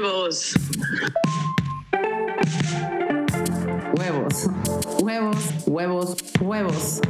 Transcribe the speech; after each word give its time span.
Huevos. 0.00 0.54
Huevos. 3.98 4.48
Huevos, 5.02 5.36
huevos, 5.66 6.16
huevos. 6.40 7.00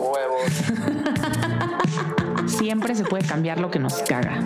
Huevos. 0.00 0.62
Siempre 2.46 2.96
se 2.96 3.04
puede 3.04 3.24
cambiar 3.24 3.60
lo 3.60 3.70
que 3.70 3.78
nos 3.78 4.02
caga. 4.02 4.40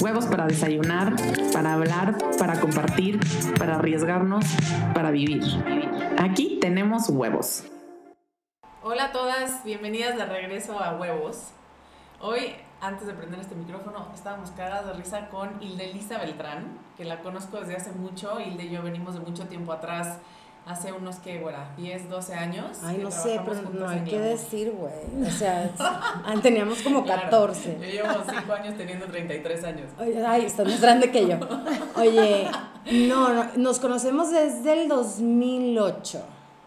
Huevos 0.00 0.26
para 0.26 0.48
desayunar, 0.48 1.14
para 1.52 1.74
hablar, 1.74 2.18
para 2.40 2.58
compartir, 2.58 3.20
para 3.56 3.76
arriesgarnos, 3.76 4.44
para 4.94 5.12
vivir. 5.12 5.44
Aquí 6.18 6.58
tenemos 6.60 7.08
huevos. 7.08 7.62
Hola 8.82 9.04
a 9.04 9.12
todas, 9.12 9.62
bienvenidas 9.62 10.16
de 10.16 10.26
regreso 10.26 10.76
a 10.80 10.96
Huevos. 10.96 11.52
Hoy, 12.18 12.56
antes 12.82 13.06
de 13.06 13.14
prender 13.14 13.38
este 13.38 13.54
micrófono, 13.54 14.08
estábamos 14.12 14.50
cagadas 14.50 14.86
de 14.86 14.92
risa 14.94 15.28
con 15.28 15.62
Hildelisa 15.62 16.18
Beltrán, 16.18 16.78
que 16.96 17.04
la 17.04 17.20
conozco 17.20 17.60
desde 17.60 17.76
hace 17.76 17.92
mucho. 17.92 18.40
Hilde 18.40 18.64
y 18.64 18.70
yo 18.70 18.82
venimos 18.82 19.14
de 19.14 19.20
mucho 19.20 19.46
tiempo 19.46 19.72
atrás, 19.72 20.18
hace 20.66 20.92
unos 20.92 21.16
que, 21.16 21.38
bueno, 21.38 21.58
10, 21.76 22.10
12 22.10 22.34
años. 22.34 22.80
Ay, 22.82 22.98
no 22.98 23.12
sé, 23.12 23.40
pero 23.44 23.62
no 23.70 23.88
hay 23.88 24.00
que 24.00 24.18
decir, 24.18 24.72
güey. 24.72 25.24
O 25.24 25.30
sea, 25.30 25.70
ah, 25.78 26.34
teníamos 26.42 26.82
como 26.82 27.04
Claro, 27.04 27.22
14. 27.22 27.78
yo 27.80 27.86
llevo 27.86 28.24
5 28.28 28.52
años 28.52 28.76
teniendo 28.76 29.06
33 29.06 29.64
años. 29.64 29.90
Ay, 30.26 30.44
estás 30.44 30.66
más 30.66 30.80
grande 30.80 31.12
que 31.12 31.28
yo. 31.28 31.38
Oye, 31.94 32.50
no, 33.06 33.32
no, 33.32 33.46
nos 33.58 33.78
conocemos 33.78 34.32
desde 34.32 34.82
el 34.82 34.88
2008, 34.88 36.20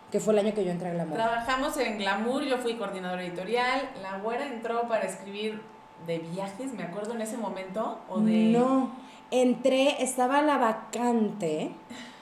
que 0.09 0.21
fue 0.21 0.31
el 0.31 0.39
año 0.39 0.53
que 0.53 0.63
yo 0.63 0.71
entré 0.71 0.91
a 0.91 0.93
Glamour. 0.93 1.15
Trabajamos 1.17 1.75
en 1.75 1.97
Glamour, 1.97 2.43
yo 2.43 2.57
fui 2.59 2.75
coordinadora 2.75 3.21
editorial. 3.21 3.89
La 4.01 4.19
güera 4.19 4.47
entró 4.47 4.87
para 4.87 5.03
escribir 5.03 5.74
de 6.05 6.19
viajes, 6.19 6.73
me 6.73 6.83
acuerdo 6.83 7.13
en 7.13 7.21
ese 7.21 7.37
momento, 7.37 7.99
o 8.09 8.19
de... 8.19 8.45
No, 8.45 8.91
entré, 9.31 10.03
estaba 10.03 10.41
la 10.41 10.57
vacante 10.57 11.71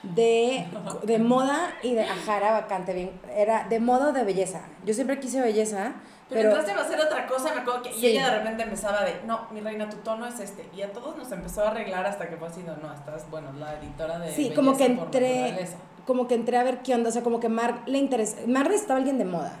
de, 0.02 0.66
de 1.02 1.18
moda 1.18 1.74
y 1.82 1.94
de, 1.94 2.02
ajá, 2.02 2.36
era 2.36 2.52
vacante, 2.52 2.92
bien, 2.92 3.10
era 3.34 3.66
de 3.68 3.80
moda 3.80 4.08
o 4.08 4.12
de 4.12 4.24
belleza. 4.24 4.62
Yo 4.84 4.94
siempre 4.94 5.18
quise 5.20 5.40
belleza, 5.40 5.94
Pero, 6.28 6.40
pero, 6.40 6.48
entraste 6.50 6.72
a 6.72 6.84
hacer 6.84 7.00
otra 7.00 7.26
cosa, 7.26 7.54
me 7.54 7.60
acuerdo 7.60 7.82
que 7.82 7.96
y 7.96 8.06
ella 8.06 8.30
de 8.30 8.38
repente 8.38 8.62
empezaba 8.62 9.04
de, 9.04 9.20
no, 9.26 9.46
mi 9.50 9.60
reina, 9.60 9.88
tu 9.88 9.96
tono 9.98 10.26
es 10.26 10.40
este. 10.40 10.68
Y 10.74 10.82
a 10.82 10.92
todos 10.92 11.16
nos 11.16 11.30
empezó 11.32 11.64
a 11.64 11.70
arreglar 11.70 12.06
hasta 12.06 12.28
que 12.28 12.36
fue 12.36 12.48
así, 12.48 12.62
no, 12.62 12.76
no, 12.76 12.92
estás, 12.92 13.30
bueno, 13.30 13.52
la 13.52 13.78
editora 13.78 14.18
de 14.18 14.32
Sí, 14.32 14.52
como 14.54 14.76
que 14.76 14.86
entré, 14.86 15.68
como 16.06 16.26
que 16.26 16.34
entré 16.34 16.56
a 16.56 16.62
ver 16.62 16.82
qué 16.82 16.94
onda, 16.94 17.10
o 17.10 17.12
sea, 17.12 17.22
como 17.22 17.40
que 17.40 17.48
Mar 17.48 17.82
le 17.86 17.98
interesa, 17.98 18.38
Mar 18.46 18.68
necesitaba 18.68 18.98
alguien 18.98 19.18
de 19.18 19.24
moda. 19.24 19.52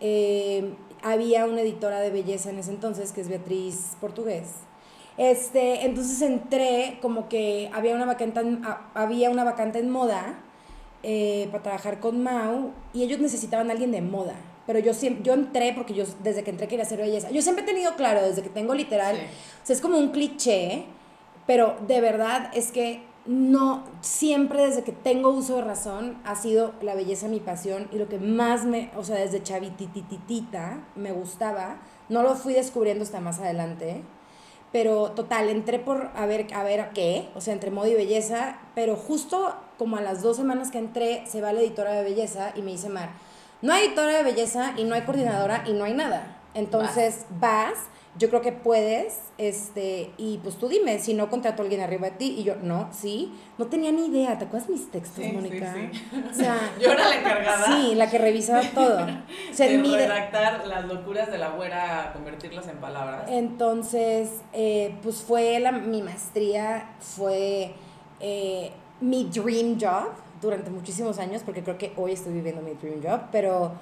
Eh, 0.00 0.74
había 1.02 1.44
una 1.46 1.60
editora 1.62 2.00
de 2.00 2.10
belleza 2.10 2.50
en 2.50 2.58
ese 2.58 2.70
entonces, 2.70 3.12
que 3.12 3.20
es 3.20 3.28
Beatriz 3.28 3.96
Portugués. 4.00 4.48
Este, 5.16 5.84
entonces 5.84 6.22
entré, 6.22 6.98
como 7.02 7.28
que 7.28 7.70
había 7.72 7.94
una 7.94 8.04
vacante 8.04 8.40
en, 8.40 8.64
a- 8.64 8.90
había 8.94 9.30
una 9.30 9.42
vacante 9.44 9.78
en 9.80 9.90
moda 9.90 10.38
eh, 11.02 11.48
para 11.50 11.62
trabajar 11.62 12.00
con 12.00 12.22
Mau 12.22 12.72
y 12.92 13.02
ellos 13.02 13.18
necesitaban 13.18 13.68
a 13.68 13.72
alguien 13.72 13.90
de 13.90 14.00
moda. 14.00 14.34
Pero 14.66 14.78
yo 14.80 14.92
siempre, 14.94 15.24
yo 15.24 15.32
entré 15.32 15.72
porque 15.72 15.94
yo 15.94 16.04
desde 16.22 16.44
que 16.44 16.50
entré 16.50 16.68
quería 16.68 16.84
hacer 16.84 16.98
belleza. 16.98 17.30
Yo 17.30 17.40
siempre 17.42 17.64
he 17.64 17.66
tenido 17.66 17.96
claro, 17.96 18.22
desde 18.22 18.42
que 18.42 18.50
tengo 18.50 18.74
literal, 18.74 19.16
Sí. 19.16 19.22
o 19.62 19.66
sea, 19.66 19.74
es 19.76 19.80
como 19.82 19.98
un 19.98 20.10
cliché, 20.10 20.84
pero 21.46 21.76
de 21.88 22.00
verdad 22.00 22.50
es 22.54 22.70
que 22.70 23.00
no, 23.28 23.84
siempre 24.00 24.64
desde 24.64 24.84
que 24.84 24.92
tengo 24.92 25.28
uso 25.28 25.56
de 25.56 25.62
razón 25.62 26.16
ha 26.24 26.34
sido 26.34 26.72
la 26.80 26.94
belleza 26.94 27.28
mi 27.28 27.40
pasión 27.40 27.86
y 27.92 27.98
lo 27.98 28.08
que 28.08 28.18
más 28.18 28.64
me, 28.64 28.90
o 28.96 29.04
sea, 29.04 29.16
desde 29.16 29.42
chavitititita 29.42 30.78
me 30.96 31.12
gustaba, 31.12 31.76
no 32.08 32.22
lo 32.22 32.34
fui 32.36 32.54
descubriendo 32.54 33.04
hasta 33.04 33.20
más 33.20 33.38
adelante, 33.38 34.00
pero 34.72 35.10
total, 35.10 35.50
entré 35.50 35.78
por 35.78 36.10
a 36.14 36.24
ver, 36.24 36.46
a 36.54 36.62
ver 36.64 36.88
qué, 36.94 37.28
o 37.34 37.42
sea, 37.42 37.52
entre 37.52 37.70
moda 37.70 37.88
y 37.88 37.94
belleza, 37.94 38.60
pero 38.74 38.96
justo 38.96 39.54
como 39.76 39.98
a 39.98 40.00
las 40.00 40.22
dos 40.22 40.38
semanas 40.38 40.70
que 40.70 40.78
entré, 40.78 41.24
se 41.26 41.42
va 41.42 41.52
la 41.52 41.60
editora 41.60 41.92
de 41.92 42.04
belleza 42.04 42.52
y 42.56 42.62
me 42.62 42.70
dice 42.70 42.88
Mar, 42.88 43.10
no 43.60 43.74
hay 43.74 43.88
editora 43.88 44.16
de 44.16 44.22
belleza 44.22 44.72
y 44.78 44.84
no 44.84 44.94
hay 44.94 45.02
coordinadora 45.02 45.64
y 45.66 45.74
no 45.74 45.84
hay 45.84 45.92
nada. 45.92 46.38
Entonces 46.54 47.26
vas, 47.38 47.74
yo 48.18 48.28
creo 48.30 48.40
que 48.40 48.52
puedes, 48.52 49.18
este, 49.38 50.10
y 50.18 50.38
pues 50.38 50.56
tú 50.56 50.68
dime, 50.68 50.98
si 50.98 51.14
no 51.14 51.30
contrato 51.30 51.62
a 51.62 51.64
alguien 51.64 51.80
arriba 51.80 52.10
de 52.10 52.16
ti, 52.16 52.34
y 52.38 52.42
yo, 52.44 52.56
no, 52.62 52.88
sí, 52.92 53.32
no 53.58 53.66
tenía 53.66 53.92
ni 53.92 54.06
idea, 54.06 54.36
¿te 54.38 54.46
acuerdas 54.46 54.68
mis 54.68 54.90
textos, 54.90 55.22
Sí, 55.24 55.30
sí, 55.30 55.36
Mónica? 55.36 55.74
sí. 55.74 56.04
O 56.30 56.34
sea, 56.34 56.56
Yo 56.80 56.90
era 56.92 57.08
la 57.08 57.16
encargada 57.16 57.66
sí, 57.66 57.94
la 57.94 58.10
que 58.10 58.18
revisaba 58.18 58.62
todo. 58.74 59.04
O 59.50 59.54
sea, 59.54 59.68
de- 59.68 59.78
redactar 59.96 60.66
las 60.66 60.84
locuras 60.86 61.30
de 61.30 61.38
la 61.38 61.50
güera, 61.50 62.10
convertirlas 62.12 62.66
en 62.68 62.78
palabras. 62.78 63.24
Entonces, 63.28 64.30
eh, 64.52 64.94
pues 65.02 65.22
fue 65.22 65.58
la, 65.60 65.72
mi 65.72 66.02
maestría, 66.02 66.90
fue 67.00 67.72
eh, 68.20 68.72
mi 69.00 69.24
dream 69.24 69.78
job 69.80 70.08
durante 70.42 70.70
muchísimos 70.70 71.18
años, 71.18 71.42
porque 71.44 71.62
creo 71.62 71.78
que 71.78 71.92
hoy 71.96 72.12
estoy 72.12 72.32
viviendo 72.32 72.62
mi 72.62 72.72
dream 72.74 73.00
job, 73.02 73.20
pero... 73.32 73.72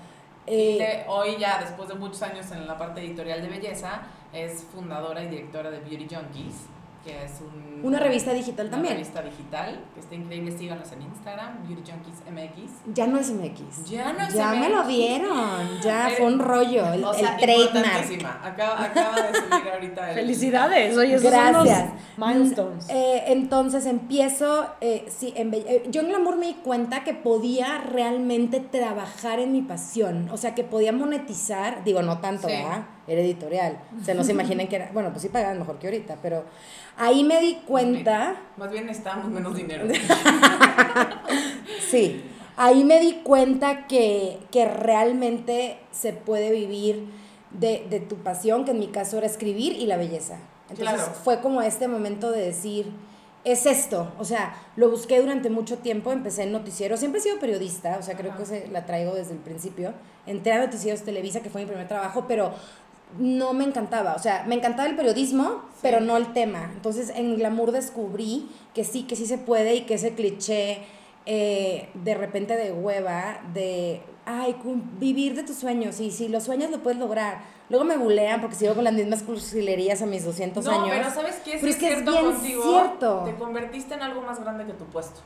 eh, 0.47 0.73
Hilde, 0.73 1.05
hoy 1.09 1.37
ya, 1.39 1.61
después 1.61 1.89
de 1.89 1.95
muchos 1.95 2.23
años 2.23 2.51
en 2.53 2.67
la 2.67 2.79
parte 2.79 3.01
editorial 3.01 3.43
de 3.43 3.49
belleza, 3.49 4.03
es 4.33 4.65
fundadora 4.65 5.23
y 5.23 5.29
directora 5.29 5.71
de 5.71 5.81
Beauty 5.81 6.15
Junkies, 6.15 6.67
que 7.07 7.25
es 7.25 7.33
un, 7.41 7.81
Una 7.85 8.01
revista 8.01 8.33
digital 8.33 8.67
una 8.67 8.77
también. 8.77 8.95
revista 8.95 9.23
digital, 9.23 9.81
que 9.95 10.01
está 10.01 10.15
increíble, 10.17 10.51
síganos 10.59 10.91
en 10.93 11.03
Instagram, 11.03 11.67
Beauty 11.69 11.91
Junkies 11.93 12.23
MX. 12.31 12.95
ya 12.95 13.07
no 13.07 13.19
es 13.19 13.31
MX. 13.31 13.85
Ya 13.89 14.13
no 14.13 14.23
es 14.27 14.35
Ya 14.35 14.51
me 14.55 14.69
lo 14.69 14.83
dieron, 14.85 15.81
ya 15.83 16.09
Eh, 16.11 16.15
fue 16.19 16.27
un 16.27 16.39
rollo, 16.41 16.93
el, 16.93 17.05
O 17.05 17.15
sea, 17.15 17.37
el 17.37 17.41
trademark. 17.41 18.27
Acaba, 18.45 18.83
acaba 18.85 19.17
de 19.23 19.35
subir 19.39 19.73
ahorita 19.73 20.11
el... 20.11 20.15
Felicidades, 20.17 20.97
oye, 20.97 21.15
esos 21.15 21.31
Gracias. 21.31 21.55
son 21.55 21.95
los 22.19 22.29
milestones. 22.35 22.89
Eh, 22.91 23.25
entonces 23.29 23.87
empiezo, 23.87 24.67
eh, 24.81 25.07
sí, 25.09 25.33
en 25.37 25.55
eh, 25.55 25.85
yo 25.91 26.01
en 26.01 26.09
Glamour 26.09 26.37
me 26.37 26.47
di 26.47 26.55
cuenta 26.55 27.05
que 27.05 27.15
podía 27.15 27.79
realmente 27.79 28.59
trabajar 28.61 29.39
en 29.39 29.53
mi 29.53 29.63
pasión, 29.63 30.29
o 30.33 30.37
sea, 30.37 30.55
que 30.55 30.65
podía 30.65 30.93
monetizar, 30.93 31.85
digo, 31.85 32.03
no 32.03 32.19
tanto, 32.19 32.49
Sí. 32.49 32.55
¿verdad? 32.55 32.87
Era 33.09 33.21
editorial, 33.21 33.79
o 34.01 34.05
sea, 34.05 34.15
no 34.15 34.25
se 34.25 34.33
imaginen 34.37 34.69
que 34.69 34.77
era, 34.77 34.91
bueno, 34.93 35.11
pues 35.11 35.23
sí 35.23 35.29
pagaban 35.29 35.59
mejor 35.59 35.79
que 35.79 35.87
ahorita, 35.87 36.17
pero 36.23 36.45
ahí 36.97 37.23
me 37.25 37.41
di 37.41 37.55
cuenta, 37.67 38.37
Más 38.57 38.71
bien 38.71 38.87
necesitábamos 38.87 39.31
menos 39.31 39.55
dinero. 39.55 39.87
sí, 41.91 42.23
ahí 42.57 42.85
me 42.85 43.01
di 43.01 43.21
cuenta 43.23 43.87
que, 43.87 44.39
que 44.51 44.67
realmente 44.67 45.79
se 45.93 46.13
puede 46.13 46.51
vivir 46.51 47.07
de, 47.51 47.87
de 47.89 48.01
tu 48.01 48.17
pasión, 48.17 48.65
que 48.65 48.73
en 48.73 48.79
mi 48.79 48.89
caso 48.89 49.19
era 49.19 49.27
escribir 49.27 49.73
y 49.73 49.87
la 49.87 49.97
belleza. 49.97 50.39
Entonces 50.69 50.95
Claro. 50.97 51.13
fue 51.23 51.41
como 51.41 51.63
este 51.63 51.87
momento 51.89 52.31
de 52.33 52.45
decir, 52.45 52.91
es 53.45 53.67
esto, 53.67 54.13
o 54.19 54.25
sea, 54.25 54.57
lo 54.75 54.91
busqué 54.91 55.21
durante 55.21 55.49
mucho 55.51 55.79
tiempo, 55.79 56.11
empecé 56.11 56.43
en 56.43 56.53
noticiero, 56.53 56.97
siempre 56.97 57.21
he 57.21 57.23
sido 57.23 57.39
periodista, 57.39 57.97
o 58.01 58.03
sea, 58.03 58.17
creo 58.17 58.33
Ajá. 58.33 58.41
que 58.41 58.47
se, 58.47 58.69
la 58.69 58.85
traigo 58.85 59.15
desde 59.15 59.33
el 59.35 59.39
principio, 59.39 59.93
entré 60.27 60.53
a 60.53 60.59
Noticieros 60.59 61.03
Televisa, 61.03 61.41
que 61.41 61.51
fue 61.51 61.61
mi 61.61 61.69
primer 61.69 61.87
trabajo, 61.87 62.25
pero 62.27 62.53
no 63.19 63.53
me 63.53 63.65
encantaba, 63.65 64.15
o 64.15 64.19
sea, 64.19 64.45
me 64.47 64.55
encantaba 64.55 64.89
el 64.89 64.97
periodismo, 64.97 65.63
pero 65.83 66.01
no 66.01 66.17
el 66.17 66.33
tema. 66.33 66.71
Entonces 66.75 67.11
en 67.15 67.37
Glamour 67.37 67.73
descubrí 67.73 68.49
que 68.75 68.85
sí, 68.85 69.05
que 69.05 69.17
sí 69.17 69.27
se 69.27 69.39
puede 69.39 69.75
y 69.77 69.81
que 69.83 69.95
ese 69.95 70.15
cliché 70.15 70.83
eh, 71.29 71.89
de 71.95 72.15
repente 72.15 72.57
de 72.57 72.73
hueva, 72.73 73.41
de, 73.53 74.01
ay, 74.27 74.57
vivir 74.99 75.35
de 75.35 75.43
tus 75.43 75.57
sueños, 75.57 75.99
y 75.99 76.11
si 76.11 76.29
los 76.29 76.45
sueños 76.45 76.71
lo 76.71 76.83
puedes 76.83 76.99
lograr. 76.99 77.57
Luego 77.69 77.85
me 77.85 77.97
bulean 77.97 78.41
porque 78.41 78.55
sigo 78.55 78.75
con 78.75 78.85
las 78.85 78.93
mismas 78.93 79.25
cursilerías 79.25 80.01
a 80.01 80.07
mis 80.07 80.25
200 80.25 80.65
no, 80.65 80.71
años. 80.71 80.89
pero 80.89 81.11
¿sabes 81.11 81.41
qué? 81.45 81.59
Pero 81.61 81.67
es 81.67 81.77
que 81.77 81.89
es 81.89 81.95
cierto 81.95 82.13
bien 82.13 82.25
contigo, 82.33 82.63
cierto. 82.63 83.23
Te 83.25 83.35
convertiste 83.35 83.95
en 83.95 84.03
algo 84.03 84.23
más 84.23 84.41
grande 84.41 84.67
que 84.67 84.73
tu 84.75 84.85
puesto. 84.85 85.21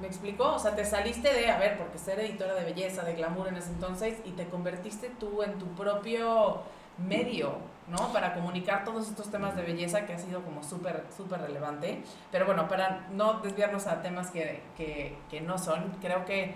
¿Me 0.00 0.06
explico? 0.06 0.54
O 0.54 0.58
sea, 0.58 0.74
te 0.74 0.86
saliste 0.86 1.32
de, 1.32 1.50
a 1.50 1.58
ver, 1.58 1.76
porque 1.76 1.98
ser 1.98 2.18
editora 2.20 2.54
de 2.54 2.64
belleza, 2.64 3.02
de 3.02 3.14
glamour 3.14 3.48
en 3.48 3.56
ese 3.56 3.70
entonces, 3.70 4.16
y 4.24 4.30
te 4.30 4.46
convertiste 4.46 5.10
tú 5.20 5.42
en 5.42 5.58
tu 5.58 5.66
propio 5.74 6.62
medio, 6.98 7.58
¿no? 7.88 8.12
Para 8.12 8.34
comunicar 8.34 8.84
todos 8.84 9.08
estos 9.08 9.30
temas 9.30 9.56
de 9.56 9.62
belleza 9.62 10.06
que 10.06 10.14
ha 10.14 10.18
sido 10.18 10.42
como 10.42 10.62
súper, 10.62 11.04
súper 11.16 11.40
relevante. 11.40 12.02
Pero 12.30 12.46
bueno, 12.46 12.68
para 12.68 13.06
no 13.10 13.40
desviarnos 13.40 13.86
a 13.86 14.02
temas 14.02 14.30
que, 14.30 14.62
que, 14.76 15.16
que 15.30 15.40
no 15.40 15.58
son, 15.58 15.96
creo 16.00 16.24
que 16.24 16.54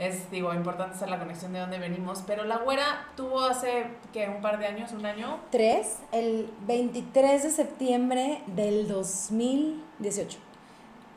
es, 0.00 0.30
digo, 0.30 0.54
importante 0.54 0.96
hacer 0.96 1.10
la 1.10 1.18
conexión 1.18 1.52
de 1.52 1.60
dónde 1.60 1.78
venimos. 1.78 2.24
Pero 2.26 2.44
la 2.44 2.56
güera 2.56 3.08
tuvo 3.16 3.42
hace, 3.42 3.86
¿qué? 4.12 4.28
Un 4.28 4.40
par 4.40 4.58
de 4.58 4.66
años, 4.66 4.92
un 4.92 5.04
año, 5.04 5.38
Tres, 5.50 5.98
el 6.10 6.50
23 6.66 7.42
de 7.42 7.50
septiembre 7.50 8.42
del 8.46 8.88
2018. 8.88 10.38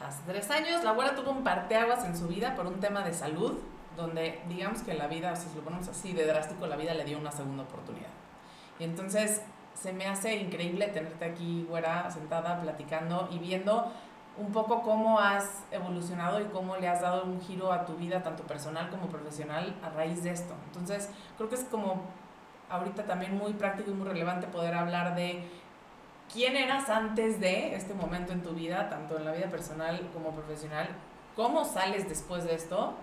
Hace 0.06 0.22
tres 0.28 0.52
años, 0.52 0.84
la 0.84 0.90
abuela 0.90 1.16
tuvo 1.16 1.32
un 1.32 1.46
parteaguas 1.46 2.04
en 2.04 2.18
su 2.18 2.28
vida 2.28 2.56
por 2.56 2.68
un 2.68 2.82
tema 2.82 3.06
de 3.06 3.14
salud, 3.14 3.58
donde 3.96 4.42
digamos 4.50 4.82
que 4.82 4.94
la 4.96 5.08
vida, 5.08 5.34
si 5.38 5.48
lo 5.56 5.62
ponemos 5.62 5.88
así 5.88 6.12
de 6.12 6.26
drástico, 6.26 6.68
la 6.68 6.76
vida 6.76 6.94
le 6.94 7.06
dio 7.06 7.18
una 7.18 7.32
segunda 7.32 7.64
oportunidad. 7.64 8.10
Entonces 8.80 9.42
se 9.74 9.94
me 9.94 10.06
hace 10.08 10.36
increíble 10.36 10.88
tenerte 10.88 11.26
aquí, 11.26 11.66
güera, 11.70 12.10
sentada, 12.12 12.62
platicando 12.62 13.28
y 13.32 13.40
viendo 13.40 13.92
un 14.38 14.52
poco 14.52 14.82
cómo 14.82 15.20
has 15.20 15.64
evolucionado 15.72 16.40
y 16.42 16.46
cómo 16.46 16.78
le 16.78 16.88
has 16.88 17.02
dado 17.02 17.26
un 17.26 17.40
giro 17.42 17.72
a 17.72 17.86
tu 17.86 17.96
vida, 17.96 18.24
tanto 18.24 18.44
personal 18.44 18.90
como 18.90 19.08
profesional, 19.08 19.76
a 19.84 19.90
raíz 19.90 20.24
de 20.24 20.32
esto. 20.32 20.56
Entonces, 20.68 21.10
creo 21.38 21.50
que 21.50 21.56
es 21.56 21.64
como 21.66 22.02
ahorita 22.70 23.04
también 23.06 23.38
muy 23.38 23.54
práctico 23.54 23.92
y 23.92 23.94
muy 23.94 24.08
relevante 24.08 24.48
poder 24.48 24.74
hablar 24.74 25.16
de 25.16 25.48
quién 26.32 26.56
eras 26.56 26.90
antes 26.90 27.40
de 27.40 27.76
este 27.76 27.94
momento 27.94 28.34
en 28.34 28.42
tu 28.42 28.52
vida, 28.52 28.90
tanto 28.90 29.18
en 29.18 29.26
la 29.26 29.32
vida 29.34 29.50
personal 29.50 30.10
como 30.14 30.32
profesional, 30.32 30.88
cómo 31.36 31.66
sales 31.66 32.10
después 32.10 32.44
de 32.44 32.56
esto 32.56 32.96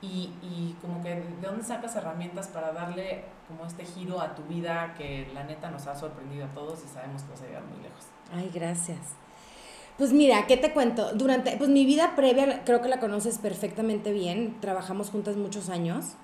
y, 0.00 0.32
y 0.42 0.76
como 0.80 1.00
que 1.02 1.14
de 1.14 1.46
dónde 1.46 1.62
sacas 1.62 1.94
herramientas 1.94 2.48
para 2.48 2.72
darle 2.72 3.24
como 3.52 3.66
este 3.66 3.84
giro 3.84 4.20
a 4.20 4.34
tu 4.34 4.42
vida 4.44 4.94
que 4.96 5.28
la 5.32 5.44
neta 5.44 5.70
nos 5.70 5.86
ha 5.86 5.94
sorprendido 5.94 6.46
a 6.46 6.48
todos 6.48 6.80
y 6.84 6.88
sabemos 6.88 7.22
que 7.22 7.30
vas 7.30 7.42
a 7.42 7.46
llegar 7.46 7.62
muy 7.64 7.82
lejos. 7.82 8.06
Ay, 8.34 8.50
gracias. 8.52 8.98
Pues 9.98 10.12
mira, 10.12 10.46
¿qué 10.46 10.56
te 10.56 10.72
cuento? 10.72 11.12
Durante, 11.14 11.56
pues 11.58 11.68
mi 11.70 11.84
vida 11.84 12.16
previa, 12.16 12.64
creo 12.64 12.80
que 12.80 12.88
la 12.88 12.98
conoces 12.98 13.38
perfectamente 13.38 14.10
bien, 14.12 14.56
trabajamos 14.60 15.10
juntas 15.10 15.36
muchos 15.36 15.68
años. 15.68 16.14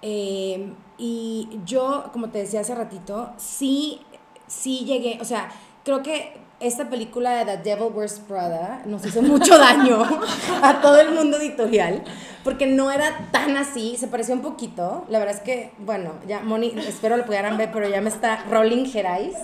eh, 0.00 0.72
y 0.96 1.48
yo, 1.64 2.10
como 2.12 2.30
te 2.30 2.38
decía 2.38 2.60
hace 2.60 2.74
ratito, 2.74 3.32
sí, 3.36 4.00
sí 4.46 4.84
llegué, 4.84 5.18
o 5.20 5.24
sea, 5.24 5.50
creo 5.84 6.02
que 6.02 6.36
esta 6.60 6.90
película 6.90 7.44
de 7.44 7.56
The 7.56 7.70
Devil 7.70 7.92
Wears 7.94 8.20
Prada 8.20 8.82
nos 8.84 9.04
hizo 9.06 9.22
mucho 9.22 9.58
daño 9.58 10.02
a 10.62 10.80
todo 10.80 11.00
el 11.00 11.12
mundo 11.12 11.36
editorial, 11.36 12.02
porque 12.42 12.66
no 12.66 12.90
era 12.90 13.28
tan 13.30 13.56
así, 13.56 13.96
se 13.96 14.08
parecía 14.08 14.34
un 14.34 14.42
poquito. 14.42 15.04
La 15.08 15.18
verdad 15.18 15.36
es 15.36 15.42
que, 15.42 15.72
bueno, 15.78 16.14
ya 16.26 16.40
Moni, 16.40 16.74
espero 16.78 17.16
lo 17.16 17.24
pudieran 17.24 17.56
ver, 17.56 17.70
pero 17.72 17.88
ya 17.88 18.00
me 18.00 18.08
está 18.08 18.44
rolling 18.50 18.86
Gerais. 18.86 19.34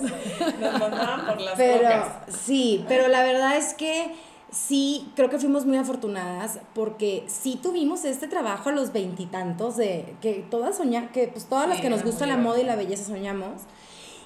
Nos 0.59 0.79
mandaban 0.79 1.25
por 1.25 1.39
las 1.39 1.55
Pero 1.55 1.89
sí, 2.27 2.83
pero 2.87 3.07
la 3.07 3.23
verdad 3.23 3.55
es 3.55 3.73
que 3.73 4.13
sí, 4.51 5.11
creo 5.15 5.29
que 5.29 5.39
fuimos 5.39 5.65
muy 5.65 5.77
afortunadas 5.77 6.59
porque 6.73 7.23
sí 7.27 7.59
tuvimos 7.61 8.03
este 8.05 8.27
trabajo 8.27 8.69
a 8.69 8.71
los 8.73 8.91
veintitantos 8.91 9.77
de 9.77 10.15
que 10.21 10.45
todas 10.49 10.77
soñamos, 10.77 11.11
que 11.11 11.27
pues 11.27 11.45
todas 11.45 11.69
las 11.69 11.79
que 11.79 11.89
nos 11.89 12.03
gusta 12.03 12.25
la 12.25 12.37
moda 12.37 12.59
y 12.59 12.63
la 12.65 12.75
belleza 12.75 13.05
soñamos. 13.05 13.61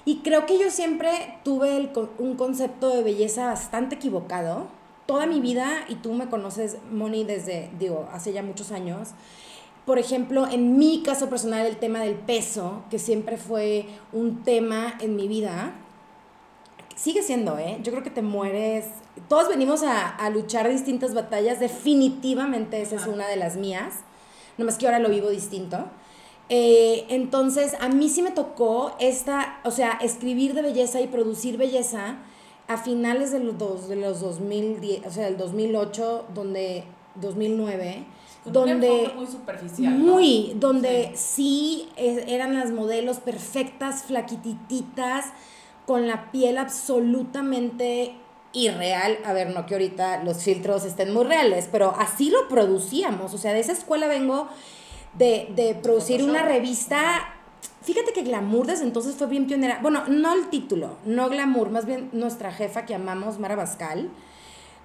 Y 0.04 0.18
creo 0.18 0.46
que 0.46 0.58
yo 0.58 0.70
siempre 0.70 1.38
tuve 1.44 1.76
el 1.76 1.90
un 2.18 2.36
concepto 2.36 2.88
de 2.88 3.02
belleza 3.02 3.46
bastante 3.46 3.96
equivocado. 3.96 4.68
Toda 5.06 5.26
mi 5.26 5.40
vida, 5.40 5.84
y 5.88 5.96
tú 5.96 6.12
me 6.12 6.28
conoces, 6.28 6.78
Moni, 6.90 7.24
desde, 7.24 7.70
digo, 7.78 8.08
hace 8.12 8.32
ya 8.32 8.42
muchos 8.42 8.70
años, 8.70 9.10
por 9.84 9.98
ejemplo, 9.98 10.46
en 10.46 10.78
mi 10.78 11.02
caso 11.02 11.28
personal, 11.28 11.66
el 11.66 11.76
tema 11.76 12.00
del 12.00 12.14
peso, 12.14 12.84
que 12.90 12.98
siempre 12.98 13.36
fue 13.36 13.86
un 14.12 14.44
tema 14.44 14.94
en 15.00 15.16
mi 15.16 15.26
vida, 15.26 15.72
sigue 16.94 17.22
siendo, 17.22 17.58
¿eh? 17.58 17.78
Yo 17.82 17.90
creo 17.90 18.04
que 18.04 18.10
te 18.10 18.22
mueres. 18.22 18.86
Todos 19.28 19.48
venimos 19.48 19.82
a, 19.82 20.08
a 20.08 20.30
luchar 20.30 20.68
distintas 20.68 21.14
batallas, 21.14 21.58
definitivamente 21.58 22.80
esa 22.80 22.96
es 22.96 23.06
una 23.06 23.26
de 23.26 23.36
las 23.36 23.56
mías, 23.56 23.94
nomás 24.58 24.78
que 24.78 24.86
ahora 24.86 24.98
lo 24.98 25.08
vivo 25.08 25.28
distinto. 25.28 25.86
Eh, 26.52 27.06
entonces, 27.08 27.74
a 27.80 27.88
mí 27.88 28.08
sí 28.08 28.22
me 28.22 28.32
tocó 28.32 28.96
esta, 28.98 29.60
o 29.64 29.70
sea, 29.70 29.92
escribir 30.02 30.52
de 30.52 30.62
belleza 30.62 31.00
y 31.00 31.06
producir 31.06 31.56
belleza 31.56 32.16
a 32.66 32.76
finales 32.76 33.30
de 33.30 33.38
los, 33.38 33.56
dos, 33.56 33.88
de 33.88 33.94
los 33.94 34.20
2010, 34.20 35.06
o 35.06 35.10
sea, 35.12 35.26
del 35.26 35.36
2008, 35.36 36.26
donde, 36.34 36.82
2009, 37.14 38.04
Con 38.42 38.48
un 38.48 38.52
donde 38.52 39.12
muy 39.14 39.26
superficial. 39.28 39.96
¿no? 39.96 40.14
muy, 40.14 40.52
donde 40.56 41.12
sí, 41.14 41.88
eran 41.96 42.56
las 42.56 42.72
modelos 42.72 43.18
perfectas, 43.18 44.02
flaquitititas, 44.02 45.26
con 45.86 46.08
la 46.08 46.32
piel 46.32 46.58
absolutamente 46.58 48.14
irreal. 48.52 49.18
A 49.24 49.32
ver, 49.32 49.54
no 49.54 49.66
que 49.66 49.74
ahorita 49.74 50.24
los 50.24 50.42
filtros 50.42 50.84
estén 50.84 51.12
muy 51.14 51.24
reales, 51.24 51.68
pero 51.70 51.94
así 51.96 52.28
lo 52.28 52.48
producíamos. 52.48 53.34
O 53.34 53.38
sea, 53.38 53.52
de 53.52 53.60
esa 53.60 53.72
escuela 53.72 54.08
vengo 54.08 54.48
de, 55.14 55.52
de 55.54 55.74
producir 55.74 56.22
una 56.22 56.42
revista. 56.42 57.34
Fíjate 57.82 58.12
que 58.12 58.22
Glamour 58.22 58.66
desde 58.66 58.84
entonces 58.84 59.14
fue 59.16 59.26
bien 59.26 59.46
pionera. 59.46 59.78
Bueno, 59.82 60.04
no 60.08 60.34
el 60.34 60.48
título, 60.48 60.96
no 61.04 61.28
Glamour, 61.28 61.70
más 61.70 61.86
bien 61.86 62.10
nuestra 62.12 62.52
jefa 62.52 62.84
que 62.86 62.94
amamos, 62.94 63.38
Mara 63.38 63.56
Bascal 63.56 64.10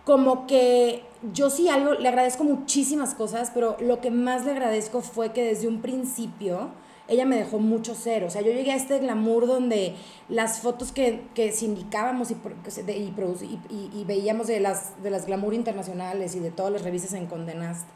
como 0.05 0.45
que 0.45 1.01
yo 1.33 1.49
sí 1.49 1.67
algo, 1.67 1.95
le 1.95 2.07
agradezco 2.07 2.43
muchísimas 2.43 3.15
cosas, 3.15 3.49
pero 3.51 3.75
lo 3.79 4.01
que 4.01 4.11
más 4.11 4.45
le 4.45 4.51
agradezco 4.51 5.01
fue 5.01 5.31
que 5.33 5.43
desde 5.43 5.67
un 5.67 5.81
principio 5.81 6.69
ella 7.07 7.25
me 7.25 7.35
dejó 7.37 7.57
mucho 7.57 7.95
ser. 7.95 8.23
O 8.23 8.29
sea, 8.29 8.41
yo 8.41 8.51
llegué 8.51 8.71
a 8.71 8.75
este 8.75 8.99
glamour 8.99 9.47
donde 9.47 9.95
las 10.29 10.59
fotos 10.59 10.91
que, 10.91 11.23
que 11.33 11.51
sindicábamos 11.51 12.29
y, 12.29 12.35
y, 12.35 13.59
y- 13.73 13.89
y 13.99 14.03
veíamos 14.05 14.45
de 14.45 14.59
las, 14.59 15.01
de 15.01 15.09
las 15.09 15.25
glamour 15.25 15.55
internacionales 15.55 16.35
y 16.35 16.39
de 16.39 16.51
todas 16.51 16.71
las 16.71 16.83
revistas 16.83 17.13
en 17.13 17.25
Condenast 17.25 17.87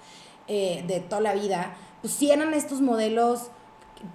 eh, 0.50 0.84
de 0.86 1.00
toda 1.00 1.22
la 1.22 1.34
vida, 1.34 1.78
pues 2.01 2.13
sí 2.13 2.31
eran 2.31 2.54
estos 2.54 2.81
modelos 2.81 3.51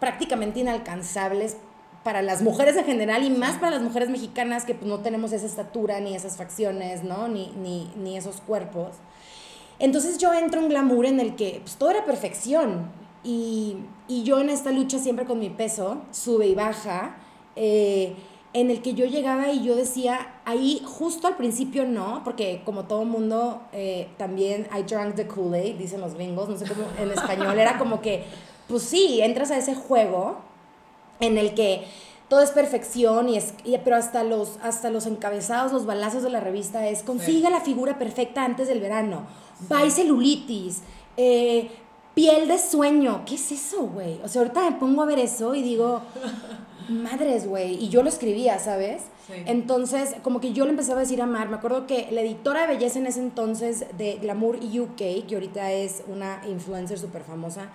prácticamente 0.01 0.61
inalcanzables 0.61 1.57
para 2.03 2.21
las 2.21 2.43
mujeres 2.43 2.77
en 2.77 2.85
general 2.85 3.25
y 3.25 3.31
más 3.31 3.57
para 3.57 3.71
las 3.71 3.83
mujeres 3.83 4.11
mexicanas 4.11 4.65
que 4.65 4.75
pues, 4.75 4.87
no 4.87 5.01
tenemos 5.01 5.33
esa 5.33 5.47
estatura 5.47 6.01
ni 6.01 6.15
esas 6.15 6.37
facciones, 6.37 7.03
¿no? 7.03 7.29
Ni, 7.29 7.53
ni, 7.57 7.91
ni 7.97 8.17
esos 8.17 8.43
cuerpos. 8.43 8.97
Entonces 9.79 10.19
yo 10.19 10.33
entro 10.35 10.59
en 10.59 10.67
un 10.67 10.71
glamour 10.71 11.07
en 11.07 11.19
el 11.19 11.35
que 11.35 11.61
pues, 11.63 11.77
todo 11.77 11.91
era 11.91 12.05
perfección 12.05 12.91
y, 13.25 13.79
y 14.07 14.23
yo 14.23 14.41
en 14.41 14.51
esta 14.51 14.71
lucha 14.71 14.99
siempre 14.99 15.25
con 15.25 15.39
mi 15.39 15.49
peso, 15.49 16.03
sube 16.11 16.47
y 16.47 16.55
baja, 16.55 17.17
eh, 17.57 18.15
en 18.55 18.71
el 18.71 18.81
que 18.83 18.95
yo 18.95 19.05
llegaba 19.05 19.51
y 19.51 19.63
yo 19.63 19.75
decía, 19.77 20.35
ahí 20.47 20.81
justo 20.87 21.27
al 21.27 21.37
principio 21.37 21.85
no, 21.85 22.23
porque 22.25 22.63
como 22.65 22.85
todo 22.85 23.05
mundo, 23.05 23.61
eh, 23.73 24.09
también 24.17 24.67
I 24.73 24.83
drank 24.85 25.17
the 25.17 25.27
Kool-Aid, 25.27 25.77
dicen 25.77 26.01
los 26.01 26.15
gringos, 26.15 26.49
no 26.49 26.57
sé 26.57 26.65
cómo 26.67 26.87
en 26.99 27.11
español, 27.11 27.59
era 27.59 27.77
como 27.79 28.01
que, 28.01 28.25
pues 28.69 28.85
sí, 28.85 29.21
entras 29.21 29.51
a 29.51 29.59
ese 29.59 29.75
juego 29.75 30.37
en 31.21 31.37
el 31.37 31.55
que 31.55 31.85
todo 32.29 32.41
es 32.41 32.51
perfección 32.53 33.29
y 33.29 33.37
es 33.37 33.55
y- 33.65 33.77
pero 33.79 33.97
hasta 33.97 34.25
los 34.25 34.59
hasta 34.63 34.89
los 34.91 35.07
encabezados 35.07 35.73
los 35.73 35.85
balazos 35.85 36.23
de 36.23 36.31
la 36.31 36.41
revista 36.41 36.89
es 36.89 37.03
consiga 37.03 37.51
la 37.51 37.61
figura 37.61 37.99
perfecta 37.99 38.45
antes 38.45 38.67
del 38.67 38.81
verano. 38.81 39.27
Bye 39.69 39.91
celulitis 39.91 40.81
eh, 41.19 41.71
piel 42.15 42.49
de 42.49 42.59
sueño 42.59 43.23
qué 43.27 43.35
es 43.35 43.53
eso 43.53 43.83
güey 43.87 44.21
o 44.25 44.29
sea 44.29 44.41
ahorita 44.43 44.71
me 44.71 44.77
pongo 44.77 45.03
a 45.03 45.05
ver 45.07 45.19
eso 45.19 45.55
y 45.55 45.63
digo 45.63 46.01
madres 46.89 47.47
güey 47.47 47.75
y 47.83 47.89
yo 47.89 48.03
lo 48.03 48.09
escribía 48.09 48.59
sabes 48.59 49.03
Sí. 49.27 49.33
entonces 49.47 50.15
como 50.23 50.39
que 50.39 50.53
yo 50.53 50.65
le 50.67 50.71
empezaba 50.73 50.99
a 50.99 51.01
decir 51.05 51.23
a 51.23 51.27
Mar 51.27 51.49
me 51.49 51.57
acuerdo 51.57 51.87
que 51.87 52.09
la 52.11 52.21
editora 52.21 52.63
de 52.67 52.75
belleza 52.75 52.99
en 52.99 53.07
ese 53.07 53.21
entonces 53.21 53.87
de 53.97 54.17
Glamour 54.21 54.57
UK 54.57 54.97
que 54.97 55.27
ahorita 55.33 55.73
es 55.73 56.03
una 56.09 56.43
influencer 56.47 56.99
súper 56.99 57.23
famosa 57.23 57.71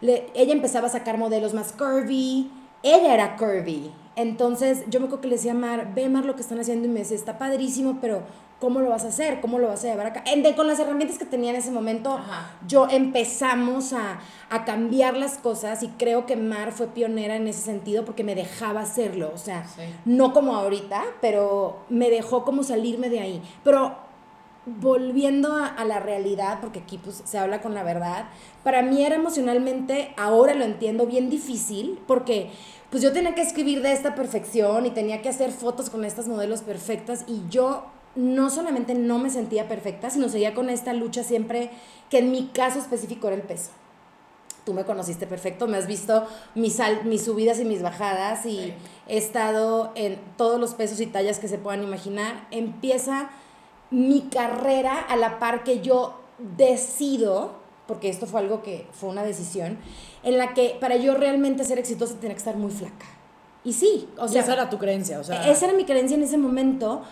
le- 0.00 0.26
ella 0.34 0.52
empezaba 0.54 0.86
a 0.86 0.90
sacar 0.90 1.18
modelos 1.18 1.52
más 1.54 1.72
curvy, 1.72 2.50
ella 2.82 3.14
era 3.14 3.36
curvy. 3.36 3.90
Entonces 4.14 4.84
yo 4.88 5.00
me 5.00 5.06
acuerdo 5.06 5.22
que 5.22 5.28
le 5.28 5.36
decía 5.36 5.52
a 5.52 5.54
Mar, 5.54 5.92
ve 5.94 6.08
Mar 6.08 6.24
lo 6.24 6.34
que 6.34 6.42
están 6.42 6.58
haciendo 6.60 6.86
y 6.86 6.90
me 6.90 7.00
decía, 7.00 7.16
está 7.16 7.38
padrísimo, 7.38 7.98
pero 8.00 8.22
¿cómo 8.60 8.80
lo 8.80 8.88
vas 8.90 9.04
a 9.04 9.08
hacer? 9.08 9.40
¿Cómo 9.40 9.58
lo 9.58 9.68
vas 9.68 9.84
a 9.84 9.88
llevar 9.88 10.06
acá? 10.06 10.24
De- 10.34 10.54
con 10.54 10.66
las 10.66 10.78
herramientas 10.78 11.18
que 11.18 11.24
tenía 11.26 11.50
en 11.50 11.56
ese 11.56 11.70
momento, 11.70 12.14
Ajá. 12.14 12.52
yo 12.66 12.88
empezamos 12.88 13.92
a, 13.92 14.18
a 14.50 14.64
cambiar 14.64 15.16
las 15.16 15.36
cosas 15.38 15.82
y 15.82 15.88
creo 15.88 16.24
que 16.26 16.36
Mar 16.36 16.72
fue 16.72 16.86
pionera 16.88 17.36
en 17.36 17.46
ese 17.48 17.60
sentido 17.62 18.04
porque 18.04 18.24
me 18.24 18.34
dejaba 18.34 18.80
hacerlo, 18.80 19.30
o 19.34 19.38
sea, 19.38 19.66
Sí. 19.66 19.82
no 20.06 20.32
como 20.32 20.56
ahorita, 20.56 21.02
pero 21.20 21.80
me 21.90 22.08
dejó 22.10 22.44
como 22.44 22.62
salirme 22.62 23.08
de 23.10 23.20
ahí. 23.20 23.42
Pero 23.62 24.04
volviendo 24.64 25.52
a, 25.52 25.66
a 25.68 25.84
la 25.84 26.00
realidad, 26.00 26.58
porque 26.60 26.80
aquí 26.80 26.98
pues 26.98 27.22
se 27.24 27.38
habla 27.38 27.60
con 27.60 27.74
la 27.74 27.82
verdad, 27.84 28.26
para 28.64 28.82
mí 28.82 29.04
era 29.04 29.14
emocionalmente, 29.14 30.12
ahora 30.16 30.54
lo 30.54 30.64
entiendo, 30.64 31.06
bien 31.06 31.30
difícil, 31.30 32.00
porque 32.06 32.50
pues 32.90 33.02
yo 33.02 33.12
tenía 33.12 33.34
que 33.34 33.42
escribir 33.42 33.82
de 33.82 33.92
esta 33.92 34.14
perfección 34.14 34.86
y 34.86 34.90
tenía 34.90 35.22
que 35.22 35.28
hacer 35.28 35.50
fotos 35.52 35.88
con 35.90 36.04
estas 36.04 36.26
modelos 36.26 36.62
perfectas 36.62 37.24
y 37.28 37.42
yo 37.48 37.84
no 38.16 38.50
solamente 38.50 38.94
no 38.94 39.18
me 39.18 39.30
sentía 39.30 39.68
perfecta, 39.68 40.10
sino 40.10 40.28
seguía 40.28 40.54
con 40.54 40.68
esta 40.70 40.92
lucha 40.92 41.22
siempre, 41.22 41.70
que 42.10 42.18
en 42.18 42.30
mi 42.32 42.46
caso 42.48 42.78
específico 42.78 43.28
era 43.28 43.36
el 43.36 43.42
peso. 43.42 43.70
Tú 44.64 44.72
me 44.74 44.84
conociste 44.84 45.28
perfecto, 45.28 45.68
me 45.68 45.76
has 45.76 45.86
visto 45.86 46.26
mis, 46.56 46.76
mis 47.04 47.24
subidas 47.24 47.60
y 47.60 47.64
mis 47.64 47.82
bajadas 47.82 48.44
y 48.46 48.56
Sí. 48.56 48.74
he 49.06 49.16
estado 49.18 49.92
en 49.94 50.18
todos 50.36 50.58
los 50.58 50.74
pesos 50.74 51.00
y 51.00 51.06
tallas 51.06 51.38
que 51.38 51.46
se 51.46 51.58
puedan 51.58 51.84
imaginar. 51.84 52.48
Empieza 52.50 53.30
mi 53.92 54.22
carrera 54.22 54.98
a 54.98 55.14
la 55.16 55.38
par 55.38 55.62
que 55.62 55.82
yo 55.82 56.18
decido, 56.56 57.52
porque 57.86 58.08
esto 58.08 58.26
fue 58.26 58.40
algo 58.40 58.62
que 58.62 58.86
fue 58.92 59.08
una 59.08 59.22
decisión, 59.22 59.78
en 60.24 60.38
la 60.38 60.54
que 60.54 60.76
para 60.80 60.96
yo 60.96 61.14
realmente 61.14 61.62
ser 61.64 61.78
exitosa 61.78 62.14
tenía 62.14 62.34
que 62.34 62.38
estar 62.38 62.56
muy 62.56 62.70
flaca. 62.72 63.06
Y 63.62 63.72
sí, 63.72 64.08
o 64.18 64.24
O 64.24 64.28
sea, 64.28 64.42
esa 64.42 64.52
era 64.52 64.70
tu 64.70 64.78
creencia, 64.78 65.18
o 65.18 65.24
sea. 65.24 65.48
esa 65.50 65.66
era 65.66 65.74
mi 65.76 65.84
creencia 65.84 66.16
en 66.16 66.22
ese 66.22 66.38
momento. 66.38 67.02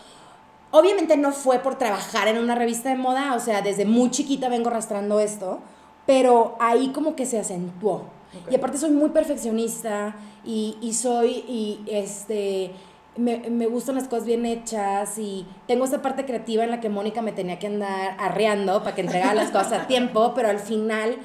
Obviamente 0.76 1.16
no 1.16 1.30
fue 1.30 1.60
por 1.60 1.78
trabajar 1.78 2.26
en 2.26 2.36
una 2.36 2.56
revista 2.56 2.88
de 2.88 2.96
moda, 2.96 3.36
o 3.36 3.38
sea, 3.38 3.62
desde 3.62 3.84
muy 3.84 4.10
chiquita 4.10 4.48
vengo 4.48 4.70
arrastrando 4.70 5.20
esto, 5.20 5.60
pero 6.04 6.56
ahí 6.58 6.88
como 6.88 7.14
que 7.14 7.26
se 7.26 7.38
acentuó. 7.38 8.06
Y 8.50 8.56
aparte 8.56 8.78
soy 8.78 8.90
muy 8.90 9.10
perfeccionista 9.10 10.16
y, 10.44 10.76
y 10.80 10.94
soy, 10.94 11.44
y 11.46 11.84
este, 11.86 12.72
me, 13.16 13.38
me 13.50 13.68
gustan 13.68 13.94
las 13.94 14.08
cosas 14.08 14.26
bien 14.26 14.44
hechas 14.46 15.16
y 15.16 15.46
tengo 15.68 15.84
esta 15.84 16.02
parte 16.02 16.24
creativa 16.24 16.64
en 16.64 16.72
la 16.72 16.80
que 16.80 16.88
Mónica 16.88 17.22
me 17.22 17.30
tenía 17.30 17.60
que 17.60 17.68
andar 17.68 18.16
arreando 18.18 18.82
para 18.82 18.96
que 18.96 19.02
entregara 19.02 19.32
las 19.32 19.52
cosas 19.52 19.72
a 19.74 19.86
tiempo, 19.86 20.32
pero 20.34 20.48
al 20.48 20.58
final 20.58 21.18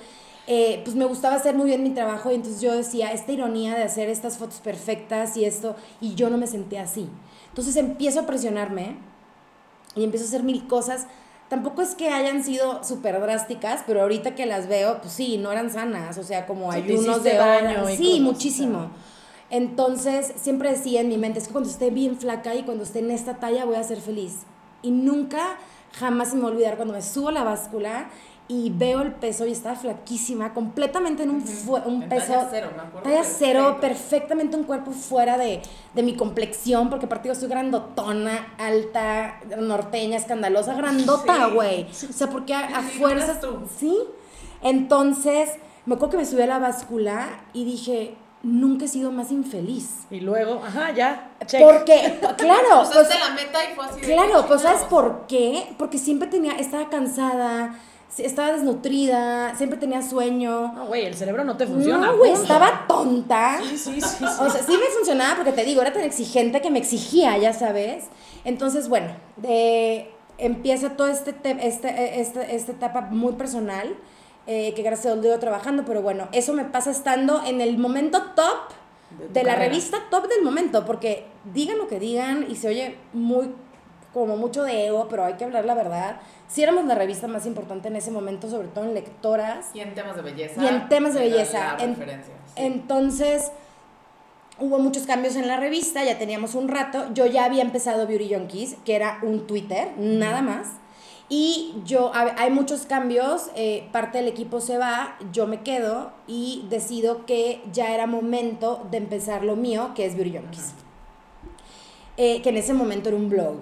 eh, 0.46 0.82
pues 0.84 0.96
me 0.96 1.06
gustaba 1.06 1.38
hacer 1.38 1.56
muy 1.56 1.66
bien 1.66 1.82
mi 1.82 1.90
trabajo 1.90 2.32
y 2.32 2.36
entonces 2.36 2.62
yo 2.62 2.76
decía, 2.76 3.12
esta 3.14 3.32
ironía 3.32 3.74
de 3.74 3.82
hacer 3.82 4.10
estas 4.10 4.38
fotos 4.38 4.60
perfectas 4.60 5.36
y 5.38 5.46
esto, 5.46 5.76
y 6.00 6.14
yo 6.14 6.30
no 6.30 6.38
me 6.38 6.46
sentía 6.46 6.84
así. 6.84 7.10
Entonces 7.48 7.76
empiezo 7.78 8.20
a 8.20 8.28
presionarme 8.28 9.09
y 10.00 10.04
empiezo 10.04 10.26
a 10.26 10.30
hacer 10.30 10.44
mil 10.44 10.68
cosas. 10.68 11.08
Tampoco 11.50 11.82
es 11.82 11.96
que 11.96 12.10
hayan 12.10 12.44
sido 12.44 12.84
súper 12.84 13.20
drásticas, 13.20 13.84
pero 13.88 14.02
ahorita 14.02 14.36
que 14.36 14.46
las 14.46 14.68
veo, 14.68 15.00
pues 15.02 15.14
sí, 15.14 15.38
no 15.38 15.52
eran 15.52 15.72
sanas, 15.72 16.18
o 16.18 16.24
sea, 16.24 16.46
como 16.46 16.72
Sí, 16.72 16.78
ayunos 16.78 17.24
de 17.24 17.40
y 17.92 17.98
Sí, 17.98 18.20
muchísimo. 18.20 18.92
Entonces, 19.50 20.32
siempre 20.36 20.70
decía 20.70 21.02
en 21.02 21.10
mi 21.10 21.18
mente, 21.18 21.40
es 21.40 21.48
que 21.48 21.52
cuando 21.52 21.70
esté 21.70 21.90
bien 21.90 22.18
flaca 22.18 22.54
y 22.54 22.64
cuando 22.64 22.84
esté 22.84 23.00
en 23.00 23.10
esta 23.10 23.38
talla 23.38 23.66
voy 23.66 23.76
a 23.76 23.84
ser 23.84 24.00
feliz. 24.00 24.44
Y 24.84 24.92
nunca, 24.92 25.58
jamás 25.94 26.30
se 26.30 26.36
me 26.36 26.44
va 26.44 26.50
a 26.50 26.52
olvidar 26.52 26.76
cuando 26.76 26.94
me 26.94 27.02
subo 27.02 27.30
a 27.30 27.32
la 27.32 27.44
báscula 27.44 28.10
y 28.52 28.72
veo 28.72 29.02
el 29.04 29.14
peso 29.14 29.46
y 29.46 29.52
estaba 29.52 29.76
flaquísima, 29.76 30.54
completamente 30.56 31.22
en 31.24 31.30
un, 31.30 31.42
fue- 31.42 31.82
un 31.86 32.02
En 32.04 32.10
peso... 32.10 32.34
talla 32.34 32.48
cero, 32.50 32.70
me 32.76 32.82
acuerdo. 32.82 33.08
Talla 33.08 33.24
cero, 33.24 33.78
perfectamente 33.80 34.58
un 34.58 34.64
cuerpo 34.64 34.90
fuera 34.92 35.38
de, 35.38 35.62
de 35.94 36.04
mi 36.04 36.16
complexión, 36.16 36.90
porque 36.90 37.06
aparte 37.06 37.28
yo 37.30 37.36
soy 37.36 37.48
grandotona, 37.48 38.56
alta, 38.58 39.40
norteña, 39.60 40.18
escandalosa, 40.18 40.74
grandota, 40.74 41.46
Sí. 41.48 41.54
güey. 41.54 41.84
O 42.10 42.14
sea, 42.14 42.28
porque 42.32 42.54
a, 42.56 42.80
a 42.80 42.82
fuerzas... 42.82 43.40
tú. 43.40 43.60
Sí. 43.80 43.96
Entonces, 44.64 45.52
me 45.86 45.96
acuerdo 45.96 46.12
que 46.14 46.18
me 46.18 46.26
subí 46.26 46.42
a 46.42 46.48
la 46.48 46.60
báscula 46.60 47.42
y 47.54 47.66
dije, 47.66 48.16
nunca 48.44 48.86
he 48.86 48.88
sido 48.88 49.12
más 49.12 49.32
infeliz. 49.32 50.00
Y 50.10 50.20
luego, 50.22 50.62
ajá, 50.66 50.92
ya, 50.92 51.32
check. 51.46 51.62
Porque, 51.62 52.20
claro, 52.38 52.84
pues, 52.94 53.10
la 53.10 53.34
meta 53.36 53.60
y 53.72 53.76
fue 53.76 53.86
así 53.86 54.02
claro, 54.02 54.46
pues 54.48 54.62
¿sabes 54.62 54.82
por 54.84 55.28
qué? 55.28 55.74
Porque 55.78 55.98
siempre 55.98 56.28
tenía, 56.28 56.54
estaba 56.54 56.90
cansada, 56.90 57.76
estaba 58.18 58.52
desnutrida, 58.52 59.56
siempre 59.56 59.78
tenía 59.80 60.02
sueño. 60.02 60.74
No, 60.74 60.86
güey, 60.88 61.06
el 61.06 61.16
cerebro 61.16 61.44
no 61.44 61.56
te 61.58 61.68
funciona. 61.68 62.08
No, 62.08 62.18
güey, 62.18 62.32
estaba 62.34 62.86
tonta. 62.88 63.60
Sí, 63.62 63.78
sí, 63.78 64.02
sí. 64.02 64.02
sí. 64.02 64.24
O 64.26 64.50
sea, 64.50 64.64
sí 64.64 64.72
me 64.74 64.86
funcionaba 64.96 65.36
porque 65.36 65.52
te 65.52 65.64
digo, 65.64 65.82
era 65.82 65.94
tan 65.94 66.04
exigente 66.04 66.62
que 66.62 66.70
me 66.72 66.80
exigía, 66.80 67.38
ya 67.38 67.54
sabes. 67.54 68.06
Entonces, 68.46 68.90
bueno, 68.90 69.10
empieza 70.38 70.92
toda 70.96 71.12
este, 71.12 71.34
te- 71.34 71.68
este, 71.68 72.20
este- 72.22 72.56
esta 72.56 72.72
etapa 72.72 73.02
muy 73.02 73.34
personal, 73.34 73.96
eh, 74.48 74.74
que 74.74 74.82
gracias 74.82 75.14
a 75.14 75.16
Dios 75.18 75.34
lo 75.34 75.40
trabajando, 75.40 75.84
pero 75.86 76.02
bueno, 76.02 76.28
eso 76.32 76.54
me 76.54 76.66
pasa 76.66 76.92
estando 76.92 77.42
en 77.46 77.62
el 77.62 77.78
momento 77.78 78.22
top 78.36 78.58
De 79.34 79.44
la 79.44 79.52
carrera. 79.54 79.70
revista 79.70 79.98
top 80.10 80.28
del 80.28 80.44
momento, 80.44 80.86
porque 80.86 81.26
digan 81.54 81.78
lo 81.78 81.88
que 81.88 82.00
digan 82.00 82.46
y 82.50 82.56
se 82.56 82.68
oye 82.70 82.96
muy 83.14 83.52
como 84.14 84.38
mucho 84.38 84.64
de 84.64 84.88
ego, 84.88 85.08
pero 85.10 85.26
hay 85.26 85.34
que 85.34 85.44
hablar 85.46 85.66
la 85.66 85.74
verdad. 85.76 86.18
Si 86.48 86.64
éramos 86.64 86.86
la 86.86 86.96
revista 86.96 87.28
más 87.28 87.46
importante 87.46 87.88
en 87.90 87.96
ese 87.96 88.10
momento, 88.12 88.50
sobre 88.50 88.68
todo 88.70 88.86
en 88.86 88.94
lectoras, 88.94 89.68
Y 89.74 89.82
en 89.82 89.94
temas 89.94 90.16
de 90.16 90.22
belleza. 90.24 90.64
Y 90.64 90.68
en 90.68 90.90
temas 90.90 91.14
de 91.14 91.20
belleza, 91.22 91.78
en- 91.80 91.96
sí. 91.96 92.02
entonces, 92.56 93.52
hubo 94.60 94.80
muchos 94.80 95.04
cambios 95.04 95.36
en 95.36 95.48
la 95.48 95.58
revista, 95.58 96.04
ya 96.04 96.18
teníamos 96.18 96.56
un 96.56 96.68
rato. 96.68 97.06
Yo 97.14 97.26
ya 97.28 97.46
había 97.46 97.62
empezado 97.62 98.08
Beauty 98.08 98.34
Junkies, 98.34 98.76
que 98.84 98.96
era 98.96 99.20
un 99.22 99.46
Twitter, 99.48 99.90
nada 99.98 100.42
más. 100.42 100.68
Y 101.32 101.76
yo, 101.86 102.12
hay 102.16 102.50
muchos 102.50 102.88
cambios, 102.88 103.52
eh, 103.56 103.88
parte 103.92 104.18
del 104.18 104.28
equipo 104.28 104.62
se 104.62 104.80
va, 104.80 105.16
yo 105.32 105.46
me 105.46 105.62
quedo 105.62 106.12
y 106.26 106.66
decido 106.72 107.28
que 107.28 107.62
ya 107.72 107.94
era 107.94 108.08
momento 108.08 108.84
de 108.90 108.98
empezar 108.98 109.44
lo 109.44 109.56
mío, 109.56 109.92
que 109.94 110.08
es 110.08 110.16
Beauty 110.16 110.38
Junkies. 110.40 110.74
Eh, 112.18 112.42
que 112.42 112.50
en 112.50 112.58
ese 112.58 112.74
momento 112.74 113.10
era 113.10 113.18
un 113.18 113.30
blog. 113.30 113.58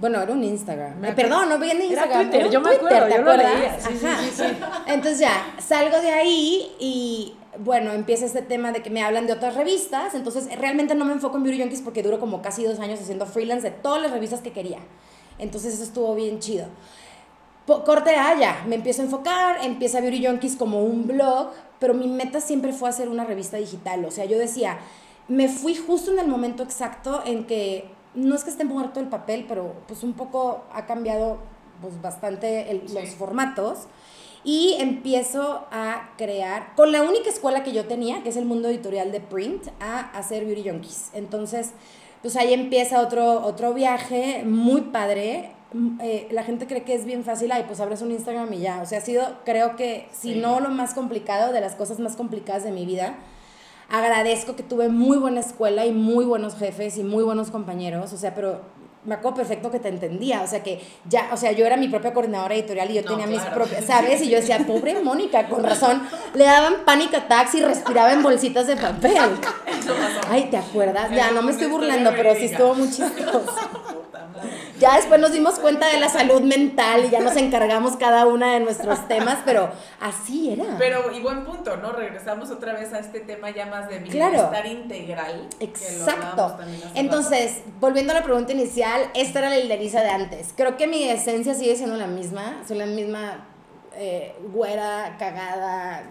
Bueno, 0.00 0.20
era 0.22 0.32
un 0.32 0.44
Instagram. 0.44 1.04
Eh, 1.04 1.12
perdón, 1.14 1.48
no 1.48 1.58
viene 1.58 1.86
Era 1.86 2.02
Instagram. 2.04 2.22
Twitter, 2.30 2.46
un 2.46 2.52
yo 2.52 2.60
me 2.60 2.76
Twitter, 2.76 3.02
acuerdo, 3.02 3.06
¿te 3.08 3.16
yo 3.16 3.22
lo 3.22 3.30
acuerdas? 3.32 3.54
leía, 3.54 3.80
sí, 3.80 3.98
sí, 3.98 4.06
Ajá. 4.06 4.22
sí, 4.22 4.30
sí. 4.36 4.44
Entonces 4.86 5.18
ya, 5.18 5.54
salgo 5.58 6.00
de 6.00 6.10
ahí 6.12 6.72
y 6.78 7.34
bueno, 7.58 7.92
empieza 7.92 8.24
este 8.26 8.42
tema 8.42 8.70
de 8.70 8.82
que 8.82 8.90
me 8.90 9.02
hablan 9.02 9.26
de 9.26 9.32
otras 9.32 9.54
revistas. 9.56 10.14
Entonces 10.14 10.48
realmente 10.58 10.94
no 10.94 11.04
me 11.04 11.12
enfoco 11.12 11.36
en 11.38 11.42
Beauty 11.42 11.60
Junkies 11.60 11.80
porque 11.82 12.02
duro 12.02 12.20
como 12.20 12.42
casi 12.42 12.62
dos 12.64 12.78
años 12.78 13.00
haciendo 13.00 13.26
freelance 13.26 13.68
de 13.68 13.76
todas 13.76 14.00
las 14.00 14.12
revistas 14.12 14.40
que 14.40 14.52
quería. 14.52 14.78
Entonces 15.38 15.74
eso 15.74 15.82
estuvo 15.82 16.14
bien 16.14 16.38
chido. 16.38 16.66
Po- 17.66 17.84
corte 17.84 18.14
A 18.16 18.38
ya, 18.38 18.64
me 18.66 18.76
empiezo 18.76 19.02
a 19.02 19.04
enfocar, 19.06 19.58
empieza 19.64 20.00
Beauty 20.00 20.24
Junkies 20.26 20.56
como 20.56 20.82
un 20.84 21.06
blog, 21.06 21.50
pero 21.78 21.92
mi 21.94 22.06
meta 22.08 22.40
siempre 22.40 22.72
fue 22.72 22.88
hacer 22.88 23.08
una 23.08 23.24
revista 23.24 23.56
digital. 23.56 24.04
O 24.04 24.10
sea, 24.10 24.24
yo 24.24 24.38
decía, 24.38 24.78
me 25.28 25.48
fui 25.48 25.74
justo 25.74 26.12
en 26.12 26.18
el 26.18 26.28
momento 26.28 26.62
exacto 26.62 27.22
en 27.26 27.44
que 27.44 27.90
no 28.14 28.34
es 28.34 28.44
que 28.44 28.50
esté 28.50 28.64
muerto 28.64 29.00
el 29.00 29.08
papel, 29.08 29.44
pero 29.48 29.74
pues 29.86 30.02
un 30.02 30.14
poco 30.14 30.64
ha 30.72 30.86
cambiado 30.86 31.38
pues 31.80 32.00
bastante 32.02 32.70
el- 32.70 32.88
Sí. 32.88 32.94
los 32.94 33.10
formatos. 33.10 33.86
Y 34.44 34.76
empiezo 34.78 35.66
a 35.70 36.10
crear, 36.16 36.74
con 36.76 36.92
la 36.92 37.02
única 37.02 37.28
escuela 37.28 37.62
que 37.64 37.72
yo 37.72 37.86
tenía, 37.86 38.22
que 38.22 38.28
es 38.30 38.36
el 38.36 38.44
mundo 38.46 38.68
editorial 38.68 39.10
de 39.12 39.20
print, 39.20 39.68
a 39.80 40.00
hacer 40.16 40.44
Beauty 40.44 40.68
Junkies. 40.68 41.10
Entonces, 41.12 41.72
pues 42.22 42.36
ahí 42.36 42.52
empieza 42.54 43.00
otro, 43.00 43.44
otro 43.44 43.74
viaje 43.74 44.42
muy 44.44 44.82
padre. 44.82 45.50
Mm, 45.72 46.00
eh, 46.00 46.28
la 46.30 46.44
gente 46.44 46.66
cree 46.66 46.82
que 46.84 46.94
es 46.94 47.04
bien 47.04 47.24
fácil, 47.24 47.52
ay, 47.52 47.64
pues 47.66 47.80
abres 47.80 48.00
un 48.00 48.10
Instagram 48.12 48.52
y 48.54 48.60
ya. 48.60 48.80
O 48.80 48.86
sea, 48.86 48.98
ha 48.98 49.02
sido, 49.02 49.24
creo 49.44 49.76
que, 49.76 50.08
si 50.12 50.34
Sí. 50.34 50.40
no 50.40 50.60
lo 50.60 50.70
más 50.70 50.94
complicado, 50.94 51.52
de 51.52 51.60
las 51.60 51.74
cosas 51.74 51.98
más 51.98 52.16
complicadas 52.16 52.64
de 52.64 52.70
mi 52.70 52.86
vida. 52.86 53.14
Agradezco 53.90 54.54
que 54.54 54.62
tuve 54.62 54.88
muy 54.88 55.16
buena 55.16 55.40
escuela 55.40 55.86
y 55.86 55.92
muy 55.92 56.26
buenos 56.26 56.56
jefes 56.56 56.98
y 56.98 57.04
muy 57.04 57.24
buenos 57.24 57.50
compañeros. 57.50 58.12
O 58.12 58.16
sea, 58.18 58.34
pero 58.34 58.60
me 59.04 59.14
acuerdo 59.14 59.36
perfecto 59.36 59.70
que 59.70 59.78
te 59.78 59.88
entendía. 59.88 60.42
O 60.42 60.46
sea, 60.46 60.62
que 60.62 60.80
ya, 61.08 61.30
o 61.32 61.36
sea, 61.38 61.52
yo 61.52 61.64
era 61.64 61.78
mi 61.78 61.88
propia 61.88 62.12
coordinadora 62.12 62.54
editorial 62.54 62.90
y 62.90 62.94
yo 62.94 63.02
No, 63.02 63.08
tenía 63.08 63.26
mis 63.26 63.40
propias, 63.40 63.86
¿sabes? 63.86 64.20
Y 64.20 64.28
yo 64.28 64.38
decía, 64.38 64.58
pobre 64.66 65.00
Mónica, 65.00 65.48
con 65.48 65.64
razón, 65.64 66.02
le 66.34 66.44
daban 66.44 66.84
panic 66.84 67.14
attacks 67.14 67.54
y 67.54 67.62
respiraba 67.62 68.12
en 68.12 68.22
bolsitas 68.22 68.66
de 68.66 68.76
papel. 68.76 69.16
Ay, 70.30 70.48
¿te 70.50 70.58
acuerdas? 70.58 71.10
Ya, 71.10 71.30
no 71.30 71.42
me 71.42 71.52
estoy 71.52 71.68
burlando, 71.68 72.12
pero 72.14 72.34
sí 72.34 72.44
estuvo 72.44 72.74
muy 72.74 72.90
chistoso. 72.90 73.42
Ya 74.78 74.96
después 74.96 75.20
nos 75.20 75.32
dimos 75.32 75.58
cuenta 75.58 75.88
de 75.88 75.98
la 75.98 76.08
salud 76.08 76.40
mental 76.42 77.04
y 77.04 77.10
ya 77.10 77.20
nos 77.20 77.36
encargamos 77.36 77.96
cada 77.96 78.26
una 78.26 78.52
de 78.54 78.60
nuestros 78.60 79.06
temas, 79.08 79.38
pero 79.44 79.70
así 80.00 80.52
era. 80.52 80.76
Pero, 80.78 81.12
y 81.12 81.20
buen 81.20 81.44
punto, 81.44 81.76
¿no? 81.76 81.92
Regresamos 81.92 82.50
otra 82.50 82.72
vez 82.74 82.92
a 82.92 82.98
este 83.00 83.20
tema 83.20 83.50
ya 83.50 83.66
más 83.66 83.88
de 83.88 84.02
Claro. 84.02 84.32
bienestar 84.32 84.66
integral. 84.66 85.48
que 85.58 85.66
lo 85.66 85.70
Exacto. 85.70 86.58
Entonces, 86.94 87.60
volviendo 87.80 88.12
a 88.12 88.16
la 88.16 88.22
pregunta 88.22 88.52
inicial, 88.52 89.10
esta 89.14 89.40
era 89.40 89.48
la 89.48 89.58
Hilderiza 89.58 90.00
de 90.02 90.10
antes. 90.10 90.52
Creo 90.56 90.76
que 90.76 90.86
mi 90.86 91.08
esencia 91.08 91.54
sigue 91.54 91.76
siendo 91.76 91.96
la 91.96 92.06
misma. 92.06 92.62
Soy 92.66 92.78
la 92.78 92.86
misma 92.86 93.44
eh, 93.96 94.36
güera, 94.52 95.16
cagada, 95.18 96.04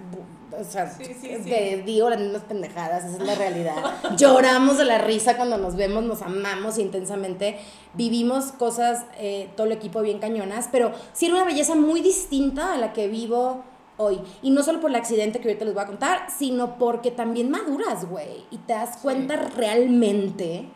o 0.51 0.63
sea, 0.63 0.89
Sí, 0.89 1.15
sí, 1.19 1.29
que 1.45 1.83
digo 1.85 2.09
las 2.09 2.19
mismas 2.19 2.43
pendejadas, 2.43 3.05
esa 3.05 3.17
es 3.17 3.23
la 3.23 3.35
realidad. 3.35 3.75
Lloramos 4.17 4.77
de 4.77 4.85
la 4.85 4.97
risa 4.97 5.35
cuando 5.35 5.57
nos 5.57 5.75
vemos, 5.75 6.03
nos 6.03 6.21
amamos 6.21 6.77
intensamente, 6.77 7.57
vivimos 7.93 8.51
cosas, 8.51 9.05
eh, 9.17 9.49
todo 9.55 9.67
el 9.67 9.73
equipo 9.73 10.01
bien 10.01 10.19
cañonas, 10.19 10.69
pero 10.71 10.91
sí 11.13 11.25
era 11.25 11.35
una 11.35 11.45
belleza 11.45 11.75
muy 11.75 12.01
distinta 12.01 12.73
a 12.73 12.77
la 12.77 12.93
que 12.93 13.07
vivo 13.07 13.63
hoy. 13.97 14.19
Y 14.41 14.51
no 14.51 14.63
solo 14.63 14.79
por 14.79 14.89
el 14.89 14.95
accidente 14.95 15.39
que 15.39 15.49
ahorita 15.49 15.65
les 15.65 15.73
voy 15.73 15.83
a 15.83 15.87
contar, 15.87 16.27
sino 16.35 16.77
porque 16.77 17.11
también 17.11 17.49
maduras, 17.49 18.07
güey, 18.09 18.45
y 18.51 18.57
te 18.59 18.73
das 18.73 18.97
cuenta 18.97 19.35
realmente 19.35 20.69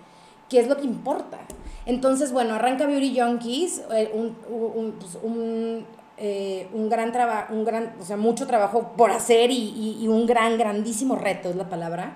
qué 0.50 0.60
es 0.60 0.68
lo 0.68 0.78
que 0.78 0.84
importa. 0.84 1.40
Entonces, 1.86 2.32
bueno, 2.32 2.56
arranca 2.56 2.86
Beauty 2.86 3.20
Junkies, 3.20 3.82
eh, 3.92 4.12
un, 4.14 4.36
un, 4.50 4.92
pues, 4.94 5.18
un, 5.24 5.86
eh, 6.22 6.70
un 6.74 6.90
gran 6.90 7.12
trabajo, 7.12 7.54
un 7.54 7.66
gran, 7.66 7.94
o 8.00 8.06
sea, 8.06 8.16
mucho 8.18 8.48
trabajo 8.48 8.94
por 8.96 9.12
hacer 9.12 9.52
y, 9.52 9.98
y- 10.02 10.08
un 10.08 10.26
gran, 10.28 10.58
grandísimo 10.58 11.16
reto 11.16 11.50
es 11.50 11.56
la 11.58 11.68
palabra. 11.70 12.14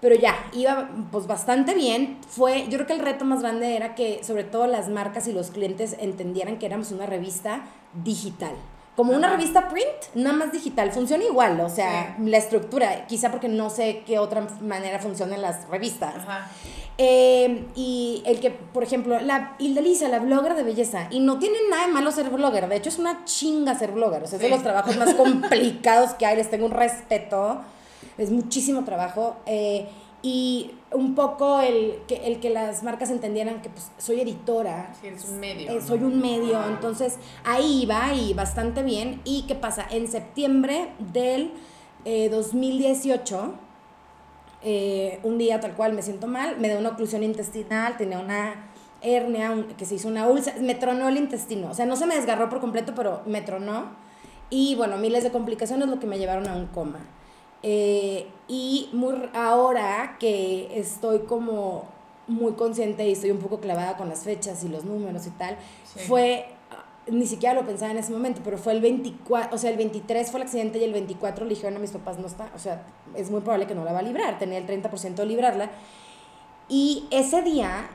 Pero 0.00 0.14
ya, 0.14 0.34
iba 0.52 0.90
pues 1.10 1.26
bastante 1.26 1.74
bien. 1.74 2.18
Fue, 2.28 2.64
yo 2.68 2.78
creo 2.78 2.86
que 2.86 2.92
el 2.92 3.00
reto 3.00 3.24
más 3.24 3.40
grande 3.42 3.76
era 3.76 3.94
que 3.94 4.22
sobre 4.22 4.44
todo 4.44 4.66
las 4.66 4.88
marcas 4.88 5.26
y 5.28 5.32
los 5.32 5.50
clientes 5.50 5.96
entendieran 5.98 6.58
que 6.58 6.66
éramos 6.66 6.92
una 6.92 7.06
revista 7.06 7.62
digital. 8.04 8.52
Como 8.98 9.12
una 9.12 9.28
revista 9.30 9.68
print, 9.68 9.86
nada 10.16 10.34
más 10.34 10.50
digital. 10.50 10.90
Funciona 10.90 11.22
igual, 11.22 11.60
o 11.60 11.68
sea, 11.68 12.16
la 12.20 12.36
estructura, 12.36 13.06
quizá 13.06 13.30
porque 13.30 13.46
no 13.46 13.70
sé 13.70 14.02
qué 14.04 14.18
otra 14.18 14.44
manera 14.60 14.98
funcionan 14.98 15.40
las 15.40 15.68
revistas. 15.68 16.16
Ajá. 16.16 16.50
Eh, 16.98 17.64
y 17.76 18.24
el 18.26 18.40
que, 18.40 18.50
por 18.50 18.82
ejemplo, 18.82 19.20
la 19.20 19.54
Hilda 19.60 19.82
Lisa, 19.82 20.08
la 20.08 20.18
blogger 20.18 20.56
de 20.56 20.64
belleza, 20.64 21.06
y 21.10 21.20
no 21.20 21.38
tiene 21.38 21.58
nada 21.70 21.86
de 21.86 21.92
malo 21.92 22.10
ser 22.10 22.28
blogger, 22.28 22.68
de 22.68 22.74
hecho 22.74 22.88
es 22.88 22.98
una 22.98 23.24
chinga 23.24 23.78
ser 23.78 23.92
blogger, 23.92 24.24
o 24.24 24.26
sea, 24.26 24.34
es 24.38 24.42
de 24.42 24.48
Sí. 24.48 24.52
los 24.52 24.64
trabajos 24.64 24.96
más 24.96 25.14
complicados 25.14 26.14
que 26.14 26.26
hay, 26.26 26.34
les 26.36 26.50
tengo 26.50 26.66
un 26.66 26.72
respeto, 26.72 27.60
es 28.18 28.32
muchísimo 28.32 28.82
trabajo, 28.82 29.36
eh, 29.46 29.86
y 30.30 30.74
un 30.92 31.14
poco 31.14 31.60
el 31.60 32.00
que, 32.06 32.16
el 32.26 32.38
que 32.40 32.50
las 32.50 32.82
marcas 32.82 33.10
entendieran 33.10 33.62
que 33.62 33.70
pues, 33.70 33.90
soy 33.98 34.20
editora, 34.20 34.92
Sí, 35.00 35.06
eres 35.06 35.24
un 35.24 35.40
medio. 35.40 35.70
eh, 35.70 35.80
soy 35.80 36.02
un 36.02 36.20
medio, 36.20 36.62
entonces 36.68 37.16
ahí 37.44 37.82
iba 37.84 38.12
y 38.14 38.34
bastante 38.34 38.82
bien. 38.82 39.20
¿Y 39.24 39.42
qué 39.46 39.54
pasa? 39.54 39.86
En 39.90 40.06
septiembre 40.08 40.90
del 40.98 41.52
eh, 42.04 42.28
2018, 42.28 43.54
eh, 44.62 45.20
un 45.22 45.38
día 45.38 45.60
tal 45.60 45.72
cual 45.74 45.92
me 45.92 46.02
siento 46.02 46.26
mal, 46.26 46.58
me 46.58 46.68
da 46.68 46.78
una 46.78 46.90
oclusión 46.90 47.22
intestinal, 47.22 47.96
tenía 47.96 48.18
una 48.18 48.66
hernia, 49.00 49.52
un- 49.52 49.64
que 49.76 49.84
se 49.86 49.94
hizo 49.94 50.08
una 50.08 50.26
úlcera, 50.26 50.56
me 50.60 50.74
tronó 50.74 51.08
el 51.08 51.16
intestino, 51.16 51.70
o 51.70 51.74
sea, 51.74 51.86
no 51.86 51.96
se 51.96 52.06
me 52.06 52.16
desgarró 52.16 52.48
por 52.48 52.60
completo, 52.60 52.92
pero 52.96 53.22
me 53.26 53.40
tronó. 53.42 53.96
Y 54.50 54.74
bueno, 54.76 54.96
miles 54.96 55.22
de 55.22 55.30
complicaciones 55.30 55.88
lo 55.88 56.00
que 56.00 56.06
me 56.06 56.18
llevaron 56.18 56.48
a 56.48 56.54
un 56.56 56.66
coma. 56.66 57.00
Eh, 57.62 58.26
y 58.46 58.88
muy, 58.92 59.14
ahora 59.34 60.16
que 60.20 60.78
estoy 60.78 61.20
como 61.20 61.84
muy 62.28 62.52
consciente 62.52 63.06
y 63.08 63.12
estoy 63.12 63.30
un 63.30 63.38
poco 63.38 63.58
clavada 63.58 63.96
con 63.96 64.08
las 64.08 64.20
fechas 64.24 64.62
y 64.62 64.68
los 64.68 64.84
números 64.84 65.26
y 65.26 65.30
tal, 65.30 65.56
Sí. 65.84 66.00
fue, 66.00 66.46
ah, 66.70 66.84
ni 67.10 67.26
siquiera 67.26 67.54
lo 67.54 67.66
pensaba 67.66 67.90
en 67.90 67.98
ese 67.98 68.12
momento, 68.12 68.42
pero 68.44 68.58
fue 68.58 68.74
el 68.74 68.80
24, 68.80 69.54
o 69.54 69.58
sea, 69.58 69.70
el 69.70 69.76
23 69.76 70.30
fue 70.30 70.38
el 70.40 70.44
accidente 70.46 70.78
y 70.78 70.84
el 70.84 70.92
24 70.92 71.44
le 71.46 71.50
dijeron 71.50 71.76
a 71.76 71.78
mis 71.80 71.90
papás, 71.90 72.18
no 72.18 72.26
está, 72.26 72.50
o 72.54 72.58
sea, 72.58 72.84
es 73.14 73.30
muy 73.30 73.40
probable 73.40 73.66
que 73.66 73.74
no 73.74 73.84
la 73.84 73.92
va 73.92 74.00
a 74.00 74.02
librar, 74.02 74.38
tenía 74.38 74.58
el 74.58 74.66
30% 74.66 75.22
de 75.22 75.26
librarla. 75.26 75.70
Y 76.68 77.06
ese 77.10 77.40
día, 77.42 77.88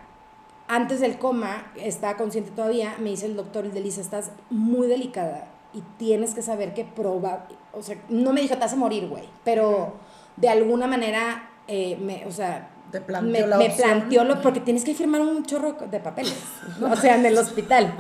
antes 0.68 1.00
del 1.00 1.20
coma, 1.20 1.72
estaba 1.76 2.18
consciente 2.18 2.50
todavía, 2.52 2.96
me 3.00 3.12
dice 3.12 3.28
el 3.28 3.36
doctor, 3.36 3.66
el 3.66 3.74
de 3.74 3.82
Lisa, 3.82 4.02
estás 4.02 4.32
muy 4.50 4.88
delicada 4.88 5.48
y 5.74 5.82
tienes 5.98 6.34
que 6.34 6.42
saber 6.42 6.74
que 6.74 6.84
proba, 6.86 7.48
o 7.74 7.82
sea, 7.82 7.98
no 8.10 8.34
me 8.34 8.42
dijo, 8.42 8.54
te 8.54 8.60
vas 8.62 8.74
a 8.74 8.78
morir, 8.78 9.08
güey, 9.08 9.24
pero 9.44 9.94
de 10.36 10.50
alguna 10.50 10.88
manera, 10.88 11.50
eh, 11.68 11.98
me, 12.00 12.26
o 12.26 12.32
sea, 12.32 12.70
Te 12.94 13.02
planteó 13.02 13.42
me, 13.42 13.48
la 13.48 13.58
me 13.58 13.66
opción. 13.70 13.90
planteó 13.90 14.24
lo, 14.24 14.42
porque 14.42 14.60
tienes 14.62 14.86
que 14.86 14.94
firmar 14.94 15.20
un 15.20 15.44
chorro 15.46 15.74
de 15.92 16.00
papeles, 16.00 16.36
o 16.82 16.96
sea, 16.96 17.16
en 17.16 17.26
el 17.26 17.36
hospital. 17.38 17.92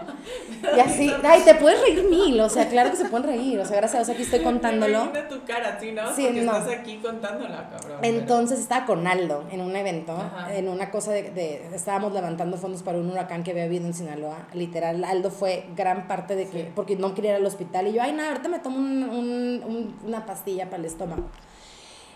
Y 0.77 0.79
así, 0.79 1.11
ay, 1.23 1.41
te 1.43 1.55
puedes 1.55 1.81
reír 1.81 2.05
mil, 2.09 2.39
o 2.39 2.47
sea, 2.47 2.69
claro 2.69 2.91
que 2.91 2.95
se 2.97 3.05
pueden 3.05 3.25
reír, 3.27 3.59
o 3.59 3.65
sea, 3.65 3.75
gracias 3.77 3.95
a 3.95 4.05
Dios 4.05 4.09
aquí 4.15 4.21
estoy 4.23 4.39
contándolo. 4.43 5.09
Tu 5.27 5.43
cara, 5.45 5.77
¿sí, 5.81 5.91
no? 5.91 6.15
Sí, 6.15 6.23
Porque 6.25 6.41
no. 6.43 6.55
estás 6.57 6.69
aquí 6.79 6.97
contándola, 6.99 7.69
cabrón. 7.71 7.97
Entonces 8.03 8.59
estaba 8.59 8.85
con 8.85 9.07
Aldo 9.07 9.43
en 9.51 9.61
un 9.61 9.75
evento, 9.75 10.13
Ajá. 10.15 10.53
en 10.55 10.69
una 10.69 10.89
cosa 10.91 11.11
de, 11.11 11.31
de- 11.31 11.69
Estábamos 11.73 12.13
levantando 12.13 12.55
fondos 12.57 12.83
para 12.83 12.99
un 12.99 13.09
huracán 13.09 13.43
que 13.43 13.49
había 13.51 13.63
habido 13.63 13.87
en 13.87 13.93
Sinaloa. 13.95 14.47
Literal, 14.53 15.03
Aldo 15.03 15.31
fue 15.31 15.65
gran 15.75 16.07
parte 16.07 16.35
de 16.35 16.47
que. 16.47 16.61
Sí. 16.65 16.69
Porque 16.75 16.95
no 16.95 17.15
quería 17.15 17.31
ir 17.31 17.37
al 17.37 17.45
hospital. 17.45 17.87
Y 17.87 17.93
yo, 17.93 18.01
ay, 18.03 18.13
nada, 18.13 18.29
ahorita 18.29 18.47
me 18.47 18.59
tomo 18.59 18.77
un- 18.77 19.03
un- 19.03 19.63
un- 19.65 19.95
una 20.05 20.25
pastilla 20.25 20.65
para 20.65 20.77
el 20.77 20.85
estómago. 20.85 21.23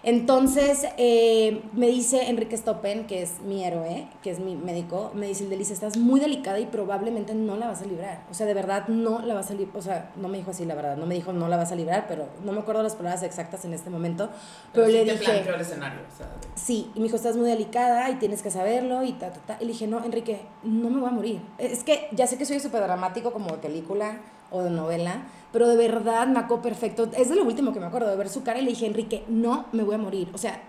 Entonces 0.09 0.87
eh, 0.95 1.63
me 1.73 1.87
dice 1.87 2.29
Enrique 2.29 2.55
Stoppen, 2.55 3.07
que 3.07 3.21
es 3.21 3.41
mi 3.41 3.65
héroe, 3.65 4.07
que 4.23 4.31
es 4.31 4.39
mi 4.39 4.55
médico, 4.55 5.11
me 5.13 5.27
dice, 5.27 5.45
Delicia, 5.49 5.73
estás 5.73 5.97
muy 5.97 6.21
delicada 6.21 6.61
y 6.61 6.65
probablemente 6.65 7.35
no 7.35 7.57
la 7.57 7.67
vas 7.67 7.81
a 7.81 7.85
librar. 7.85 8.23
O 8.31 8.33
sea, 8.33 8.45
de 8.45 8.53
verdad 8.53 8.87
no 8.87 9.19
la 9.19 9.33
vas 9.33 9.51
a 9.51 9.53
librar. 9.53 9.75
O 9.77 9.81
sea, 9.81 10.11
no 10.15 10.29
me 10.29 10.37
dijo 10.37 10.51
así, 10.51 10.63
la 10.63 10.75
verdad, 10.75 10.95
no 10.95 11.05
me 11.05 11.13
dijo 11.13 11.33
no 11.33 11.49
la 11.49 11.57
vas 11.57 11.73
a 11.73 11.75
librar, 11.75 12.05
pero 12.07 12.29
no 12.45 12.53
me 12.53 12.59
acuerdo 12.61 12.83
las 12.83 12.95
palabras 12.95 13.21
exactas 13.21 13.65
en 13.65 13.73
este 13.73 13.89
momento. 13.89 14.29
Pero, 14.71 14.87
sí 14.87 14.93
le 14.93 15.03
te 15.03 15.11
dije... 15.19 15.39
el 15.53 15.59
escenario, 15.59 15.99
o 15.99 16.17
sea, 16.17 16.27
de- 16.27 16.47
Sí, 16.55 16.89
y 16.95 16.99
me 16.99 17.03
dijo, 17.07 17.17
estás 17.17 17.35
muy 17.35 17.49
delicada 17.49 18.09
y 18.09 18.15
tienes 18.15 18.41
que 18.41 18.49
saberlo 18.49 19.03
y 19.03 19.11
ta, 19.11 19.33
ta, 19.33 19.41
ta. 19.41 19.57
Y 19.59 19.65
le 19.65 19.73
dije, 19.73 19.87
no, 19.87 20.05
Enrique, 20.05 20.39
no 20.63 20.89
me 20.89 21.01
voy 21.01 21.09
a 21.09 21.11
morir. 21.11 21.41
Es 21.57 21.83
que 21.83 22.07
ya 22.13 22.27
sé 22.27 22.37
que 22.37 22.45
soy 22.45 22.61
súper 22.61 22.81
dramático 22.81 23.33
como 23.33 23.47
de 23.51 23.57
película 23.57 24.21
o 24.51 24.63
de 24.63 24.69
novela, 24.69 25.23
pero 25.51 25.67
de 25.67 25.75
verdad 25.75 26.27
me 26.27 26.39
acuerdo 26.39 26.63
perfecto. 26.63 27.09
Es 27.17 27.29
de 27.29 27.35
lo 27.35 27.43
último 27.43 27.73
que 27.73 27.79
me 27.79 27.85
acuerdo, 27.85 28.09
de 28.09 28.15
ver 28.15 28.29
su 28.29 28.43
cara 28.43 28.59
y 28.59 28.63
le 28.63 28.69
dije, 28.69 28.85
Enrique, 28.85 29.23
no 29.27 29.65
me 29.71 29.83
voy 29.83 29.95
a 29.95 29.97
morir. 29.97 30.29
O 30.33 30.37
sea, 30.37 30.61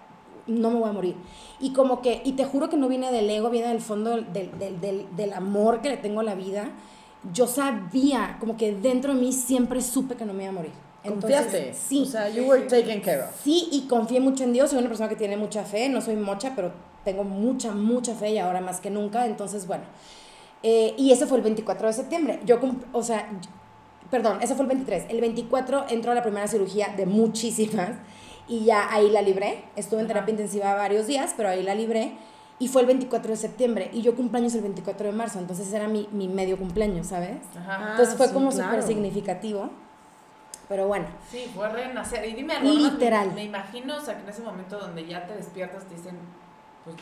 no 0.46 0.70
me 0.70 0.78
voy 0.78 0.88
a 0.88 0.92
morir. 0.92 1.16
Y 1.60 1.72
como 1.72 2.00
que, 2.00 2.22
y 2.24 2.32
te 2.32 2.44
juro 2.44 2.68
que 2.68 2.76
no 2.76 2.88
viene 2.88 3.10
del 3.12 3.28
ego, 3.28 3.50
viene 3.50 3.68
del 3.68 3.80
fondo 3.80 4.10
del, 4.10 4.32
del, 4.32 4.80
del, 4.80 5.06
del 5.16 5.32
amor 5.32 5.80
que 5.80 5.90
le 5.90 5.96
tengo 5.96 6.20
a 6.20 6.24
la 6.24 6.34
vida. 6.34 6.70
Yo 7.32 7.46
sabía, 7.46 8.36
como 8.40 8.56
que 8.56 8.72
dentro 8.74 9.14
de 9.14 9.20
mí 9.20 9.32
siempre 9.32 9.82
supe 9.82 10.14
que 10.14 10.24
no 10.24 10.32
me 10.32 10.44
iba 10.44 10.50
a 10.50 10.54
morir. 10.54 10.72
Confiaste. 11.06 11.74
sí. 11.74 12.02
O 12.02 12.06
sea, 12.06 12.28
you 12.28 12.44
were 12.44 12.62
taken 12.62 13.00
care 13.00 13.22
of. 13.22 13.30
Sí, 13.42 13.68
y 13.72 13.82
confié 13.82 14.20
mucho 14.20 14.44
en 14.44 14.52
Dios. 14.52 14.70
Soy 14.70 14.78
una 14.78 14.88
persona 14.88 15.08
que 15.08 15.16
tiene 15.16 15.36
mucha 15.36 15.64
fe. 15.64 15.88
No 15.88 16.00
soy 16.00 16.16
mocha, 16.16 16.52
pero 16.54 16.72
tengo 17.04 17.24
mucha, 17.24 17.72
mucha 17.72 18.14
fe 18.14 18.30
y 18.30 18.38
ahora 18.38 18.60
más 18.60 18.80
que 18.80 18.90
nunca. 18.90 19.26
Entonces, 19.26 19.66
bueno. 19.66 19.84
Eh, 20.62 20.94
y 20.96 21.12
ese 21.12 21.26
fue 21.26 21.38
el 21.38 21.44
24 21.44 21.86
de 21.86 21.92
septiembre. 21.92 22.40
Yo, 22.44 22.58
o 22.92 23.02
sea, 23.02 23.28
perdón, 24.10 24.38
ese 24.42 24.54
fue 24.54 24.62
el 24.64 24.68
23. 24.68 25.06
El 25.08 25.20
24 25.20 25.86
entró 25.88 26.12
a 26.12 26.14
la 26.14 26.22
primera 26.22 26.48
cirugía 26.48 26.94
de 26.96 27.06
muchísimas 27.06 27.90
y 28.48 28.64
ya 28.64 28.92
ahí 28.92 29.10
la 29.10 29.22
libré. 29.22 29.64
Estuve 29.76 30.00
en 30.00 30.06
terapia 30.06 30.32
intensiva 30.32 30.74
varios 30.74 31.06
días, 31.06 31.34
pero 31.36 31.50
ahí 31.50 31.62
la 31.62 31.74
libré. 31.74 32.12
Y 32.58 32.68
fue 32.68 32.80
el 32.80 32.86
24 32.88 33.30
de 33.30 33.36
septiembre. 33.36 33.90
Y 33.92 34.02
yo 34.02 34.16
cumpleaños 34.16 34.54
el 34.54 34.62
24 34.62 35.06
de 35.06 35.12
marzo. 35.12 35.38
Entonces 35.38 35.72
era 35.72 35.86
mi, 35.86 36.08
mi 36.10 36.26
medio 36.26 36.58
cumpleaños, 36.58 37.08
¿sabes? 37.08 37.38
Ajá. 37.56 37.90
Entonces 37.92 38.16
fue 38.16 38.28
sí, 38.28 38.34
como 38.34 38.50
claro. 38.50 38.70
súper 38.70 38.82
significativo. 38.82 39.70
Pero 40.68 40.86
bueno. 40.86 41.06
Sí, 41.30 41.50
fue 41.54 41.68
renacer. 41.68 42.26
Y 42.26 42.34
dime 42.34 42.54
algo, 42.54 42.68
¿no? 42.68 42.90
Literal. 42.90 43.32
Me 43.34 43.44
imagino, 43.44 43.96
o 43.96 44.00
sea, 44.00 44.16
que 44.16 44.22
en 44.22 44.28
ese 44.28 44.42
momento 44.42 44.78
donde 44.78 45.06
ya 45.06 45.26
te 45.26 45.34
despiertas 45.34 45.84
te 45.84 45.94
dicen, 45.94 46.16
pues 46.84 46.96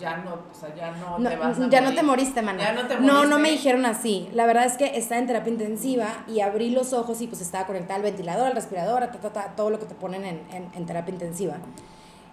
ya 0.00 0.16
no, 0.16 0.32
o 0.34 0.54
sea, 0.58 0.74
ya 0.74 0.90
no, 0.92 1.18
No, 1.18 1.28
te 1.30 1.36
vas 1.36 1.60
a 1.60 1.68
ya 1.68 1.80
no 1.82 1.94
te 1.94 2.02
moriste, 2.02 2.42
mana. 2.42 2.62
Ya 2.62 2.72
no 2.72 2.88
te 2.88 2.96
No, 2.96 3.00
no 3.06 3.14
moriste. 3.18 3.38
me 3.38 3.50
dijeron 3.50 3.86
así. 3.86 4.28
La 4.32 4.46
verdad 4.46 4.64
es 4.64 4.76
que 4.78 4.96
estaba 4.96 5.20
en 5.20 5.26
terapia 5.26 5.52
intensiva 5.52 6.24
y 6.26 6.40
abrí 6.40 6.70
los 6.70 6.92
ojos 6.92 7.20
y 7.20 7.26
pues 7.28 7.40
estaba 7.40 7.66
conectada 7.66 7.96
al 7.96 8.02
ventilador, 8.02 8.46
al 8.46 8.54
respirador, 8.54 9.02
a 9.02 9.10
ta, 9.12 9.20
ta, 9.20 9.30
ta, 9.32 9.52
todo 9.56 9.70
lo 9.70 9.78
que 9.78 9.86
te 9.86 9.94
ponen 9.94 10.24
en, 10.24 10.40
en- 10.52 10.70
en 10.74 10.86
terapia 10.86 11.12
intensiva. 11.12 11.56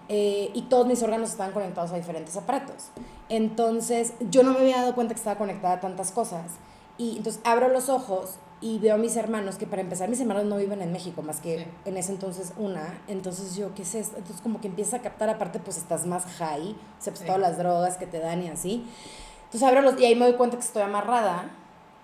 Eh, 0.10 0.51
y 0.53 0.62
todos 0.63 0.88
mis 0.88 1.03
órganos 1.03 1.30
estaban 1.32 1.51
conectados 1.51 1.91
a 1.91 1.95
diferentes 1.97 2.36
aparatos. 2.38 2.91
Entonces 3.30 4.13
yo 4.30 4.41
no 4.43 4.53
me 4.53 4.60
había 4.60 4.77
dado 4.77 4.95
cuenta 4.95 5.13
que 5.13 5.19
estaba 5.19 5.38
conectada 5.38 5.75
a 5.75 5.80
tantas 5.82 6.12
cosas. 6.12 6.53
Y 6.97 7.17
entonces 7.17 7.41
abro 7.43 7.67
los 7.67 7.89
ojos 7.89 8.38
y 8.60 8.80
veo 8.80 8.96
a 8.96 8.98
mis 8.98 9.15
hermanos, 9.15 9.56
que 9.58 9.67
para 9.67 9.82
empezar 9.82 10.10
mis 10.10 10.20
hermanos 10.20 10.46
no 10.46 10.58
viven 10.58 10.82
en 10.82 10.91
México, 10.91 11.22
más 11.22 11.39
que 11.41 11.60
Sí. 11.60 11.65
en 11.86 11.98
ese 11.98 12.12
entonces 12.12 12.54
una. 12.58 13.00
Entonces 13.08 13.56
yo, 13.56 13.74
¿qué 13.76 13.84
es 13.84 13.93
esto? 13.96 14.17
Entonces 14.17 14.41
como 14.41 14.60
que 14.62 14.67
empiezas 14.67 14.96
a 14.96 15.04
captar, 15.04 15.30
aparte 15.30 15.60
pues 15.60 15.78
estás 15.78 16.06
más 16.06 16.26
high, 16.38 16.72
o 16.72 17.02
sea, 17.02 17.12
pues 17.13 17.20
Sí. 17.20 17.26
todas 17.26 17.39
las 17.41 17.58
drogas 17.58 17.98
que 17.98 18.08
te 18.08 18.20
dan 18.20 18.41
y 18.43 18.48
así. 18.50 18.84
Entonces 19.46 19.63
abro 19.63 19.82
los, 19.82 20.00
y 20.00 20.06
ahí 20.06 20.15
me 20.15 20.26
doy 20.26 20.34
cuenta 20.36 20.58
que 20.58 20.63
estoy 20.63 20.82
amarrada. 20.82 21.52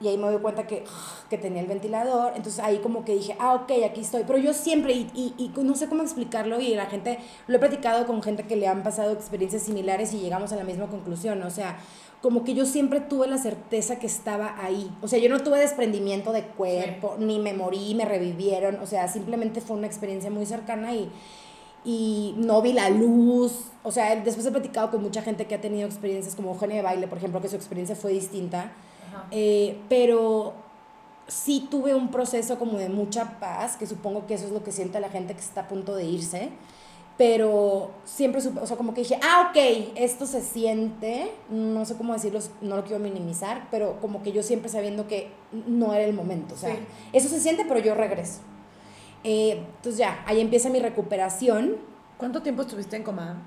Y 0.02 0.08
ahí 0.10 0.18
me 0.18 0.28
doy 0.28 0.42
cuenta 0.42 0.68
que, 0.68 0.84
que 1.30 1.38
tenía 1.38 1.62
el 1.62 1.68
ventilador. 1.68 2.34
Entonces 2.36 2.60
ahí 2.62 2.80
como 2.80 3.06
que 3.06 3.14
dije, 3.14 3.38
ah, 3.40 3.54
ok, 3.54 3.72
aquí 3.90 4.02
estoy. 4.02 4.24
Pero 4.28 4.38
yo 4.38 4.54
siempre, 4.54 4.92
y, 4.92 5.10
y, 5.14 5.34
y 5.38 5.54
no 5.64 5.76
sé 5.76 5.88
cómo 5.88 6.04
explicarlo, 6.04 6.60
y 6.60 6.76
la 6.76 6.88
gente, 6.88 7.20
lo 7.48 7.56
he 7.56 7.60
platicado 7.60 8.06
con 8.06 8.22
gente 8.22 8.44
que 8.44 8.58
le 8.58 8.68
han 8.68 8.84
pasado 8.84 9.12
experiencias 9.14 9.62
similares 9.64 10.14
y 10.14 10.20
llegamos 10.20 10.52
a 10.52 10.58
la 10.58 10.66
misma 10.66 10.88
conclusión. 10.88 11.42
O 11.44 11.50
sea, 11.50 11.78
como 12.24 12.46
que 12.46 12.54
yo 12.54 12.66
siempre 12.66 13.02
tuve 13.02 13.28
la 13.28 13.38
certeza 13.38 14.00
que 14.00 14.08
estaba 14.08 14.56
ahí. 14.64 14.90
O 15.02 15.10
sea, 15.10 15.20
yo 15.20 15.28
no 15.28 15.42
tuve 15.42 15.60
desprendimiento 15.60 16.32
de 16.32 16.44
cuerpo, 16.44 17.18
ni 17.20 17.38
me 17.38 17.54
morí, 17.54 17.96
me 17.96 18.06
revivieron. 18.06 18.80
O 18.82 18.88
sea, 18.88 19.10
simplemente 19.10 19.60
fue 19.60 19.76
una 19.76 19.88
experiencia 19.88 20.32
muy 20.32 20.46
cercana 20.46 20.94
y, 20.94 21.12
y 21.84 22.34
no 22.38 22.62
vi 22.62 22.72
la 22.72 22.90
luz. 22.90 23.66
O 23.84 23.92
sea, 23.92 24.16
después 24.16 24.46
he 24.46 24.52
platicado 24.52 24.90
con 24.90 25.04
mucha 25.04 25.22
gente 25.22 25.48
que 25.48 25.56
ha 25.56 25.60
tenido 25.60 25.86
experiencias 25.86 26.34
como 26.34 26.52
Eugenia 26.52 26.78
de 26.78 26.84
Baile, 26.84 27.08
por 27.10 27.18
ejemplo, 27.18 27.42
que 27.42 27.50
su 27.50 27.58
experiencia 27.58 27.94
fue 27.94 28.14
distinta. 28.14 28.72
Eh, 29.30 29.82
pero 29.90 30.54
sí 31.28 31.68
tuve 31.70 31.94
un 31.94 32.08
proceso 32.08 32.58
como 32.58 32.78
de 32.78 32.88
mucha 32.88 33.38
paz, 33.42 33.76
que 33.76 33.86
supongo 33.86 34.28
que 34.28 34.36
eso 34.36 34.46
es 34.46 34.54
lo 34.54 34.64
que 34.64 34.72
siente 34.72 35.02
la 35.02 35.10
gente 35.10 35.34
que 35.34 35.42
está 35.42 35.62
a 35.62 35.68
punto 35.68 35.94
de 35.94 36.06
irse. 36.06 36.52
Pero 37.18 37.92
siempre 38.06 38.42
supe, 38.42 38.60
o 38.60 38.66
sea, 38.66 38.76
como 38.76 38.94
que 38.96 39.02
dije, 39.02 39.20
ah, 39.22 39.50
ok, 39.50 39.92
esto 39.96 40.26
se 40.26 40.42
siente, 40.42 41.32
no 41.50 41.86
sé 41.86 41.96
cómo 41.96 42.14
decirlo, 42.14 42.40
no 42.62 42.76
lo 42.76 42.84
quiero 42.84 43.00
minimizar, 43.04 43.68
pero 43.70 44.00
como 44.02 44.24
que 44.24 44.32
yo 44.32 44.42
siempre 44.42 44.68
sabiendo 44.70 45.08
que 45.08 45.30
no 45.68 45.94
era 45.94 46.06
el 46.06 46.14
momento, 46.14 46.56
o 46.56 46.58
sea, 46.58 46.72
Sí. 46.76 46.82
eso 47.14 47.30
se 47.30 47.40
siente, 47.40 47.66
pero 47.68 47.80
yo 47.80 47.94
regreso. 47.94 48.40
Eh, 49.24 49.64
entonces 49.76 49.98
ya, 49.98 50.24
ahí 50.26 50.42
empieza 50.42 50.70
mi 50.70 50.80
recuperación, 50.80 51.78
¿Cuánto 52.18 52.42
tiempo 52.42 52.62
estuviste 52.62 52.96
en 52.96 53.04
coma? 53.04 53.42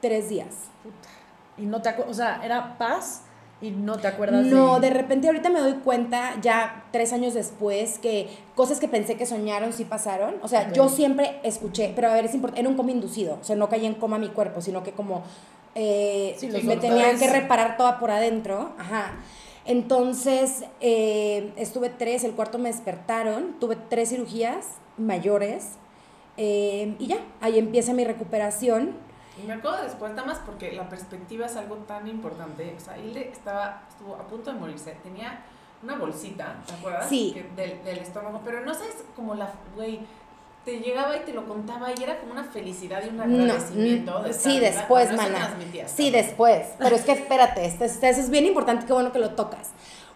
tres 0.00 0.28
días. 0.30 0.48
Y 1.58 1.62
no 1.62 1.82
te 1.82 1.90
o 2.08 2.14
sea, 2.14 2.40
era 2.44 2.78
paz 2.78 3.22
y 3.62 3.70
no 3.70 3.96
te 3.96 4.08
acuerdas 4.08 4.44
No, 4.46 4.80
de 4.80 4.88
de... 4.88 4.94
repente 4.94 5.28
ahorita 5.28 5.48
me 5.48 5.60
doy 5.60 5.74
cuenta, 5.74 6.34
ya 6.42 6.84
tres 6.90 7.12
años 7.12 7.32
después, 7.32 7.98
que 7.98 8.28
cosas 8.54 8.80
que 8.80 8.88
pensé 8.88 9.16
que 9.16 9.24
soñaron 9.24 9.72
sí 9.72 9.84
pasaron. 9.84 10.34
O 10.42 10.48
sea, 10.48 10.72
yo 10.72 10.88
siempre 10.88 11.40
escuché, 11.44 11.92
pero 11.94 12.10
a 12.10 12.14
ver, 12.14 12.24
es 12.24 12.34
importante, 12.34 12.60
era 12.60 12.68
un 12.68 12.76
coma 12.76 12.90
inducido, 12.90 13.38
o 13.40 13.44
sea, 13.44 13.56
no 13.56 13.68
caía 13.68 13.86
en 13.86 13.94
coma 13.94 14.18
mi 14.18 14.28
cuerpo, 14.28 14.60
sino 14.60 14.82
que 14.82 14.92
como 14.92 15.22
eh, 15.74 16.34
Sí, 16.38 16.48
me 16.48 16.76
tenían 16.76 17.18
que 17.18 17.28
reparar 17.28 17.76
toda 17.76 17.98
por 17.98 18.10
adentro. 18.10 18.72
Ajá. 18.78 19.12
Entonces, 19.64 20.64
eh, 20.80 21.52
estuve 21.56 21.88
tres, 21.88 22.24
el 22.24 22.32
cuarto 22.32 22.58
me 22.58 22.68
despertaron, 22.68 23.54
tuve 23.60 23.76
tres 23.88 24.08
cirugías 24.08 24.66
mayores 24.98 25.76
eh, 26.36 26.94
y 26.98 27.06
ya, 27.06 27.18
ahí 27.40 27.58
empieza 27.58 27.92
mi 27.92 28.04
recuperación. 28.04 29.11
Y 29.42 29.46
me 29.46 29.54
acuerdo 29.54 29.82
después, 29.82 30.10
nada 30.12 30.26
más 30.26 30.38
porque 30.44 30.72
la 30.72 30.88
perspectiva 30.88 31.46
es 31.46 31.56
algo 31.56 31.76
tan 31.76 32.06
importante. 32.06 32.74
O 32.76 32.80
sea, 32.80 32.98
Hilde 32.98 33.30
estaba, 33.32 33.82
estuvo 33.88 34.14
a 34.16 34.26
punto 34.26 34.52
de 34.52 34.58
morirse. 34.58 34.96
Tenía 35.02 35.40
una 35.82 35.96
bolsita, 35.96 36.62
¿te 36.66 36.74
acuerdas? 36.74 37.08
Sí. 37.08 37.32
Que- 37.34 37.42
del, 37.62 37.82
del 37.84 37.98
estómago. 37.98 38.40
Pero 38.44 38.60
no 38.64 38.74
sabes 38.74 39.04
como 39.16 39.34
la, 39.34 39.50
güey, 39.74 40.00
te 40.64 40.78
llegaba 40.78 41.16
y 41.16 41.20
te 41.20 41.32
lo 41.32 41.46
contaba 41.46 41.88
y 41.98 42.02
era 42.02 42.20
como 42.20 42.32
una 42.32 42.44
felicidad 42.44 43.02
y 43.04 43.08
un 43.08 43.16
No, 43.16 43.22
agradecimiento. 43.24 44.20
mm, 44.20 44.22
de 44.24 44.32
sí, 44.32 44.60
después, 44.60 45.12
mana. 45.16 45.56
Sí, 45.86 46.10
¿no? 46.10 46.16
después. 46.18 46.66
Pero 46.78 46.94
es 46.94 47.02
que 47.02 47.12
espérate, 47.12 47.64
esto, 47.64 47.84
es- 47.84 48.02
eso 48.02 48.20
es 48.20 48.30
bien 48.30 48.46
importante, 48.46 48.86
qué 48.86 48.92
bueno 48.92 49.12
que 49.12 49.18
lo 49.18 49.30
tocas. 49.30 49.70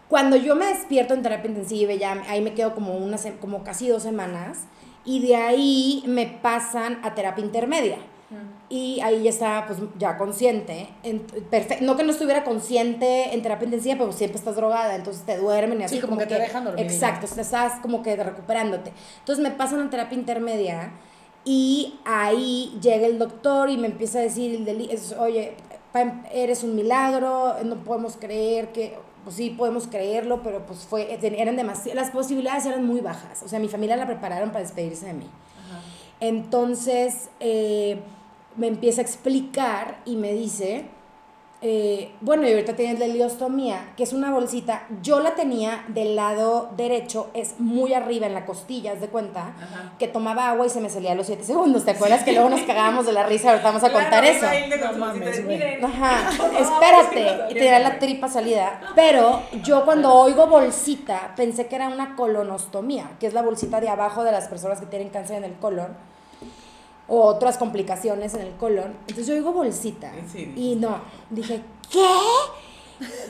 Cuando 0.09 0.37
yo 0.37 0.55
me 0.55 0.67
despierto 0.67 1.15
en 1.15 1.23
terapia 1.23 1.49
intensiva, 1.49 1.93
ya 1.95 2.13
ahí 2.29 2.41
me 2.43 2.55
quedo 2.55 2.75
como, 2.77 2.95
una, 2.97 3.19
se- 3.19 3.37
como 3.39 3.65
casi 3.65 3.89
dos 3.89 4.05
semanas, 4.05 4.67
y 5.05 5.27
de 5.27 5.35
ahí 5.37 6.05
me 6.07 6.27
pasan 6.27 7.01
a 7.03 7.15
terapia 7.15 7.45
intermedia. 7.45 7.97
Y 8.69 9.01
ahí 9.01 9.23
ya 9.23 9.31
estaba 9.31 9.67
pues 9.67 9.79
ya 9.97 10.17
consciente. 10.19 10.89
En, 11.05 11.25
perfe- 11.51 11.81
no 11.81 11.97
que 11.97 12.03
no 12.03 12.11
estuviera 12.11 12.43
consciente 12.43 13.33
en 13.33 13.41
terapia 13.43 13.67
intensiva, 13.67 13.95
pero 13.97 14.13
siempre 14.13 14.39
estás 14.39 14.57
drogada, 14.57 14.97
entonces 14.97 15.23
te 15.25 15.37
duermen 15.37 15.81
y 15.81 15.85
así. 15.85 15.97
Sí, 15.97 16.01
como 16.01 16.19
que 16.19 16.27
te 16.27 16.35
dejan 16.39 16.65
dormir. 16.65 16.85
Exacto, 16.85 17.29
te 17.33 17.41
estás 17.43 17.81
como 17.81 18.03
que 18.03 18.17
recuperándote. 18.17 18.93
Entonces 19.21 19.43
me 19.43 19.53
pasan 19.53 19.81
a 19.87 19.91
terapia 19.91 20.19
intermedia 20.19 20.91
y 21.45 21.95
ahí 22.05 22.77
llega 22.83 23.07
el 23.07 23.21
doctor 23.21 23.71
y 23.71 23.77
me 23.77 23.87
empieza 23.87 24.19
a 24.19 24.23
decir, 24.23 24.67
oye, 25.19 25.55
eres 26.33 26.65
un 26.65 26.75
milagro, 26.75 27.55
no 27.65 27.77
podemos 27.85 28.17
creer 28.17 28.73
que, 28.73 28.99
pues 29.23 29.37
sí, 29.37 29.51
podemos 29.51 29.87
creerlo, 29.87 30.43
pero 30.43 30.67
pues 30.67 30.81
fue, 30.81 31.17
eran 31.23 31.55
demasiadas, 31.57 31.95
las 32.07 32.11
posibilidades 32.11 32.67
eran 32.67 32.85
muy 32.85 33.01
bajas. 33.01 33.45
O 33.45 33.49
sea, 33.49 33.61
mi 33.61 33.69
familia 33.69 33.97
la 33.97 34.07
prepararon 34.09 34.51
para 34.51 34.61
despedirse 34.63 35.07
de 35.07 35.13
mí. 35.15 35.27
Ajá. 35.69 35.81
Entonces 36.21 37.29
eh, 37.39 38.01
me 38.57 38.67
empieza 38.69 39.01
a 39.01 39.05
explicar 39.05 39.99
y 40.05 40.17
me 40.17 40.33
dice, 40.33 40.87
eh, 41.63 42.13
bueno, 42.21 42.47
y 42.47 42.51
ahorita 42.53 42.77
tienes 42.77 42.99
la 42.99 43.07
heliostomía, 43.07 43.93
que 43.97 44.03
es 44.03 44.13
una 44.13 44.31
bolsita, 44.31 44.87
yo 45.03 45.21
la 45.21 45.35
tenía 45.35 45.85
del 45.89 46.15
lado 46.15 46.69
derecho, 46.77 47.31
es 47.33 47.59
muy 47.59 47.95
arriba 47.95 48.27
en 48.27 48.35
la 48.35 48.45
costilla, 48.45 48.93
haz 48.93 49.01
de 49.01 49.09
cuenta, 49.09 49.55
Ajá. 49.57 49.93
que 49.99 50.07
tomaba 50.07 50.51
agua 50.51 50.67
y 50.67 50.71
se 50.71 50.83
me 50.83 50.91
salía 50.91 51.13
a 51.13 51.15
los 51.15 51.27
7 51.27 51.43
segundos, 51.45 51.85
¿te 51.87 51.93
acuerdas 51.93 52.25
que 52.25 52.33
luego 52.33 52.51
nos 52.51 52.61
cagábamos 52.61 53.07
de 53.07 53.13
la 53.15 53.25
risa? 53.25 53.51
Ahorita 53.51 53.69
vamos 53.69 53.85
a 53.85 53.89
Claro, 53.89 54.05
contar 54.05 54.25
eso. 54.27 54.47
No 54.93 54.99
mames. 54.99 55.43
Ajá, 55.83 56.31
espérate, 56.61 57.51
y 57.51 57.55
tenía 57.55 57.79
la 57.79 57.99
tripa 57.99 58.29
salida. 58.29 58.93
Pero 58.95 59.41
yo 59.65 59.85
cuando 59.87 60.13
oigo 60.13 60.47
bolsita, 60.47 61.33
pensé 61.37 61.67
que 61.69 61.77
era 61.77 61.89
una 61.89 62.17
colonostomía, 62.17 63.13
que 63.19 63.27
es 63.27 63.33
la 63.35 63.41
bolsita 63.43 63.81
de 63.81 63.89
abajo 63.89 64.25
de 64.25 64.33
las 64.33 64.47
personas 64.49 64.79
que 64.79 64.87
tienen 64.87 65.09
cáncer 65.09 65.39
en 65.39 65.45
el 65.45 65.55
colon 65.55 66.16
o 67.09 67.23
otras 67.23 67.57
complicaciones 67.59 68.35
en 68.35 68.41
el 68.43 68.55
colon. 68.57 68.95
Entonces 69.03 69.27
yo 69.29 69.35
oigo 69.35 69.53
bolsita 69.53 70.13
Sí, 70.33 70.53
y 70.57 70.75
no, 70.77 70.99
dije, 71.31 71.63
¿qué? 71.91 72.05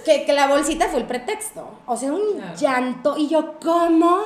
Que, 0.04 0.24
que 0.24 0.32
la 0.32 0.46
bolsita 0.48 0.88
fue 0.88 1.00
el 1.00 1.06
pretexto. 1.06 1.68
O 1.86 1.96
sea, 1.96 2.12
un 2.12 2.34
Claro. 2.36 2.56
llanto. 2.56 3.16
Y 3.18 3.28
yo, 3.28 3.54
¿cómo? 3.60 4.18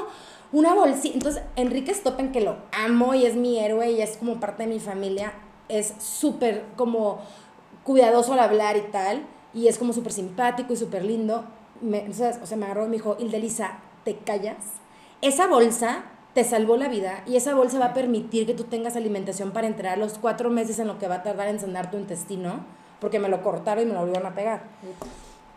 Una 0.53 0.75
bolsita. 0.75 1.15
Entonces, 1.15 1.43
Enrique 1.57 1.95
Stoppen, 1.95 2.31
que 2.33 2.41
lo 2.43 2.57
amo 2.73 3.15
y 3.15 3.25
es 3.25 3.35
mi 3.37 3.59
héroe 3.59 3.91
y 3.91 4.03
es 4.03 4.17
como 4.19 4.39
parte 4.39 4.65
de 4.65 4.69
mi 4.69 4.81
familia, 4.81 5.33
es 5.69 5.95
súper 5.99 6.65
como 6.77 7.21
cuidadoso 7.85 8.35
al 8.35 8.41
hablar 8.41 8.77
y 8.77 8.83
tal. 8.93 9.23
Y 9.55 9.69
es 9.69 9.79
como 9.79 9.93
súper 9.93 10.13
simpático 10.13 10.73
y 10.73 10.77
súper 10.77 11.05
lindo. 11.05 11.45
Me, 11.81 12.07
o 12.09 12.13
sea, 12.13 12.57
me 12.57 12.67
agarró 12.67 12.85
y 12.85 12.89
me 12.89 12.97
dijo, 12.97 13.17
Ildelisa, 13.19 13.79
¿te 14.05 14.17
callas? 14.19 14.59
Esa 15.23 15.47
bolsa 15.47 16.05
te 16.35 16.45
salvó 16.45 16.77
la 16.77 16.89
vida 16.89 17.23
y 17.27 17.37
esa 17.37 17.55
bolsa 17.55 17.79
va 17.79 17.87
a 17.87 17.95
permitir 17.95 18.47
que 18.47 18.55
tú 18.55 18.65
tengas 18.65 18.97
alimentación 18.97 19.51
para 19.51 19.67
entrar 19.67 19.99
los 19.99 20.19
cuatro 20.19 20.51
meses 20.51 20.79
en 20.79 20.87
lo 20.87 20.99
que 20.99 21.09
va 21.09 21.17
a 21.17 21.23
tardar 21.23 21.49
en 21.49 21.59
sanar 21.59 21.91
tu 21.91 21.97
intestino, 21.97 22.65
porque 23.01 23.19
me 23.19 23.29
lo 23.29 23.43
cortaron 23.43 23.85
y 23.85 23.87
me 23.87 23.95
lo 23.95 24.01
volvieron 24.01 24.27
a 24.27 24.35
pegar. 24.35 24.63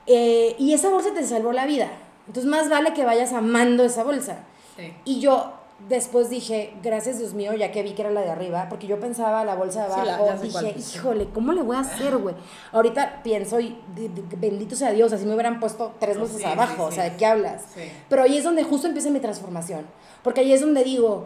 Eh, 0.07 0.55
y 0.57 0.73
esa 0.73 0.89
bolsa 0.89 1.13
te 1.13 1.23
salvó 1.23 1.51
la 1.53 1.65
vida. 1.65 1.89
Entonces 2.27 2.49
más 2.49 2.69
vale 2.69 2.93
que 2.93 3.05
vayas 3.05 3.33
amando 3.33 3.83
esa 3.83 4.03
bolsa. 4.03 4.39
Sí. 4.75 4.93
Y 5.05 5.19
yo 5.19 5.53
después 5.89 6.29
dije, 6.29 6.73
gracias 6.81 7.19
Dios 7.19 7.33
mío, 7.33 7.53
ya 7.53 7.71
que 7.71 7.83
vi 7.83 7.91
que 7.91 8.01
era 8.03 8.11
la 8.11 8.21
de 8.21 8.29
arriba, 8.29 8.67
porque 8.69 8.87
yo 8.87 8.99
pensaba 8.99 9.43
la 9.43 9.55
bolsa 9.55 9.85
de 9.87 9.93
Sí, 9.93 9.99
la- 10.05 10.15
abajo, 10.15 10.41
sé 10.41 10.49
cuál 10.51 10.65
dije, 10.73 10.79
híjole, 10.97 11.27
¿cómo 11.33 11.51
le 11.51 11.61
voy 11.61 11.75
a 11.75 11.79
hacer, 11.81 12.17
güey? 12.17 12.35
Ahorita 12.71 13.21
pienso 13.23 13.59
y 13.59 13.77
di- 13.95 14.07
di- 14.07 14.23
bendito 14.37 14.75
sea 14.75 14.91
Dios, 14.91 15.11
así 15.11 15.25
me 15.25 15.33
hubieran 15.33 15.59
puesto 15.59 15.93
tres 15.99 16.13
Sí, 16.13 16.19
bolsas 16.21 16.37
sí, 16.37 16.45
abajo, 16.45 16.85
o 16.85 16.89
sí. 16.89 16.95
sea, 16.95 17.03
¿de 17.05 17.17
qué 17.17 17.25
hablas? 17.25 17.63
Sí. 17.75 17.81
Pero 18.07 18.23
ahí 18.23 18.37
es 18.37 18.43
donde 18.43 18.63
justo 18.63 18.87
empieza 18.87 19.09
mi 19.09 19.19
transformación, 19.19 19.85
porque 20.23 20.41
ahí 20.41 20.53
es 20.53 20.61
donde 20.61 20.83
digo, 20.85 21.25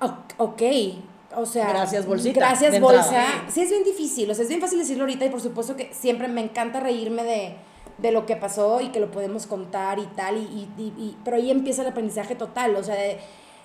"O- 0.00 0.44
ok, 0.44 0.62
o 1.36 1.44
sea, 1.44 1.68
Gracias, 1.68 2.06
bolsita, 2.06 2.40
Gracias, 2.40 2.70
de 2.70 2.78
entrada. 2.78 3.02
bolsa. 3.02 3.22
Sí, 3.48 3.60
es 3.60 3.68
bien 3.70 3.84
difícil, 3.84 4.30
o 4.30 4.34
sea, 4.34 4.42
es 4.44 4.48
bien 4.48 4.60
fácil 4.62 4.78
decirlo 4.78 5.02
ahorita 5.04 5.26
y 5.26 5.28
por 5.28 5.42
supuesto 5.42 5.76
que 5.76 5.92
siempre 5.92 6.28
me 6.28 6.40
encanta 6.40 6.80
reírme 6.80 7.24
de, 7.24 7.56
de 7.98 8.12
lo 8.12 8.24
que 8.24 8.36
pasó 8.36 8.80
y 8.80 8.88
que 8.88 9.00
lo 9.00 9.10
podemos 9.10 9.46
contar 9.46 9.98
y 9.98 10.06
tal, 10.06 10.36
y, 10.38 10.40
y- 10.40 10.70
y- 10.78 10.94
y- 11.02 11.16
pero 11.24 11.36
ahí 11.36 11.50
empieza 11.50 11.82
el 11.82 11.88
aprendizaje 11.88 12.34
total, 12.36 12.74
o 12.76 12.82
sea, 12.82 12.94
de- 12.94 13.18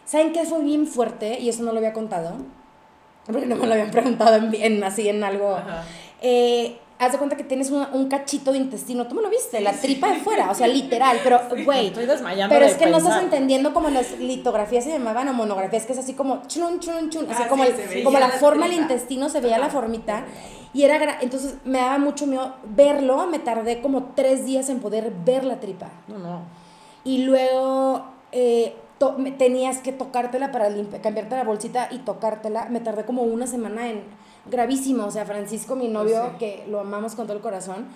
¿saben 0.06 0.32
qué 0.34 0.46
fue 0.46 0.62
bien 0.64 0.88
fuerte? 0.88 1.40
Y 1.40 1.50
eso 1.50 1.64
no 1.64 1.72
lo 1.72 1.78
había 1.78 1.94
contado, 1.94 2.34
porque 3.26 3.46
no 3.46 3.56
me 3.56 3.68
lo 3.68 3.74
habían 3.74 3.92
preguntado 3.92 4.36
en, 4.38 4.54
en- 4.54 4.84
así 4.84 5.08
en 5.10 5.24
algo. 5.24 5.58
Eh, 6.22 6.78
haz 7.00 7.12
de 7.12 7.18
cuenta 7.18 7.36
que 7.36 7.44
tienes 7.44 7.70
un 7.70 8.08
cachito 8.08 8.52
de 8.54 8.60
intestino, 8.60 9.08
tú 9.08 9.16
me 9.16 9.22
lo 9.22 9.30
viste, 9.30 9.60
la 9.60 9.74
tripa 9.74 10.14
de 10.14 10.20
fuera, 10.20 10.50
o 10.50 10.56
sea, 10.56 10.68
literal, 10.68 11.20
pero, 11.22 11.42
güey, 11.66 11.88
Estoy 11.88 12.06
desmayando 12.06 12.54
pero 12.56 12.66
es 12.66 12.76
que 12.76 12.86
no 12.86 12.98
estás 12.98 13.22
entendiendo 13.22 13.74
como 13.74 13.90
las 13.90 14.18
litografías 14.20 14.86
se 14.86 14.92
llamaban 14.92 15.28
o 15.28 15.34
monografías, 15.34 15.86
que 15.86 15.92
es 15.94 16.00
así 16.00 16.14
como 16.14 16.44
chun, 16.48 16.80
chun, 16.80 17.10
chun, 17.10 17.26
así 17.30 17.44
Ah, 17.46 17.50
como, 17.50 17.66
sí, 17.66 17.72
el- 17.98 18.04
como 18.06 18.20
la 18.20 18.28
la 18.30 18.34
forma 18.36 18.68
del 18.68 18.76
intestino, 18.84 19.28
se 19.30 19.42
veía 19.42 19.58
la 19.60 19.70
formita. 19.70 20.26
Y 20.74 20.84
era, 20.84 21.20
entonces 21.22 21.56
me 21.66 21.80
daba 21.80 21.98
mucho 22.00 22.26
miedo 22.26 22.56
verlo, 22.64 23.28
me 23.28 23.40
tardé 23.40 23.82
como 23.82 24.14
tres 24.16 24.46
días 24.46 24.70
en 24.70 24.80
poder 24.80 25.12
ver 25.26 25.44
la 25.44 25.60
tripa. 25.60 25.90
No, 26.08 26.18
no. 26.20 26.42
Y 27.04 27.26
luego 27.26 28.06
eh, 28.32 28.76
tenías 29.38 29.80
que 29.80 29.92
tocártela 29.92 30.52
para 30.52 30.70
cambiarte 31.02 31.36
la 31.36 31.44
bolsita 31.44 31.90
y 31.92 32.00
tocártela. 32.00 32.68
Me 32.70 32.80
tardé 32.80 33.06
como 33.06 33.24
una 33.24 33.48
semana 33.48 33.90
en 33.90 34.04
gravísimo. 34.50 35.06
O 35.06 35.12
sea, 35.12 35.26
Francisco, 35.26 35.76
mi 35.76 35.88
novio, 35.88 36.32
sí. 36.32 36.38
que 36.40 36.66
lo 36.68 36.80
amamos 36.80 37.16
con 37.16 37.28
todo 37.28 37.38
el 37.38 37.44
corazón, 37.44 37.88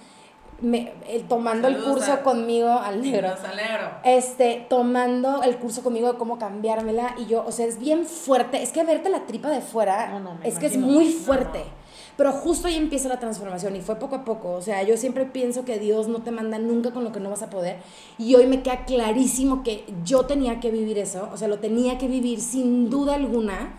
me, 0.62 0.91
tomando 1.30 1.67
el 1.67 1.78
curso 1.84 2.13
a- 2.13 2.24
conmigo 2.24 2.70
al 2.70 3.02
negro. 3.02 3.30
Los 3.30 3.43
alegro. 3.43 3.89
Este, 4.04 4.65
tomando 4.70 5.43
el 5.43 5.58
curso 5.58 5.84
conmigo 5.84 6.12
de 6.12 6.17
cómo 6.17 6.39
cambiármela 6.39 7.15
y 7.20 7.26
yo, 7.28 7.43
o 7.46 7.52
sea, 7.52 7.65
es 7.65 7.80
bien 7.80 8.06
fuerte. 8.06 8.62
Es 8.63 8.72
que 8.72 8.84
verte 8.84 9.10
la 9.10 9.26
tripa 9.26 9.50
de 9.50 9.62
fuera 9.62 10.20
No, 10.20 10.38
es 10.43 10.58
que 10.60 10.65
es 10.67 10.78
muy 10.78 11.06
No, 11.06 11.12
fuerte. 11.12 11.60
no. 11.60 11.88
Pero 12.17 12.32
justo 12.32 12.67
ahí 12.67 12.76
empieza 12.76 13.08
la 13.10 13.20
transformación 13.20 13.76
y 13.76 13.82
fue 13.82 13.98
poco 13.98 14.15
a 14.15 14.26
poco. 14.26 14.54
O 14.54 14.62
sea, 14.63 14.82
yo 14.82 14.98
siempre 14.98 15.26
pienso 15.28 15.65
que 15.65 15.78
Dios 15.78 16.08
no 16.08 16.24
te 16.24 16.32
manda 16.32 16.58
nunca 16.58 16.89
con 16.91 17.04
lo 17.04 17.12
que 17.12 17.20
no 17.20 17.30
vas 17.30 17.43
a 17.43 17.50
poder. 17.52 17.78
Y 18.17 18.34
hoy 18.34 18.48
me 18.48 18.63
queda 18.63 18.86
clarísimo 18.86 19.62
que 19.62 19.84
yo 20.04 20.26
tenía 20.26 20.60
que 20.60 20.72
vivir 20.72 20.98
eso. 20.98 21.30
O 21.32 21.38
sea, 21.38 21.48
lo 21.48 21.60
tenía 21.60 22.00
que 22.00 22.08
vivir 22.08 22.41
sin 22.41 22.89
duda 22.89 23.13
alguna. 23.13 23.74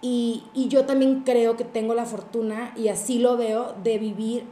Y, 0.00 0.44
y 0.54 0.68
yo 0.68 0.84
también 0.84 1.22
creo 1.24 1.56
que 1.56 1.64
tengo 1.64 1.94
la 1.94 2.04
fortuna, 2.04 2.72
y 2.76 2.88
así 2.88 3.18
lo 3.18 3.36
veo, 3.36 3.74
de 3.82 3.98
vivir. 3.98 4.44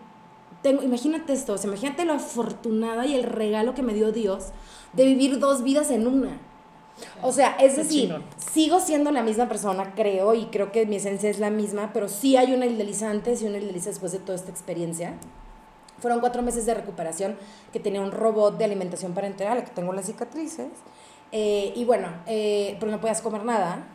Tengo, 0.62 0.82
imagínate 0.82 1.32
esto, 1.32 1.54
o 1.54 1.58
sea, 1.58 1.68
imagínate 1.68 2.04
lo 2.04 2.12
afortunada 2.14 3.06
y 3.06 3.14
el 3.14 3.24
regalo 3.24 3.74
que 3.74 3.82
me 3.82 3.94
dio 3.94 4.12
Dios 4.12 4.46
de 4.92 5.04
vivir 5.04 5.38
dos 5.38 5.62
vidas 5.62 5.90
en 5.90 6.06
una. 6.06 6.38
O 7.22 7.32
sea, 7.32 7.56
es 7.58 7.76
decir, 7.76 8.14
sigo 8.52 8.80
siendo 8.80 9.10
la 9.10 9.22
misma 9.22 9.48
persona, 9.48 9.94
creo, 9.94 10.34
y 10.34 10.46
creo 10.46 10.70
que 10.72 10.86
mi 10.86 10.96
esencia 10.96 11.30
es 11.30 11.38
la 11.38 11.50
misma, 11.50 11.90
pero 11.92 12.08
sí 12.08 12.36
hay 12.36 12.52
una 12.52 12.66
Ildeliza 12.66 13.10
antes 13.10 13.42
y 13.42 13.46
una 13.46 13.58
Ildeliza 13.58 13.90
después 13.90 14.12
de 14.12 14.18
toda 14.18 14.36
esta 14.36 14.50
experiencia. 14.50 15.14
Fueron 15.98 16.20
cuatro 16.20 16.42
meses 16.42 16.66
de 16.66 16.74
recuperación 16.74 17.36
que 17.72 17.80
tenía 17.80 18.00
un 18.00 18.12
robot 18.12 18.58
de 18.58 18.64
alimentación 18.64 19.14
parenteral, 19.14 19.64
que 19.64 19.70
tengo 19.70 19.92
las 19.92 20.06
cicatrices. 20.06 20.68
Eh, 21.30 21.72
y 21.74 21.84
bueno, 21.84 22.08
eh, 22.26 22.76
pero 22.78 22.90
no 22.92 23.00
podías 23.00 23.22
comer 23.22 23.44
nada, 23.44 23.86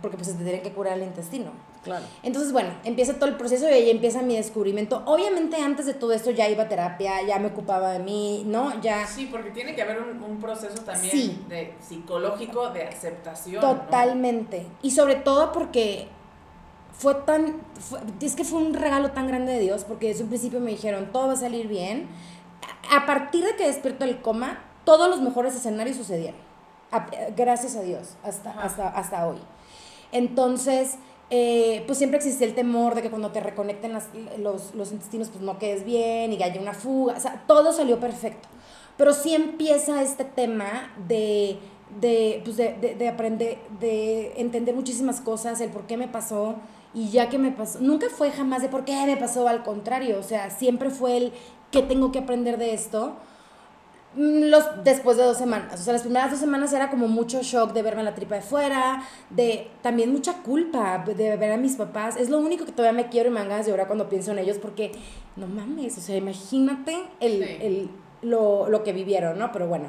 porque 0.00 0.16
pues 0.16 0.28
te 0.28 0.42
tienen 0.42 0.62
que 0.62 0.72
curar 0.72 0.96
el 0.96 1.04
intestino. 1.04 1.50
Claro. 1.86 2.04
Entonces, 2.22 2.52
bueno, 2.52 2.70
empieza 2.84 3.14
todo 3.14 3.30
el 3.30 3.36
proceso 3.36 3.66
y 3.68 3.72
ahí 3.72 3.90
empieza 3.90 4.20
mi 4.20 4.36
descubrimiento. 4.36 5.02
Obviamente 5.06 5.56
antes 5.56 5.86
de 5.86 5.94
todo 5.94 6.12
esto 6.12 6.30
ya 6.32 6.48
iba 6.48 6.64
a 6.64 6.68
terapia, 6.68 7.22
ya 7.22 7.38
me 7.38 7.46
ocupaba 7.46 7.92
de 7.92 8.00
mí, 8.00 8.42
¿no? 8.44 8.78
Ya... 8.82 9.06
Sí, 9.06 9.28
porque 9.30 9.50
tiene 9.52 9.74
que 9.74 9.82
haber 9.82 10.02
un, 10.02 10.22
un 10.22 10.38
proceso 10.40 10.82
también 10.82 11.10
Sí. 11.12 11.44
de 11.48 11.72
psicológico 11.80 12.70
de 12.70 12.82
aceptación. 12.88 13.62
¿no? 13.62 13.74
Totalmente. 13.76 14.66
Y 14.82 14.90
sobre 14.90 15.14
todo 15.14 15.52
porque 15.52 16.08
fue 16.92 17.14
tan. 17.14 17.56
fue- 17.78 18.00
es 18.20 18.34
que 18.36 18.44
fue 18.44 18.58
un 18.60 18.74
regalo 18.74 19.12
tan 19.12 19.26
grande 19.28 19.52
de 19.52 19.60
Dios, 19.60 19.84
porque 19.84 20.08
desde 20.08 20.24
un 20.24 20.28
principio 20.28 20.60
me 20.60 20.72
dijeron, 20.72 21.12
todo 21.12 21.28
va 21.28 21.32
a 21.34 21.36
salir 21.36 21.68
bien. 21.68 22.08
A 22.94 23.06
partir 23.06 23.44
de 23.44 23.54
que 23.56 23.66
despierto 23.66 24.04
del 24.04 24.20
coma, 24.20 24.64
todos 24.84 25.08
los 25.08 25.20
mejores 25.20 25.54
escenarios 25.54 25.96
sucedieron. 25.96 26.40
A- 26.92 27.06
gracias 27.36 27.76
a 27.76 27.82
Dios, 27.82 28.16
hasta, 28.24 28.50
Ajá. 28.50 28.62
hasta, 28.62 28.88
hasta 28.88 29.26
hoy. 29.28 29.38
Entonces, 30.12 30.96
eh, 31.30 31.82
pues 31.86 31.98
siempre 31.98 32.18
existe 32.18 32.44
el 32.44 32.54
temor 32.54 32.94
de 32.94 33.02
que 33.02 33.10
cuando 33.10 33.32
te 33.32 33.40
reconecten 33.40 33.92
las- 33.92 34.08
los, 34.38 34.74
los 34.74 34.92
intestinos, 34.92 35.28
pues 35.28 35.42
no 35.42 35.58
quedes 35.58 35.84
bien 35.84 36.32
y 36.32 36.36
que 36.38 36.44
haya 36.44 36.60
una 36.60 36.74
fuga. 36.74 37.14
O 37.16 37.20
sea, 37.20 37.44
todo 37.46 37.72
salió 37.72 37.98
perfecto. 37.98 38.48
Pero 38.96 39.12
sí 39.12 39.34
empieza 39.34 40.02
este 40.02 40.24
tema 40.24 40.92
de, 41.08 41.58
de, 42.00 42.40
pues 42.44 42.56
de, 42.56 42.74
de, 42.74 42.94
de 42.94 43.08
aprender, 43.08 43.58
de 43.80 44.32
entender 44.40 44.74
muchísimas 44.74 45.20
cosas, 45.20 45.60
el 45.60 45.70
por 45.70 45.86
qué 45.86 45.96
me 45.96 46.08
pasó 46.08 46.54
y 46.94 47.10
ya 47.10 47.28
que 47.28 47.38
me 47.38 47.50
pasó. 47.50 47.80
Nunca 47.80 48.06
fue 48.08 48.30
jamás 48.30 48.62
de 48.62 48.68
por 48.68 48.84
qué 48.84 48.94
me 49.06 49.16
pasó, 49.16 49.48
al 49.48 49.62
contrario. 49.64 50.18
O 50.18 50.22
sea, 50.22 50.50
siempre 50.50 50.90
fue 50.90 51.16
el 51.16 51.32
qué 51.70 51.82
tengo 51.82 52.10
que 52.12 52.20
aprender 52.20 52.56
de 52.56 52.72
esto. 52.72 53.16
Mm, 54.16 54.44
Los, 54.50 54.64
después 54.82 55.16
de 55.16 55.24
dos 55.24 55.36
semanas. 55.36 55.78
O 55.80 55.82
sea, 55.84 55.92
las 55.92 56.02
primeras 56.02 56.30
dos 56.30 56.40
semanas 56.40 56.72
era 56.72 56.90
como 56.90 57.06
mucho 57.08 57.42
shock 57.42 57.72
de 57.72 57.82
verme 57.82 58.02
la 58.02 58.14
tripa 58.14 58.34
de 58.36 58.40
fuera, 58.40 59.02
de 59.30 59.68
también 59.82 60.10
mucha 60.12 60.42
culpa 60.42 61.04
de 61.06 61.36
ver 61.36 61.52
a 61.52 61.56
mis 61.56 61.76
papás. 61.76 62.16
Es 62.16 62.30
lo 62.30 62.38
único 62.38 62.64
que 62.64 62.72
todavía 62.72 62.96
me 63.04 63.08
quiero 63.10 63.28
y 63.28 63.32
me 63.32 63.40
dan 63.40 63.48
ganas 63.50 63.66
de 63.66 63.72
llorar 63.72 63.86
cuando 63.86 64.08
pienso 64.08 64.32
en 64.32 64.38
ellos 64.38 64.58
porque, 64.58 64.92
no 65.36 65.46
mames, 65.46 65.98
o 65.98 66.00
sea, 66.00 66.16
imagínate 66.16 66.96
el, 67.20 67.44
Sí. 67.44 67.56
el- 67.60 67.90
lo, 68.22 68.68
lo 68.70 68.82
que 68.82 68.92
vivieron, 68.92 69.38
¿no? 69.38 69.52
Pero 69.52 69.68
bueno. 69.68 69.88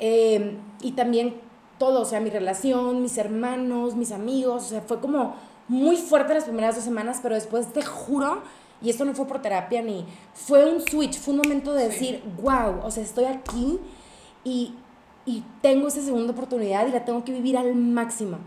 Eh, 0.00 0.56
y 0.82 0.92
también 0.92 1.34
todo, 1.78 2.00
o 2.02 2.04
sea, 2.04 2.20
mi 2.20 2.30
relación, 2.30 3.00
mis 3.00 3.16
hermanos, 3.18 3.94
mis 3.94 4.12
amigos, 4.12 4.64
o 4.64 4.68
sea, 4.68 4.80
fue 4.82 5.00
como 5.00 5.36
muy 5.68 5.96
fuerte 5.96 6.34
las 6.34 6.44
primeras 6.44 6.74
dos 6.74 6.84
semanas, 6.84 7.20
pero 7.22 7.36
después 7.36 7.72
te 7.72 7.82
juro, 7.82 8.42
y 8.82 8.90
esto 8.90 9.04
no 9.04 9.14
fue 9.14 9.26
por 9.26 9.42
terapia 9.42 9.82
ni, 9.82 10.04
fue 10.34 10.64
un 10.72 10.80
switch, 10.80 11.18
fue 11.18 11.34
un 11.34 11.40
momento 11.42 11.74
de 11.74 11.84
Sí. 11.84 12.12
decir, 12.12 12.22
wow, 12.42 12.80
o 12.84 12.90
sea, 12.90 13.02
estoy 13.02 13.24
aquí 13.24 13.78
y, 14.44 14.74
y 15.26 15.44
tengo 15.60 15.88
esa 15.88 16.00
segunda 16.02 16.32
oportunidad 16.32 16.86
y 16.88 16.92
la 16.92 17.04
tengo 17.04 17.24
que 17.24 17.32
vivir 17.32 17.56
al 17.58 17.74
máximo. 17.74 18.38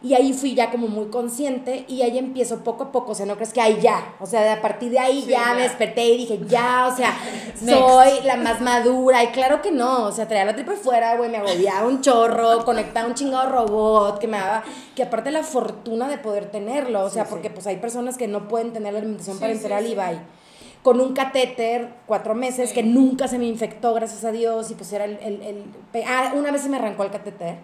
Y 0.00 0.14
ahí 0.14 0.32
fui 0.32 0.54
ya 0.54 0.70
como 0.70 0.86
muy 0.86 1.06
consciente 1.06 1.84
y 1.88 2.02
ahí 2.02 2.18
empiezo 2.18 2.62
poco 2.62 2.84
a 2.84 2.92
poco, 2.92 3.10
o 3.12 3.14
sea, 3.16 3.26
no 3.26 3.34
crees 3.34 3.52
que 3.52 3.60
ahí 3.60 3.78
ya, 3.82 4.14
o 4.20 4.26
sea, 4.26 4.52
a 4.52 4.60
partir 4.62 4.92
de 4.92 4.98
ahí 5.00 5.22
Sí, 5.22 5.30
ya, 5.30 5.46
ya. 5.48 5.54
me 5.54 5.62
desperté 5.62 6.04
y 6.06 6.18
dije, 6.18 6.38
ya, 6.46 6.88
o 6.92 6.96
sea, 6.96 7.16
soy 7.58 8.20
la 8.24 8.36
más 8.36 8.60
madura 8.60 9.24
y 9.24 9.28
claro 9.28 9.60
que 9.60 9.72
no, 9.72 10.04
o 10.04 10.12
sea, 10.12 10.28
traía 10.28 10.44
la 10.44 10.54
tripa 10.54 10.74
fuera, 10.74 11.16
güey, 11.16 11.28
me 11.30 11.38
agobiaba 11.38 11.88
un 11.88 12.00
chorro, 12.00 12.64
conectaba 12.64 13.08
un 13.08 13.14
chingado 13.14 13.50
robot 13.50 14.20
que 14.20 14.28
me 14.28 14.38
daba, 14.38 14.62
que 14.94 15.02
aparte 15.02 15.32
la 15.32 15.42
fortuna 15.42 16.08
de 16.08 16.18
poder 16.18 16.48
tenerlo, 16.50 17.02
o 17.04 17.10
sea, 17.10 17.24
Sí, 17.24 17.30
porque 17.30 17.48
sí. 17.48 17.54
pues 17.54 17.66
hay 17.66 17.78
personas 17.78 18.16
que 18.16 18.28
no 18.28 18.46
pueden 18.46 18.72
tener 18.72 18.92
la 18.92 19.00
alimentación 19.00 19.40
parenteral 19.40 19.84
y 19.84 19.96
bye. 19.96 20.20
Con 20.84 21.00
un 21.00 21.12
catéter, 21.12 21.88
cuatro 22.06 22.36
meses, 22.36 22.68
Sí. 22.68 22.74
que 22.76 22.82
nunca 22.84 23.26
se 23.26 23.36
me 23.38 23.46
infectó, 23.46 23.94
gracias 23.94 24.24
a 24.24 24.30
Dios, 24.30 24.70
y 24.70 24.74
pues 24.74 24.92
era 24.92 25.06
el, 25.06 25.18
el, 25.20 25.42
el- 25.42 25.64
Ah, 26.06 26.32
una 26.36 26.52
vez 26.52 26.62
se 26.62 26.68
me 26.68 26.76
arrancó 26.76 27.02
el 27.02 27.10
catéter, 27.10 27.56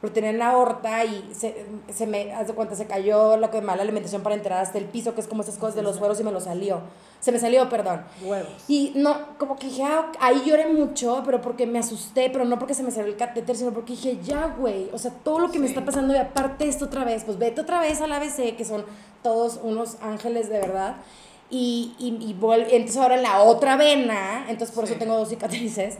lo 0.00 0.12
tenía 0.12 0.30
en 0.30 0.38
la 0.38 0.50
aorta 0.50 1.04
y 1.04 1.30
se, 1.34 1.66
se 1.92 2.06
me, 2.06 2.32
haz 2.32 2.46
de 2.46 2.54
cuenta, 2.54 2.76
se 2.76 2.86
cayó 2.86 3.36
lo 3.36 3.50
que 3.50 3.60
mala 3.60 3.82
alimentación 3.82 4.22
para 4.22 4.36
entrar 4.36 4.60
hasta 4.62 4.78
el 4.78 4.84
piso, 4.84 5.12
que 5.14 5.20
es 5.20 5.26
como 5.26 5.42
esas 5.42 5.58
cosas 5.58 5.74
de 5.74 5.82
los 5.82 5.96
sueros 5.96 6.20
y 6.20 6.24
me 6.24 6.30
lo 6.30 6.40
salió. 6.40 6.80
Se 7.18 7.32
me 7.32 7.40
salió, 7.40 7.68
perdón. 7.68 8.04
Huevos. 8.22 8.48
Y 8.68 8.92
no, 8.94 9.36
como 9.38 9.56
que 9.56 9.66
dije, 9.66 9.82
ah, 9.82 10.12
ahí 10.20 10.40
lloré 10.46 10.68
mucho, 10.72 11.22
pero 11.24 11.40
porque 11.42 11.66
me 11.66 11.80
asusté, 11.80 12.30
pero 12.30 12.44
no 12.44 12.60
porque 12.60 12.74
se 12.74 12.84
me 12.84 12.92
salió 12.92 13.08
el 13.10 13.16
catéter, 13.16 13.56
sino 13.56 13.72
porque 13.72 13.94
dije, 13.94 14.18
ya, 14.22 14.54
güey, 14.56 14.88
o 14.92 14.98
sea, 14.98 15.10
todo 15.10 15.40
lo 15.40 15.50
que 15.50 15.58
me 15.58 15.66
está 15.66 15.84
pasando 15.84 16.14
y 16.14 16.16
aparte 16.18 16.68
esto 16.68 16.84
otra 16.84 17.02
vez, 17.04 17.24
pues 17.24 17.36
vete 17.38 17.60
otra 17.60 17.80
vez 17.80 18.00
al 18.00 18.12
ABC, 18.12 18.54
que 18.56 18.64
son 18.64 18.84
todos 19.24 19.58
unos 19.64 19.96
ángeles 20.00 20.48
de 20.48 20.60
verdad. 20.60 20.94
Y, 21.50 21.94
y, 21.98 22.08
y 22.24 22.38
vol- 22.40 22.66
entonces 22.70 22.98
ahora 22.98 23.16
en 23.16 23.22
la 23.24 23.40
otra 23.42 23.76
vena, 23.76 24.44
entonces 24.48 24.72
por 24.76 24.86
Sí. 24.86 24.92
eso 24.92 25.00
tengo 25.00 25.16
dos 25.16 25.30
cicatrices 25.30 25.96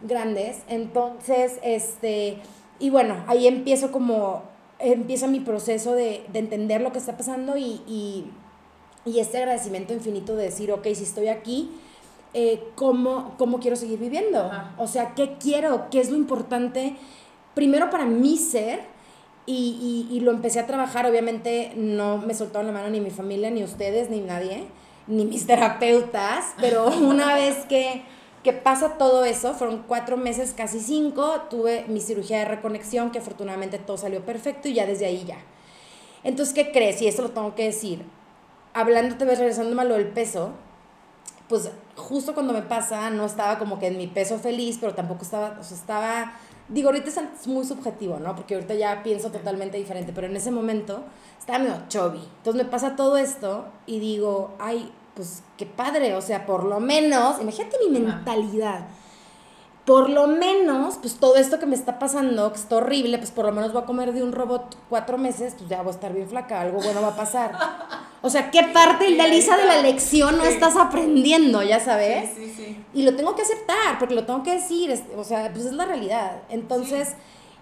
grandes. 0.00 0.58
Entonces, 0.68 1.58
este, 1.62 2.38
y 2.84 2.90
bueno, 2.90 3.24
ahí 3.28 3.46
empiezo 3.46 3.90
como, 3.90 4.42
empieza 4.78 5.26
mi 5.26 5.40
proceso 5.40 5.94
de, 5.94 6.22
de 6.30 6.38
entender 6.38 6.82
lo 6.82 6.92
que 6.92 6.98
está 6.98 7.16
pasando 7.16 7.56
y, 7.56 7.80
y, 7.88 8.26
y 9.06 9.20
este 9.20 9.38
agradecimiento 9.38 9.94
infinito 9.94 10.36
de 10.36 10.44
decir, 10.44 10.70
ok, 10.70 10.84
si 10.92 11.04
estoy 11.04 11.28
aquí, 11.28 11.70
eh, 12.34 12.62
¿cómo, 12.74 13.36
¿cómo 13.38 13.58
quiero 13.58 13.74
seguir 13.74 13.98
viviendo? 13.98 14.38
Ajá. 14.38 14.74
O 14.76 14.86
sea, 14.86 15.14
¿qué 15.14 15.38
quiero? 15.40 15.88
¿Qué 15.90 15.98
es 15.98 16.10
lo 16.10 16.16
importante? 16.18 16.96
Primero 17.54 17.88
para 17.88 18.04
mí 18.04 18.36
ser, 18.36 18.80
y, 19.46 20.06
y, 20.10 20.14
y 20.14 20.20
lo 20.20 20.30
empecé 20.30 20.60
a 20.60 20.66
trabajar, 20.66 21.06
obviamente 21.06 21.72
no 21.76 22.18
me 22.18 22.34
soltaron 22.34 22.66
la 22.66 22.74
mano 22.74 22.90
ni 22.90 23.00
mi 23.00 23.10
familia, 23.10 23.50
ni 23.50 23.64
ustedes, 23.64 24.10
ni 24.10 24.20
nadie, 24.20 24.66
ni 25.06 25.24
mis 25.24 25.46
terapeutas, 25.46 26.52
pero 26.60 26.88
una 26.88 27.34
vez 27.34 27.64
que, 27.64 28.02
que 28.44 28.52
pasa 28.52 28.98
todo 28.98 29.24
eso, 29.24 29.54
fueron 29.54 29.84
cuatro 29.88 30.18
meses, 30.18 30.52
casi 30.54 30.78
cinco, 30.78 31.40
tuve 31.48 31.86
mi 31.88 32.00
cirugía 32.00 32.40
de 32.40 32.44
reconexión, 32.44 33.10
que 33.10 33.18
afortunadamente 33.18 33.78
todo 33.78 33.96
salió 33.96 34.24
perfecto 34.24 34.68
y 34.68 34.74
ya 34.74 34.86
desde 34.86 35.06
ahí 35.06 35.24
ya. 35.24 35.38
Entonces, 36.22 36.54
¿qué 36.54 36.70
crees? 36.70 37.00
Y 37.00 37.08
esto 37.08 37.22
lo 37.22 37.30
tengo 37.30 37.54
que 37.54 37.64
decir. 37.64 38.04
Hablándote, 38.74 39.24
ves, 39.24 39.38
regresándome 39.38 39.80
a 39.80 39.84
lo 39.86 39.94
del 39.94 40.08
peso, 40.08 40.50
pues 41.48 41.70
justo 41.96 42.34
cuando 42.34 42.52
me 42.52 42.62
pasa, 42.62 43.08
no 43.08 43.24
estaba 43.24 43.58
como 43.58 43.78
que 43.78 43.86
en 43.86 43.96
mi 43.96 44.08
peso 44.08 44.38
feliz, 44.38 44.76
pero 44.78 44.94
tampoco 44.94 45.22
estaba, 45.22 45.56
o 45.58 45.64
sea, 45.64 45.76
estaba, 45.76 46.32
digo, 46.68 46.90
ahorita 46.90 47.08
es 47.08 47.46
muy 47.46 47.64
subjetivo, 47.64 48.18
¿no? 48.18 48.36
Porque 48.36 48.54
ahorita 48.56 48.74
ya 48.74 49.02
pienso 49.02 49.30
totalmente 49.30 49.78
diferente, 49.78 50.12
pero 50.14 50.26
en 50.26 50.36
ese 50.36 50.50
momento 50.50 51.02
estaba 51.38 51.60
medio 51.60 51.82
chubby. 51.88 52.20
Entonces 52.38 52.62
me 52.62 52.70
pasa 52.70 52.94
todo 52.94 53.16
esto 53.16 53.66
y 53.86 54.00
digo, 54.00 54.54
ay, 54.58 54.92
pues 55.14 55.42
qué 55.56 55.66
padre, 55.66 56.14
o 56.14 56.20
sea, 56.20 56.46
por 56.46 56.64
lo 56.64 56.80
menos, 56.80 57.40
imagínate 57.40 57.76
mi 57.88 58.00
mentalidad. 58.00 58.86
Por 59.84 60.08
lo 60.08 60.26
menos, 60.26 60.96
pues 60.96 61.16
todo 61.16 61.36
esto 61.36 61.58
que 61.58 61.66
me 61.66 61.74
está 61.74 61.98
pasando, 61.98 62.50
que 62.52 62.58
está 62.58 62.76
horrible, 62.76 63.18
pues 63.18 63.30
por 63.30 63.44
lo 63.44 63.52
menos 63.52 63.72
voy 63.72 63.82
a 63.82 63.84
comer 63.84 64.14
de 64.14 64.22
un 64.22 64.32
robot 64.32 64.78
cuatro 64.88 65.18
meses, 65.18 65.54
pues 65.58 65.68
ya 65.68 65.82
voy 65.82 65.88
a 65.88 65.94
estar 65.94 66.14
bien 66.14 66.26
flaca, 66.26 66.62
algo 66.62 66.80
bueno 66.80 67.02
va 67.02 67.08
a 67.08 67.16
pasar. 67.16 67.52
O 68.22 68.30
sea, 68.30 68.50
¿qué 68.50 68.62
parte, 68.72 69.10
Lisa, 69.10 69.58
de 69.58 69.66
la 69.66 69.82
lección 69.82 70.38
no 70.38 70.44
estás 70.44 70.76
aprendiendo, 70.76 71.62
ya 71.62 71.80
sabes? 71.80 72.30
Sí, 72.34 72.46
sí, 72.46 72.54
sí. 72.56 72.84
Y 72.94 73.02
lo 73.02 73.14
tengo 73.14 73.36
que 73.36 73.42
aceptar, 73.42 73.98
porque 73.98 74.14
lo 74.14 74.24
tengo 74.24 74.42
que 74.42 74.52
decir, 74.52 74.98
o 75.18 75.22
sea, 75.22 75.52
pues 75.52 75.66
es 75.66 75.74
la 75.74 75.84
realidad. 75.84 76.42
Entonces, 76.48 77.14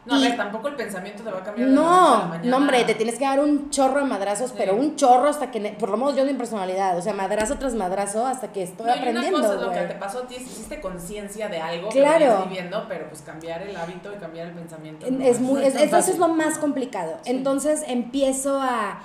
No, 0.04 0.14
a 0.16 0.18
y- 0.18 0.22
ver, 0.22 0.36
tampoco 0.36 0.66
el 0.68 0.74
pensamiento 0.74 1.22
te 1.22 1.30
va 1.30 1.38
a 1.38 1.42
cambiar 1.44 1.68
de 1.68 1.74
a 1.76 1.80
la 1.80 1.82
no, 1.82 2.16
mañana. 2.28 2.50
no, 2.50 2.56
hombre, 2.56 2.82
te 2.84 2.94
tienes 2.96 3.18
que 3.18 3.24
dar 3.24 3.38
un 3.38 3.70
chorro 3.70 4.00
de 4.00 4.06
madrazos, 4.06 4.50
Sí. 4.50 4.56
pero 4.58 4.74
un 4.74 4.96
chorro 4.96 5.28
hasta 5.28 5.52
que, 5.52 5.60
por 5.78 5.90
lo 5.90 5.96
menos 5.96 6.16
yo 6.16 6.24
de 6.24 6.32
mi 6.32 6.36
personalidad, 6.38 6.98
o 6.98 7.02
sea, 7.02 7.12
madrazo 7.12 7.56
tras 7.56 7.74
madrazo 7.74 8.26
hasta 8.26 8.50
que 8.52 8.64
estoy 8.64 8.86
No, 8.86 8.92
y 8.96 8.98
una 8.98 9.00
aprendiendo, 9.00 9.40
cosa 9.40 9.54
es 9.54 9.60
lo 9.60 9.70
que 9.70 9.80
te 9.80 9.94
pasó 9.94 10.18
a 10.20 10.26
ti, 10.26 10.34
hiciste 10.36 10.80
conciencia 10.80 11.48
de 11.48 11.60
algo 11.60 11.88
Claro. 11.90 12.38
que 12.42 12.48
viviendo, 12.48 12.84
pero 12.88 13.08
pues 13.08 13.22
cambiar 13.22 13.62
el 13.62 13.76
hábito 13.76 14.12
y 14.12 14.16
cambiar 14.16 14.48
el 14.48 14.54
pensamiento. 14.54 15.06
no 15.08 15.24
Es 15.24 15.38
muy, 15.40 15.60
no 15.60 15.66
es 15.68 15.74
tan 15.74 15.82
es- 15.84 15.92
eso 15.92 16.10
es 16.10 16.18
lo 16.18 16.28
más 16.28 16.58
complicado. 16.58 17.18
Sí. 17.22 17.30
Entonces 17.30 17.84
empiezo 17.86 18.60
a... 18.60 19.02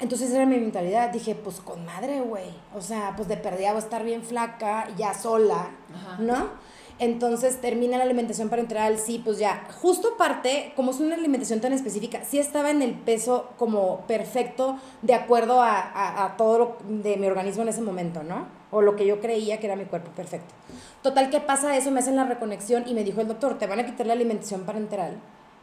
Entonces 0.00 0.30
era 0.32 0.44
mi 0.44 0.56
mentalidad. 0.58 1.10
Dije, 1.10 1.36
pues 1.36 1.60
con 1.60 1.86
madre, 1.86 2.20
güey. 2.20 2.50
O 2.74 2.80
sea, 2.80 3.14
pues 3.16 3.28
de 3.28 3.36
perdida 3.36 3.68
voy 3.68 3.76
a 3.76 3.84
estar 3.84 4.02
bien 4.02 4.22
flaca, 4.24 4.88
ya 4.96 5.14
sola, 5.14 5.68
Ajá. 5.94 6.16
¿no? 6.18 6.48
Entonces 7.00 7.60
termina 7.60 7.98
la 7.98 8.04
alimentación 8.04 8.48
parenteral, 8.48 8.98
sí, 8.98 9.20
pues 9.24 9.38
ya. 9.38 9.66
Justo 9.82 10.12
aparte, 10.14 10.72
como 10.76 10.92
es 10.92 11.00
una 11.00 11.16
alimentación 11.16 11.60
tan 11.60 11.72
específica, 11.72 12.20
sí 12.24 12.38
estaba 12.38 12.70
en 12.70 12.82
el 12.82 12.92
peso 12.94 13.48
como 13.58 14.02
perfecto 14.06 14.78
de 15.02 15.14
acuerdo 15.14 15.60
a, 15.60 15.80
a- 15.80 16.24
a 16.24 16.36
todo 16.36 16.58
lo 16.58 16.76
de 16.88 17.16
mi 17.16 17.26
organismo 17.26 17.62
en 17.62 17.68
ese 17.70 17.80
momento, 17.82 18.22
¿no? 18.22 18.46
O 18.70 18.80
lo 18.80 18.94
que 18.94 19.06
yo 19.06 19.20
creía 19.20 19.58
que 19.58 19.66
era 19.66 19.74
mi 19.76 19.86
cuerpo 19.86 20.10
perfecto. 20.12 20.54
Total, 21.02 21.30
¿qué 21.30 21.40
pasa 21.40 21.76
eso? 21.76 21.90
Me 21.90 21.98
hacen 22.00 22.16
la 22.16 22.24
reconexión 22.24 22.84
y 22.86 22.94
me 22.94 23.02
dijo 23.04 23.20
el 23.20 23.28
doctor, 23.28 23.58
te 23.58 23.66
van 23.66 23.80
a 23.80 23.86
quitar 23.86 24.06
la 24.06 24.12
alimentación 24.12 24.62
parenteral 24.62 25.16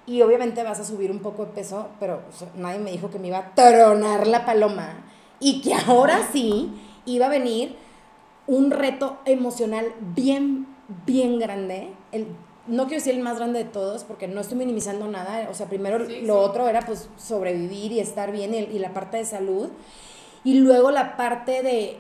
y 0.06 0.22
obviamente 0.22 0.64
vas 0.64 0.80
a 0.80 0.84
subir 0.86 1.12
un 1.12 1.20
poco 1.20 1.46
de 1.46 1.52
peso, 1.54 1.88
pero 2.00 2.22
nadie 2.58 2.80
me 2.80 2.92
dijo 2.92 3.10
que 3.10 3.20
me 3.20 3.28
iba 3.28 3.38
a 3.38 3.56
tronar 3.56 4.28
la 4.28 4.46
paloma 4.46 5.06
y 5.40 5.62
que 5.62 5.74
ahora 5.74 6.28
sí 6.32 6.72
iba 7.06 7.28
a 7.28 7.30
venir 7.30 7.76
un 8.48 8.72
reto 8.72 9.18
emocional 9.26 9.94
bien, 10.16 10.68
bien 11.06 11.40
grande. 11.40 11.90
El, 12.12 12.28
no 12.68 12.84
quiero 12.84 13.00
decir 13.00 13.16
el 13.16 13.22
más 13.22 13.38
grande 13.38 13.64
de 13.64 13.70
todos 13.70 14.04
porque 14.04 14.28
no 14.28 14.42
estoy 14.42 14.58
minimizando 14.58 15.08
nada. 15.08 15.48
O 15.50 15.54
sea, 15.54 15.68
primero 15.68 16.06
Sí, 16.06 16.22
lo 16.22 16.44
sí. 16.44 16.50
otro 16.50 16.68
era 16.68 16.82
pues 16.82 17.10
sobrevivir 17.18 17.92
y 17.92 18.00
estar 18.00 18.32
bien 18.32 18.54
y, 18.54 18.58
y 18.58 18.80
la 18.80 18.94
parte 18.94 19.18
de 19.18 19.26
salud. 19.26 19.70
Y 20.44 20.56
luego 20.56 20.92
la 20.92 21.18
parte 21.18 21.62
de 21.64 21.98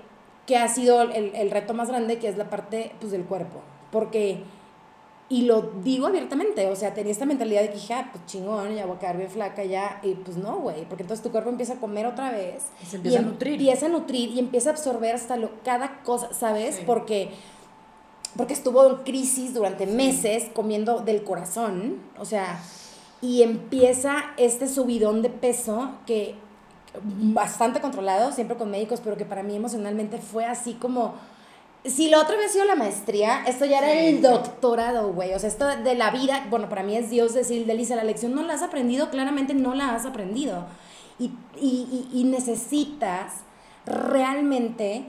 que 0.47 0.57
ha 0.57 0.67
sido 0.67 1.01
el, 1.03 1.33
el 1.35 1.51
reto 1.51 1.73
más 1.73 1.89
grande, 1.89 2.17
que 2.19 2.27
es 2.27 2.37
la 2.37 2.49
parte 2.49 2.91
pues 2.99 3.11
del 3.11 3.23
cuerpo. 3.23 3.61
Porque, 3.91 4.43
y 5.29 5.43
lo 5.43 5.61
digo 5.83 6.07
abiertamente, 6.07 6.67
o 6.69 6.75
sea, 6.75 6.93
tenía 6.93 7.11
esta 7.11 7.25
mentalidad 7.25 7.61
de 7.61 7.69
que 7.69 7.75
dije, 7.75 7.93
ah, 7.93 8.09
pues 8.11 8.25
chingón, 8.25 8.75
ya 8.75 8.85
voy 8.85 8.95
a 8.97 8.99
quedar 8.99 9.17
bien 9.17 9.29
flaca 9.29 9.63
ya. 9.63 9.99
Y 10.03 10.13
pues 10.15 10.37
no, 10.37 10.57
güey, 10.57 10.85
porque 10.85 11.03
entonces 11.03 11.23
tu 11.23 11.31
cuerpo 11.31 11.49
empieza 11.49 11.73
a 11.73 11.79
comer 11.79 12.05
otra 12.05 12.31
vez. 12.31 12.65
Y 12.81 12.85
se 12.85 12.95
empieza 12.97 13.19
a 13.19 13.21
nutrir. 13.21 13.53
Empieza 13.53 13.85
a 13.85 13.89
nutrir 13.89 14.29
y 14.31 14.39
empieza 14.39 14.69
a 14.69 14.73
absorber 14.73 15.13
hasta 15.15 15.37
lo, 15.37 15.51
cada 15.63 16.01
cosa, 16.03 16.33
¿sabes? 16.33 16.75
Sí. 16.77 16.83
Porque, 16.85 17.29
porque 18.37 18.53
estuvo 18.53 18.87
en 18.87 18.95
crisis 19.03 19.53
durante 19.53 19.85
meses 19.85 20.45
comiendo 20.53 20.99
del 20.99 21.23
corazón, 21.23 21.97
o 22.17 22.25
sea, 22.25 22.59
y 23.21 23.43
empieza 23.43 24.15
este 24.37 24.67
subidón 24.67 25.21
de 25.21 25.29
peso 25.29 25.91
que 26.05 26.35
bastante 27.03 27.79
controlado, 27.79 28.31
siempre 28.31 28.57
con 28.57 28.71
médicos, 28.71 29.01
pero 29.03 29.17
que 29.17 29.25
para 29.25 29.43
mí 29.43 29.55
emocionalmente 29.55 30.17
fue 30.17 30.45
así 30.45 30.73
como... 30.73 31.15
Si 31.83 32.09
la 32.09 32.19
otra 32.19 32.35
había 32.35 32.47
sido 32.47 32.65
la 32.65 32.75
maestría, 32.75 33.43
esto 33.47 33.65
ya 33.65 33.79
era 33.79 33.91
Sí, 33.91 34.07
el 34.07 34.21
doctorado, 34.21 35.13
güey. 35.13 35.33
O 35.33 35.39
sea, 35.39 35.49
esto 35.49 35.65
de 35.65 35.95
la 35.95 36.11
vida, 36.11 36.45
bueno, 36.51 36.69
para 36.69 36.83
mí 36.83 36.95
es 36.95 37.09
Dios 37.09 37.33
decir, 37.33 37.65
Delisa, 37.65 37.95
la 37.95 38.03
lección 38.03 38.35
no 38.35 38.43
la 38.43 38.53
has 38.53 38.61
aprendido, 38.61 39.09
claramente 39.09 39.55
no 39.55 39.73
la 39.73 39.95
has 39.95 40.05
aprendido. 40.05 40.65
Y, 41.17 41.31
y, 41.59 42.07
y, 42.13 42.19
y 42.19 42.23
necesitas 42.25 43.33
realmente, 43.87 45.05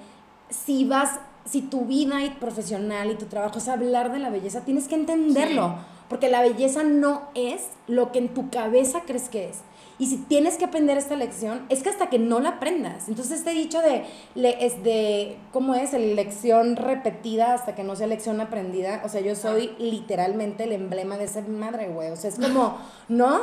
si 0.49 0.87
vas, 0.87 1.21
si 1.45 1.63
tu 1.63 1.87
vida 1.87 2.23
y 2.25 2.31
profesional 2.31 3.11
y 3.11 3.15
tu 3.17 3.27
trabajo 3.27 3.59
es 3.59 3.69
hablar 3.69 4.13
de 4.13 4.19
la 4.19 4.31
belleza, 4.31 4.61
tienes 4.65 4.89
que 4.89 4.95
entenderlo. 4.95 5.75
Porque 6.09 6.29
la 6.29 6.43
belleza 6.43 6.83
no 6.83 7.23
es 7.35 7.63
lo 7.89 8.13
que 8.13 8.19
en 8.19 8.35
tu 8.35 8.51
cabeza 8.51 9.01
crees 9.07 9.29
que 9.31 9.49
es. 9.49 9.59
Y 9.99 10.07
si 10.07 10.17
tienes 10.19 10.57
que 10.57 10.65
aprender 10.65 10.99
esta 10.99 11.17
lección, 11.17 11.65
es 11.69 11.83
que 11.83 11.89
hasta 11.89 12.11
que 12.11 12.19
no 12.19 12.41
la 12.41 12.51
aprendas. 12.51 13.09
Entonces, 13.09 13.39
este 13.39 13.53
dicho 13.53 13.81
de, 13.81 14.05
le- 14.35 14.65
es 14.67 14.83
de 14.83 15.37
¿cómo 15.53 15.75
es? 15.75 15.93
Lección 15.93 16.77
repetida 16.77 17.55
hasta 17.55 17.75
que 17.75 17.85
no 17.85 17.95
sea 17.97 18.09
lección 18.09 18.41
aprendida. 18.41 19.01
O 19.05 19.09
sea, 19.09 19.21
yo 19.21 19.35
soy 19.37 19.73
literalmente 19.79 20.65
el 20.65 20.73
emblema 20.73 21.17
de 21.19 21.25
esa 21.25 21.41
madre, 21.43 21.89
güey. 21.89 22.11
O 22.11 22.17
sea, 22.17 22.31
es 22.31 22.37
como, 22.39 22.77
¿no? 23.09 23.41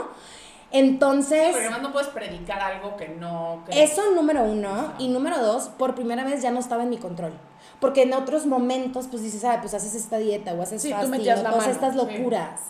Entonces... 0.71 1.47
Porque 1.51 1.61
además 1.65 1.81
no 1.81 1.91
puedes 1.91 2.09
predicar 2.09 2.59
algo 2.61 2.95
que 2.95 3.07
no 3.09 3.63
crees. 3.65 3.91
Eso 3.91 4.11
número 4.13 4.43
uno. 4.43 4.93
Y 4.99 5.07
número 5.09 5.39
dos, 5.41 5.69
por 5.69 5.95
primera 5.95 6.23
vez 6.23 6.41
ya 6.41 6.51
no 6.51 6.59
estaba 6.59 6.83
en 6.83 6.89
mi 6.89 6.97
control. 6.97 7.33
Porque 7.79 8.03
en 8.03 8.13
otros 8.13 8.45
momentos, 8.45 9.07
pues 9.09 9.23
dices, 9.23 9.43
ah, 9.45 9.57
pues 9.61 9.73
haces 9.73 9.95
esta 9.95 10.17
dieta 10.17 10.53
o 10.53 10.61
haces 10.61 10.81
Sí, 10.81 10.91
fasting, 10.91 11.21
o 11.21 11.23
la 11.23 11.35
todas 11.35 11.57
mano, 11.57 11.71
estas 11.71 11.93
sí. 11.93 11.97
locuras 11.97 12.61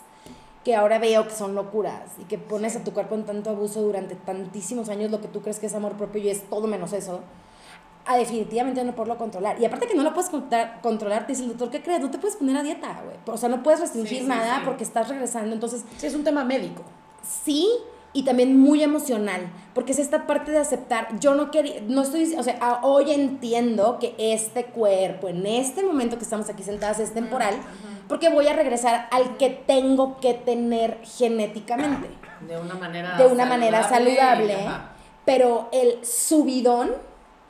que 0.64 0.76
ahora 0.76 0.98
veo 0.98 1.24
que 1.26 1.34
son 1.34 1.54
locuras 1.54 2.02
y 2.18 2.24
que 2.24 2.36
pones 2.36 2.76
a 2.76 2.84
tu 2.84 2.92
cuerpo 2.92 3.14
en 3.14 3.24
tanto 3.24 3.48
abuso 3.48 3.80
durante 3.80 4.14
tantísimos 4.14 4.90
años 4.90 5.10
lo 5.10 5.20
que 5.22 5.26
tú 5.28 5.40
crees 5.40 5.58
que 5.58 5.64
es 5.66 5.74
amor 5.74 5.92
propio 5.94 6.22
y 6.22 6.28
es 6.28 6.48
todo 6.50 6.66
menos 6.66 6.92
eso. 6.92 7.20
A 8.04 8.16
definitivamente 8.18 8.84
no 8.84 8.94
poderlo 8.94 9.16
controlar. 9.16 9.58
Y 9.60 9.64
aparte 9.64 9.86
que 9.86 9.94
no 9.94 10.02
lo 10.02 10.12
puedes 10.12 10.28
contar- 10.30 10.80
controlar, 10.82 11.22
te 11.26 11.32
dice 11.32 11.44
el 11.44 11.48
doctor, 11.50 11.70
¿qué 11.70 11.82
crees? 11.82 12.00
No 12.00 12.10
te 12.10 12.18
puedes 12.18 12.36
poner 12.36 12.56
a 12.58 12.62
dieta, 12.62 13.00
güey. 13.04 13.16
O 13.26 13.38
sea, 13.38 13.48
no 13.48 13.62
puedes 13.62 13.80
restringir 13.80 14.18
Sí, 14.18 14.22
sí, 14.24 14.28
nada 14.28 14.56
sí. 14.56 14.62
porque 14.66 14.84
estás 14.84 15.08
regresando. 15.08 15.54
Entonces, 15.54 15.82
Sí, 15.96 16.06
es 16.06 16.14
un 16.14 16.24
tema 16.24 16.44
médico. 16.44 16.82
Sí, 17.22 17.68
y 18.12 18.24
también 18.24 18.58
muy 18.58 18.82
emocional, 18.82 19.42
porque 19.72 19.92
es 19.92 20.00
esta 20.00 20.26
parte 20.26 20.50
de 20.50 20.58
aceptar, 20.58 21.20
yo 21.20 21.34
no 21.36 21.52
quería, 21.52 21.80
no 21.86 22.02
estoy, 22.02 22.34
o 22.36 22.42
sea, 22.42 22.80
hoy 22.82 23.12
entiendo 23.12 23.98
que 24.00 24.16
este 24.18 24.64
cuerpo, 24.64 25.28
en 25.28 25.46
este 25.46 25.84
momento 25.84 26.18
que 26.18 26.24
estamos 26.24 26.48
aquí 26.50 26.64
sentadas, 26.64 26.98
es 26.98 27.14
temporal, 27.14 27.54
porque 28.08 28.28
voy 28.28 28.48
a 28.48 28.52
regresar 28.54 29.08
al 29.12 29.36
que 29.36 29.50
tengo 29.50 30.18
que 30.20 30.34
tener 30.34 30.98
genéticamente, 31.04 32.08
De 32.48 32.58
una 32.58 32.74
manera 32.74 33.16
de 33.16 33.26
una 33.26 33.44
manera 33.46 33.88
saludable, 33.88 34.54
ajá, 34.66 34.90
pero 35.24 35.68
el 35.72 36.04
subidón, 36.04 36.90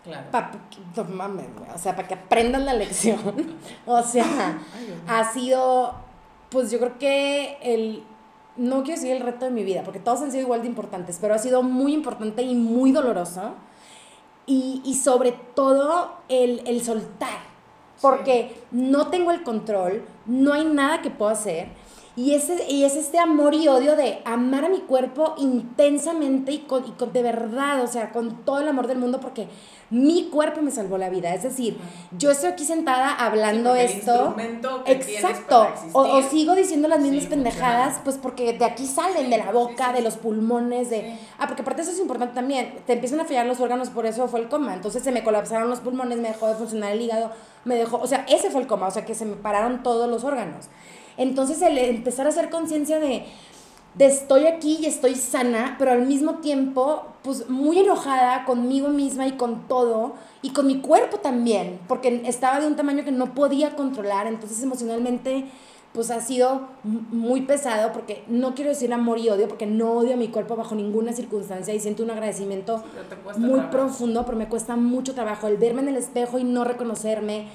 claro. 0.05 0.27
pa- 0.31 0.51
no 0.97 1.05
mames, 1.05 1.47
güey, 1.57 1.71
o 1.75 1.79
sea, 1.79 1.97
para 1.97 2.07
que 2.07 2.15
aprendan 2.15 2.67
la 2.67 2.75
lección, 2.75 3.57
o 3.87 4.03
sea, 4.03 4.59
ha 5.09 5.33
sido, 5.33 5.95
pues 6.51 6.71
yo 6.71 6.79
creo 6.81 6.99
que 6.99 7.57
el, 7.63 8.03
no 8.61 8.83
quiero 8.85 9.01
decir 9.01 9.17
el 9.17 9.23
reto 9.23 9.47
de 9.47 9.51
mi 9.51 9.65
vida, 9.65 9.83
porque 9.85 9.99
todos 10.01 10.21
han 10.23 10.31
sido 10.31 10.43
igual 10.45 10.63
de 10.63 10.69
importantes, 10.69 11.19
pero 11.21 11.35
ha 11.35 11.39
sido 11.39 11.63
muy 11.63 11.95
importante 11.95 12.43
y 12.43 12.55
muy 12.55 12.93
doloroso. 12.93 13.55
Y, 14.47 14.83
y 14.85 14.95
sobre 14.95 15.33
todo 15.55 16.11
el, 16.29 16.63
el 16.67 16.83
soltar, 16.83 17.39
porque 18.01 18.61
no 18.73 19.07
tengo 19.09 19.31
el 19.31 19.43
control, 19.45 20.05
no 20.27 20.53
hay 20.55 20.65
nada 20.65 21.03
que 21.03 21.11
puedo 21.11 21.31
hacer. 21.31 21.69
Y, 22.17 22.35
ese, 22.35 22.69
y 22.69 22.83
es 22.85 22.97
este 22.97 23.19
amor 23.19 23.55
y 23.55 23.69
odio 23.69 23.95
de 23.95 24.21
amar 24.25 24.65
a 24.65 24.69
mi 24.69 24.81
cuerpo 24.81 25.35
intensamente 25.39 26.51
y, 26.53 26.59
con, 26.61 26.85
y 26.87 26.91
con- 26.93 27.13
de 27.13 27.23
verdad, 27.23 27.83
o 27.83 27.87
sea, 27.87 28.11
con 28.11 28.45
todo 28.45 28.59
el 28.61 28.69
amor 28.69 28.89
del 28.89 28.99
mundo, 28.99 29.21
porque 29.21 29.47
mi 29.91 30.29
cuerpo 30.31 30.63
me 30.63 30.71
salvó 30.71 30.99
la 30.99 31.11
vida. 31.11 31.35
Es 31.35 31.43
decir, 31.43 31.77
yo 32.17 32.31
estoy 32.31 32.51
aquí 32.51 32.65
sentada 32.65 33.13
hablando 33.15 33.75
el 33.75 33.87
esto. 33.87 34.35
que 34.85 34.93
Exacto. 34.93 35.67
O, 35.93 36.01
o 36.03 36.23
sigo 36.23 36.55
diciendo 36.55 36.87
las 36.89 37.01
mismas 37.01 37.25
Sí, 37.25 37.29
pendejadas, 37.29 37.85
funciona. 37.85 38.05
pues 38.05 38.17
porque 38.19 38.53
de 38.53 38.65
aquí 38.65 38.87
salen, 38.87 39.25
Sí, 39.25 39.31
de 39.31 39.39
la 39.39 39.51
boca, 39.53 39.85
sí, 39.87 39.91
sí, 39.91 39.93
de 39.93 39.99
sí. 39.99 40.05
los 40.05 40.17
pulmones, 40.17 40.91
de... 40.91 41.01
Sí. 41.01 41.19
Ah, 41.39 41.47
porque 41.47 41.63
aparte 41.63 41.83
eso 41.83 41.91
es 41.91 41.99
importante 41.99 42.35
también. 42.35 42.77
Te 42.87 42.93
empiezan 42.95 43.21
a 43.21 43.25
fallar 43.25 43.47
los 43.47 43.59
órganos, 43.61 43.91
por 43.91 44.07
eso 44.07 44.29
fue 44.29 44.41
el 44.41 44.49
coma. 44.49 44.75
Entonces 44.75 45.03
se 45.03 45.11
me 45.13 45.25
colapsaron 45.25 45.69
los 45.69 45.81
pulmones, 45.81 46.19
me 46.19 46.29
dejó 46.29 46.47
de 46.47 46.55
funcionar 46.55 46.93
el 46.93 47.01
hígado, 47.01 47.31
me 47.65 47.75
dejó... 47.75 47.99
O 47.99 48.07
sea, 48.07 48.25
ese 48.29 48.51
fue 48.51 48.61
el 48.61 48.67
coma, 48.69 48.87
o 48.87 48.91
sea, 48.93 49.05
que 49.05 49.15
se 49.15 49.25
me 49.25 49.35
pararon 49.37 49.83
todos 49.83 50.09
los 50.09 50.23
órganos. 50.25 50.67
Entonces 51.17 51.61
el 51.63 51.77
empezar 51.79 52.27
a 52.27 52.31
hacer 52.31 52.49
conciencia 52.49 52.99
de, 53.01 53.27
de 53.95 54.07
estoy 54.07 54.47
aquí 54.47 54.79
y 54.81 54.87
estoy 54.87 55.15
sana, 55.15 55.77
pero 55.79 55.91
al 55.91 56.07
mismo 56.07 56.37
tiempo, 56.37 57.07
pues 57.23 57.49
muy 57.49 57.81
enojada 57.81 58.45
conmigo 58.45 58.89
misma 58.89 59.27
y 59.27 59.33
con 59.33 59.67
todo, 59.67 60.15
y 60.43 60.51
con 60.51 60.67
mi 60.67 60.81
cuerpo 60.81 61.19
también, 61.19 61.81
porque 61.89 62.23
estaba 62.25 62.61
de 62.61 62.67
un 62.67 62.77
tamaño 62.77 63.05
que 63.05 63.13
no 63.13 63.35
podía 63.35 63.77
controlar, 63.77 64.27
entonces 64.27 64.63
emocionalmente, 64.63 65.47
pues 65.93 66.13
ha 66.13 66.21
sido 66.21 66.69
muy 66.85 67.43
pesado, 67.43 67.93
porque 67.93 68.23
no 68.29 68.55
quiero 68.55 68.71
decir 68.71 68.93
amor 68.93 69.19
y 69.19 69.29
odio, 69.29 69.49
porque 69.49 69.67
no 69.67 69.93
odio 69.95 70.15
a 70.15 70.17
mi 70.17 70.29
cuerpo 70.29 70.55
bajo 70.55 70.77
ninguna 70.77 71.13
circunstancia 71.13 71.75
y 71.75 71.81
siento 71.81 72.05
un 72.05 72.13
agradecimiento 72.13 72.85
muy 73.37 73.51
trabajo. 73.51 73.71
profundo, 73.71 74.25
pero 74.25 74.39
me 74.39 74.49
cuesta 74.49 74.77
mucho 74.77 75.15
trabajo 75.15 75.49
el 75.49 75.57
verme 75.57 75.83
en 75.83 75.89
el 75.89 75.97
espejo 75.97 76.39
y 76.39 76.45
no 76.45 76.63
reconocerme, 76.63 77.49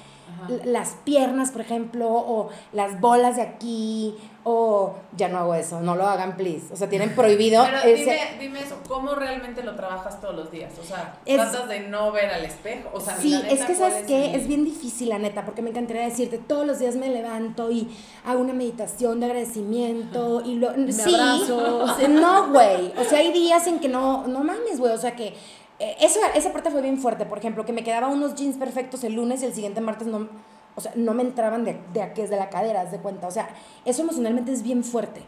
las 0.64 0.90
piernas, 1.04 1.50
por 1.50 1.60
ejemplo, 1.62 2.08
o 2.08 2.48
las 2.72 3.00
bolas 3.00 3.36
de 3.36 3.42
aquí, 3.42 4.14
o 4.48 4.94
ya 5.16 5.28
no 5.28 5.38
hago 5.38 5.54
eso, 5.56 5.80
no 5.80 5.96
lo 5.96 6.06
hagan, 6.06 6.36
please. 6.36 6.72
O 6.72 6.76
sea, 6.76 6.88
tienen 6.88 7.14
prohibido 7.16 7.64
Pero 7.64 7.78
ese- 7.78 7.94
dime, 7.94 8.18
dime 8.40 8.60
eso, 8.60 8.76
¿cómo 8.88 9.14
realmente 9.16 9.62
lo 9.64 9.74
trabajas 9.74 10.20
todos 10.20 10.36
los 10.36 10.50
días? 10.52 10.72
O 10.80 10.84
sea, 10.84 11.18
Es- 11.24 11.36
tratas 11.36 11.68
de 11.68 11.80
no 11.80 12.12
ver 12.12 12.30
al 12.30 12.44
espejo. 12.44 12.90
O 12.92 13.00
sea, 13.00 13.16
Sí, 13.16 13.30
la 13.30 13.38
neta, 13.42 13.54
es 13.54 13.60
que 13.64 13.74
¿cuál 13.74 13.90
sabes 13.90 14.06
qué, 14.06 14.26
el- 14.30 14.40
es 14.40 14.46
bien 14.46 14.64
difícil 14.64 15.08
la 15.08 15.18
neta, 15.18 15.44
porque 15.44 15.62
me 15.62 15.70
encantaría 15.70 16.02
decirte, 16.04 16.38
todos 16.38 16.64
los 16.64 16.78
días 16.78 16.94
me 16.94 17.08
levanto 17.08 17.70
y 17.72 17.88
hago 18.24 18.40
una 18.40 18.52
meditación 18.52 19.18
de 19.18 19.26
agradecimiento 19.26 20.42
y 20.44 20.54
lo... 20.56 20.72
sí, 20.92 21.14
abrazo. 21.14 21.86
no, 22.08 22.52
güey, 22.52 22.92
o 22.98 23.04
sea, 23.04 23.18
hay 23.18 23.32
días 23.32 23.66
en 23.66 23.80
que 23.80 23.88
no, 23.88 24.26
no 24.28 24.40
mames, 24.44 24.78
güey, 24.78 24.92
o 24.92 24.98
sea 24.98 25.16
que... 25.16 25.34
eh, 25.78 25.96
Eso, 26.00 26.20
esa 26.34 26.52
parte 26.52 26.70
fue 26.70 26.82
bien 26.82 26.98
fuerte, 26.98 27.26
por 27.26 27.38
ejemplo, 27.38 27.64
que 27.64 27.72
me 27.72 27.84
quedaba 27.84 28.08
unos 28.08 28.34
jeans 28.34 28.56
perfectos 28.56 29.04
el 29.04 29.14
lunes 29.14 29.42
y 29.42 29.46
el 29.46 29.54
siguiente 29.54 29.80
martes 29.80 30.06
no, 30.06 30.28
o 30.74 30.80
sea, 30.80 30.92
no 30.94 31.14
me 31.14 31.22
entraban 31.22 31.64
de, 31.64 31.78
de 31.92 32.02
aquí, 32.02 32.22
de 32.22 32.36
la 32.36 32.50
cadera, 32.50 32.84
de 32.84 32.98
cuenta. 32.98 33.26
O 33.26 33.30
sea, 33.30 33.48
eso 33.84 34.02
emocionalmente 34.02 34.52
es 34.52 34.62
bien 34.62 34.84
fuerte. 34.84 35.22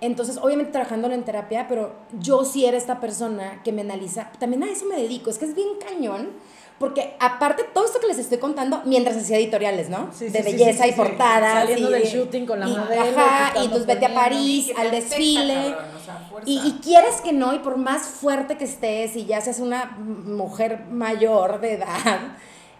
Entonces, 0.00 0.38
obviamente 0.40 0.72
trabajándolo 0.72 1.14
en 1.14 1.24
terapia, 1.24 1.66
pero 1.68 1.92
yo 2.20 2.44
sí 2.44 2.64
era 2.64 2.76
esta 2.76 3.00
persona 3.00 3.62
que 3.64 3.72
me 3.72 3.80
analiza. 3.80 4.30
También 4.38 4.62
a 4.62 4.70
eso 4.70 4.86
me 4.86 4.96
dedico. 4.96 5.30
Es 5.30 5.38
que 5.38 5.44
es 5.44 5.54
bien 5.54 5.68
cañón. 5.84 6.30
Porque 6.78 7.16
aparte 7.18 7.64
todo 7.74 7.86
esto 7.86 7.98
que 8.00 8.06
les 8.06 8.18
estoy 8.18 8.38
contando, 8.38 8.82
mientras 8.84 9.16
hacía 9.16 9.36
editoriales, 9.36 9.88
¿no? 9.88 10.10
Sí, 10.12 10.26
sí, 10.26 10.32
de 10.32 10.42
sí, 10.44 10.52
belleza 10.52 10.84
sí, 10.84 10.90
y 10.90 10.92
sí. 10.92 10.96
portadas. 10.96 11.54
Saliendo 11.68 11.90
y, 11.90 11.92
del 11.92 12.02
shooting 12.04 12.46
con 12.46 12.60
la 12.60 12.68
y- 12.68 12.76
modelo, 12.76 13.18
Ajá, 13.20 13.52
y 13.60 13.64
entonces 13.64 13.86
vete 13.86 14.06
a. 14.06 14.14
París, 14.14 14.72
al 14.78 14.90
desfile. 14.92 15.54
cabrón, 15.76 15.96
o 16.00 16.04
sea, 16.04 16.14
fuerza. 16.30 16.48
Y, 16.50 16.58
y 16.68 16.72
quieras 16.82 17.20
que 17.20 17.32
no, 17.32 17.52
y 17.54 17.58
por 17.58 17.76
más 17.78 18.02
fuerte 18.02 18.56
que 18.56 18.64
estés 18.64 19.16
y 19.16 19.26
ya 19.26 19.40
seas 19.40 19.58
una 19.58 19.86
mujer 19.98 20.84
mayor 20.90 21.60
de 21.60 21.72
edad, 21.74 22.20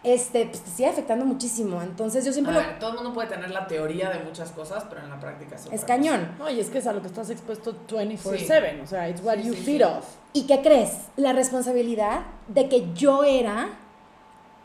este, 0.01 0.45
pues 0.45 0.61
te 0.61 0.71
sigue 0.71 0.87
afectando 0.87 1.25
muchísimo. 1.25 1.81
Entonces 1.81 2.23
yo 2.23 2.29
A 2.29 2.33
siempre 2.33 2.53
lo... 2.53 2.61
ver, 2.61 2.79
todo 2.79 2.91
el 2.91 2.95
mundo 2.95 3.13
puede 3.13 3.27
tener 3.27 3.51
la 3.51 3.67
teoría 3.67 4.09
de 4.11 4.19
muchas 4.19 4.51
cosas, 4.51 4.85
pero 4.89 5.01
en 5.03 5.09
la 5.09 5.19
práctica 5.19 5.55
es 5.57 5.65
Es 5.71 5.83
cañón. 5.83 6.35
No, 6.39 6.49
y 6.49 6.61
es 6.61 6.69
que 6.69 6.77
es 6.77 6.87
a 6.87 6.93
lo 6.93 7.01
que 7.01 7.07
estás 7.07 7.29
expuesto 7.29 7.75
24/7, 7.89 8.81
o 8.81 8.87
sea, 8.87 9.09
it's 9.09 9.21
what 9.21 9.35
Sí, 9.39 9.43
you 9.47 9.53
sí, 9.55 9.61
feed 9.63 9.77
sí. 9.79 9.83
off. 9.83 10.05
¿Y 10.31 10.43
qué 10.47 10.61
crees? 10.61 10.91
La 11.17 11.33
responsabilidad 11.33 12.21
de 12.47 12.69
que 12.69 12.93
yo 12.93 13.25
era 13.25 13.71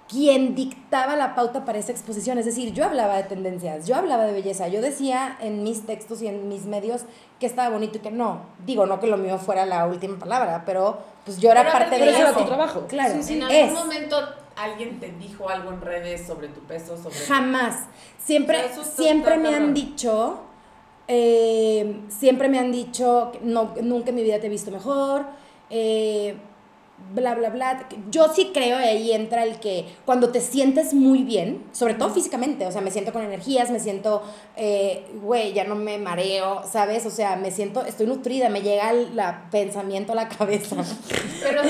quien 0.08 0.54
dictaba 0.54 1.16
la 1.16 1.34
pauta 1.34 1.64
para 1.64 1.78
esa 1.78 1.90
exposición. 1.92 2.38
Es 2.38 2.44
decir, 2.44 2.72
yo 2.72 2.84
hablaba 2.84 3.16
de 3.16 3.22
tendencias, 3.24 3.86
yo 3.86 3.96
hablaba 3.96 4.24
de 4.24 4.32
belleza, 4.32 4.68
yo 4.68 4.80
decía 4.82 5.36
en 5.40 5.62
mis 5.62 5.86
textos 5.86 6.20
y 6.22 6.26
en 6.28 6.48
mis 6.48 6.66
medios 6.66 7.02
que 7.40 7.46
estaba 7.46 7.70
bonito 7.70 7.98
y 7.98 8.00
que 8.00 8.10
no. 8.10 8.42
Digo, 8.66 8.84
no 8.86 9.00
que 9.00 9.06
lo 9.06 9.16
mío 9.16 9.38
fuera 9.38 9.64
la 9.66 9.86
última 9.86 10.18
palabra, 10.18 10.62
pero 10.66 10.98
pues 11.24 11.38
yo 11.40 11.50
era 11.50 11.62
Pero 11.62 11.72
parte 11.72 11.98
de 11.98 12.10
ese 12.10 12.20
era 12.20 12.30
eso. 12.30 12.38
tu 12.40 12.44
trabajo. 12.46 12.86
Claro, 12.86 13.14
En 13.14 13.42
algún 13.42 13.56
es. 13.56 13.72
momento 13.72 14.16
alguien 14.56 15.00
te 15.00 15.10
dijo 15.12 15.48
algo 15.48 15.70
en 15.70 15.80
redes 15.80 16.26
sobre 16.26 16.48
tu 16.48 16.60
peso, 16.60 16.96
sobre 16.96 17.16
Jamás. 17.16 17.86
Siempre, 18.22 18.58
O 18.58 18.60
sea, 18.60 18.70
eso 18.72 18.82
está- 18.82 19.02
siempre 19.02 19.36
me 19.38 19.54
han 19.54 19.72
dicho, 19.74 20.40
eh, 21.08 22.00
siempre 22.08 22.48
me 22.48 22.58
han 22.58 22.70
dicho, 22.72 23.32
no, 23.42 23.74
nunca 23.82 24.10
en 24.10 24.16
mi 24.16 24.22
vida 24.22 24.38
te 24.40 24.46
he 24.46 24.50
visto 24.50 24.70
mejor, 24.70 25.24
eh, 25.70 26.36
bla, 27.12 27.34
bla, 27.34 27.50
bla. 27.50 27.88
Yo 28.10 28.28
sí 28.34 28.50
creo, 28.52 28.80
y 28.80 28.84
ahí 28.84 29.12
entra 29.12 29.44
el 29.44 29.60
que 29.60 29.86
cuando 30.04 30.30
te 30.30 30.40
sientes 30.40 30.94
muy 30.94 31.22
bien, 31.22 31.64
sobre 31.72 31.94
todo 31.94 32.10
físicamente, 32.10 32.66
o 32.66 32.72
sea, 32.72 32.80
me 32.80 32.90
siento 32.90 33.12
con 33.12 33.22
energías, 33.22 33.70
me 33.70 33.80
siento, 33.80 34.22
eh, 34.56 35.06
güey, 35.22 35.52
ya 35.52 35.64
no 35.64 35.74
me 35.74 35.98
mareo, 35.98 36.62
¿sabes? 36.70 37.06
O 37.06 37.10
sea, 37.10 37.36
me 37.36 37.50
siento, 37.50 37.84
estoy 37.84 38.06
nutrida, 38.06 38.48
me 38.48 38.62
llega 38.62 38.90
el 38.90 39.16
la 39.16 39.48
pensamiento 39.50 40.12
a 40.12 40.14
la 40.16 40.28
cabeza. 40.28 40.76
Pero, 41.42 41.62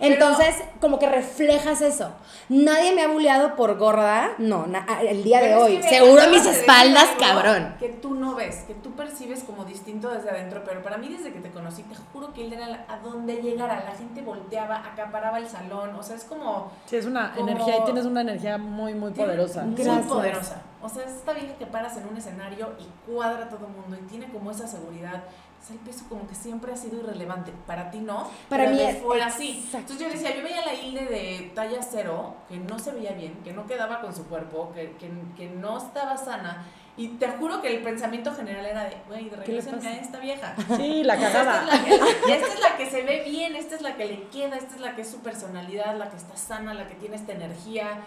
Entonces, 0.00 0.56
como 0.80 0.98
que 0.98 1.08
reflejas 1.08 1.80
eso. 1.80 2.10
Nadie 2.48 2.94
me 2.94 3.02
ha 3.02 3.08
buleado 3.08 3.56
por 3.56 3.76
gorda, 3.78 4.30
no, 4.38 4.66
na- 4.66 4.86
el 5.00 5.22
día 5.24 5.40
de 5.40 5.52
es 5.52 5.56
hoy. 5.62 5.76
que 5.78 5.88
Seguro 5.88 6.28
mis 6.30 6.44
espaldas, 6.46 7.06
cabrón. 7.18 7.74
Que 7.78 7.88
tú 7.88 8.14
no 8.14 8.34
ves, 8.34 8.64
que 8.66 8.74
tú 8.74 8.92
percibes 8.92 9.44
como 9.44 9.64
distinto 9.64 10.08
desde 10.10 10.30
adentro, 10.30 10.62
pero 10.64 10.82
para 10.82 10.98
mí 10.98 11.08
desde 11.08 11.32
que 11.32 11.40
te 11.40 11.50
conocí, 11.50 11.82
te 11.84 11.94
juro 12.12 12.32
que 12.34 12.44
él 12.46 12.52
era 12.52 12.66
la- 12.68 12.84
a 12.88 12.98
donde 12.98 13.36
llegara, 13.42 13.84
la 13.84 13.94
gente 13.96 14.22
volteaba, 14.22 14.76
acaparaba 14.86 15.38
el 15.38 15.48
salón, 15.48 15.94
o 15.96 16.02
sea, 16.02 16.16
es 16.16 16.24
como 16.24 16.70
Sí, 16.86 16.96
es 16.96 17.06
una 17.06 17.32
Como- 17.34 17.48
energía 17.48 17.78
y 17.78 17.84
tienes 17.84 18.04
una 18.04 18.20
energía 18.20 18.58
muy, 18.58 18.94
muy 18.94 19.12
poderosa. 19.12 19.62
muy 19.62 19.74
Gracias. 19.74 20.06
poderosa. 20.06 20.62
O 20.82 20.88
sea, 20.88 21.04
es 21.04 21.12
esta 21.12 21.32
vieja 21.32 21.54
que 21.58 21.64
paras 21.64 21.96
en 21.96 22.06
un 22.06 22.16
escenario 22.18 22.72
y 22.78 23.10
cuadra 23.10 23.46
a 23.46 23.48
todo 23.48 23.66
el 23.66 23.72
mundo 23.72 23.96
y 23.98 24.06
tiene 24.06 24.28
como 24.30 24.50
esa 24.50 24.66
seguridad. 24.68 25.24
O 25.64 25.66
sea, 25.66 25.76
el 25.76 25.80
peso 25.80 26.04
como 26.10 26.28
que 26.28 26.34
siempre 26.34 26.72
ha 26.72 26.76
sido 26.76 26.98
irrelevante. 27.00 27.50
Para 27.66 27.90
ti 27.90 27.98
no. 28.00 28.28
Para 28.50 28.68
mí 28.68 28.78
es- 28.82 28.98
fuera 28.98 29.30
sí. 29.30 29.62
exacto. 29.64 29.94
Entonces 29.94 30.06
yo 30.06 30.12
decía, 30.12 30.36
yo 30.36 30.42
veía 30.42 30.62
la 30.62 30.74
Hilde 30.74 31.06
de 31.06 31.52
talla 31.54 31.80
cero, 31.82 32.34
que 32.50 32.58
no 32.58 32.78
se 32.78 32.90
veía 32.92 33.12
bien, 33.12 33.32
que 33.42 33.54
no 33.54 33.66
quedaba 33.66 34.02
con 34.02 34.14
su 34.14 34.24
cuerpo, 34.26 34.72
que, 34.74 34.92
que, 34.98 35.10
que 35.38 35.48
no 35.48 35.78
estaba 35.78 36.18
sana. 36.18 36.66
Y 36.98 37.08
te 37.16 37.26
juro 37.28 37.60
que 37.62 37.74
el 37.74 37.82
pensamiento 37.82 38.32
general 38.34 38.66
era 38.66 38.84
de, 38.84 38.96
güey, 39.08 39.28
regresenme 39.30 39.88
a 39.88 39.96
esta 40.00 40.18
vieja. 40.20 40.54
Sí, 40.76 41.02
la 41.02 41.16
cagaba. 41.18 41.64
Esta 41.86 41.86
es 41.86 42.00
la, 42.00 42.34
esta 42.34 42.46
es 42.54 42.60
la 42.60 42.76
que 42.76 42.90
se 42.90 43.02
ve 43.02 43.24
bien, 43.28 43.56
esta 43.56 43.74
es 43.74 43.80
la 43.82 43.96
que 43.96 44.04
le 44.04 44.28
queda, 44.28 44.56
esta 44.56 44.74
es 44.74 44.80
la 44.82 44.94
que 44.94 45.00
es 45.02 45.08
su 45.10 45.18
personalidad, 45.20 45.96
la 45.96 46.10
que 46.10 46.16
está 46.18 46.36
sana, 46.36 46.74
la 46.74 46.86
que 46.86 46.94
tiene 46.94 47.16
esta 47.16 47.32
energía. 47.32 48.02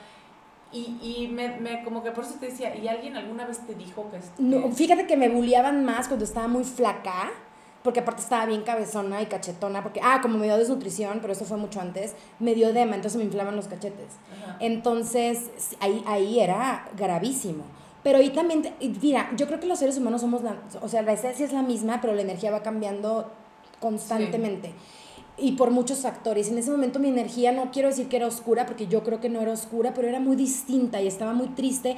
Y, 0.71 0.97
y 1.01 1.27
me, 1.29 1.49
me- 1.59 1.83
como 1.83 2.03
que 2.03 2.11
por 2.11 2.23
eso 2.23 2.35
te 2.39 2.45
decía, 2.47 2.75
¿y 2.75 2.87
alguien 2.87 3.17
alguna 3.17 3.45
vez 3.45 3.65
te 3.65 3.73
dijo 3.73 4.09
que... 4.11 4.19
No, 4.37 4.69
fíjate 4.71 5.07
que 5.07 5.17
me 5.17 5.29
bulleaban 5.29 5.83
más 5.85 6.07
cuando 6.07 6.25
estaba 6.25 6.47
muy 6.47 6.63
flaca, 6.65 7.31
porque 7.83 8.01
aparte 8.01 8.21
estaba 8.21 8.45
bien 8.45 8.63
cabezona 8.63 9.21
y 9.21 9.27
cachetona, 9.27 9.83
porque, 9.83 10.01
ah, 10.03 10.19
como 10.21 10.37
me 10.37 10.45
dio 10.45 10.57
desnutrición, 10.57 11.19
pero 11.21 11.33
eso 11.33 11.45
fue 11.45 11.57
mucho 11.57 11.79
antes, 11.79 12.15
me 12.39 12.53
dio 12.53 12.69
edema, 12.69 12.95
entonces 12.95 13.17
me 13.17 13.23
inflaman 13.23 13.55
los 13.55 13.67
cachetes. 13.67 14.13
Ajá. 14.43 14.57
Entonces, 14.59 15.49
ahí, 15.79 16.03
ahí 16.05 16.39
era 16.39 16.89
gravísimo. 16.97 17.63
Pero 18.03 18.19
ahí 18.19 18.29
también, 18.29 18.63
mira, 19.01 19.29
yo 19.35 19.47
creo 19.47 19.59
que 19.59 19.67
los 19.67 19.79
seres 19.79 19.97
humanos 19.97 20.21
somos, 20.21 20.41
la, 20.41 20.55
o 20.81 20.87
sea, 20.87 21.01
la 21.01 21.11
esencia 21.11 21.45
es 21.45 21.51
la 21.51 21.61
misma, 21.61 21.99
pero 21.99 22.13
la 22.13 22.21
energía 22.21 22.51
va 22.51 22.63
cambiando 22.63 23.29
constantemente. 23.81 24.71
Y 25.37 25.51
por 25.51 25.71
muchos 25.71 25.99
factores. 25.99 26.49
En 26.49 26.57
ese 26.57 26.71
momento 26.71 26.99
mi 26.99 27.09
energía, 27.09 27.51
no 27.51 27.69
quiero 27.71 27.89
decir 27.89 28.07
que 28.07 28.15
era 28.15 28.25
oscura, 28.27 28.65
porque 28.65 28.87
yo 28.87 29.03
creo 29.03 29.19
que 29.19 29.29
no 29.29 29.41
era 29.41 29.51
oscura, 29.51 29.93
pero 29.93 30.07
era 30.07 30.19
muy 30.19 30.35
distinta 30.35 31.01
y 31.01 31.07
estaba 31.07 31.33
muy 31.33 31.49
triste. 31.49 31.97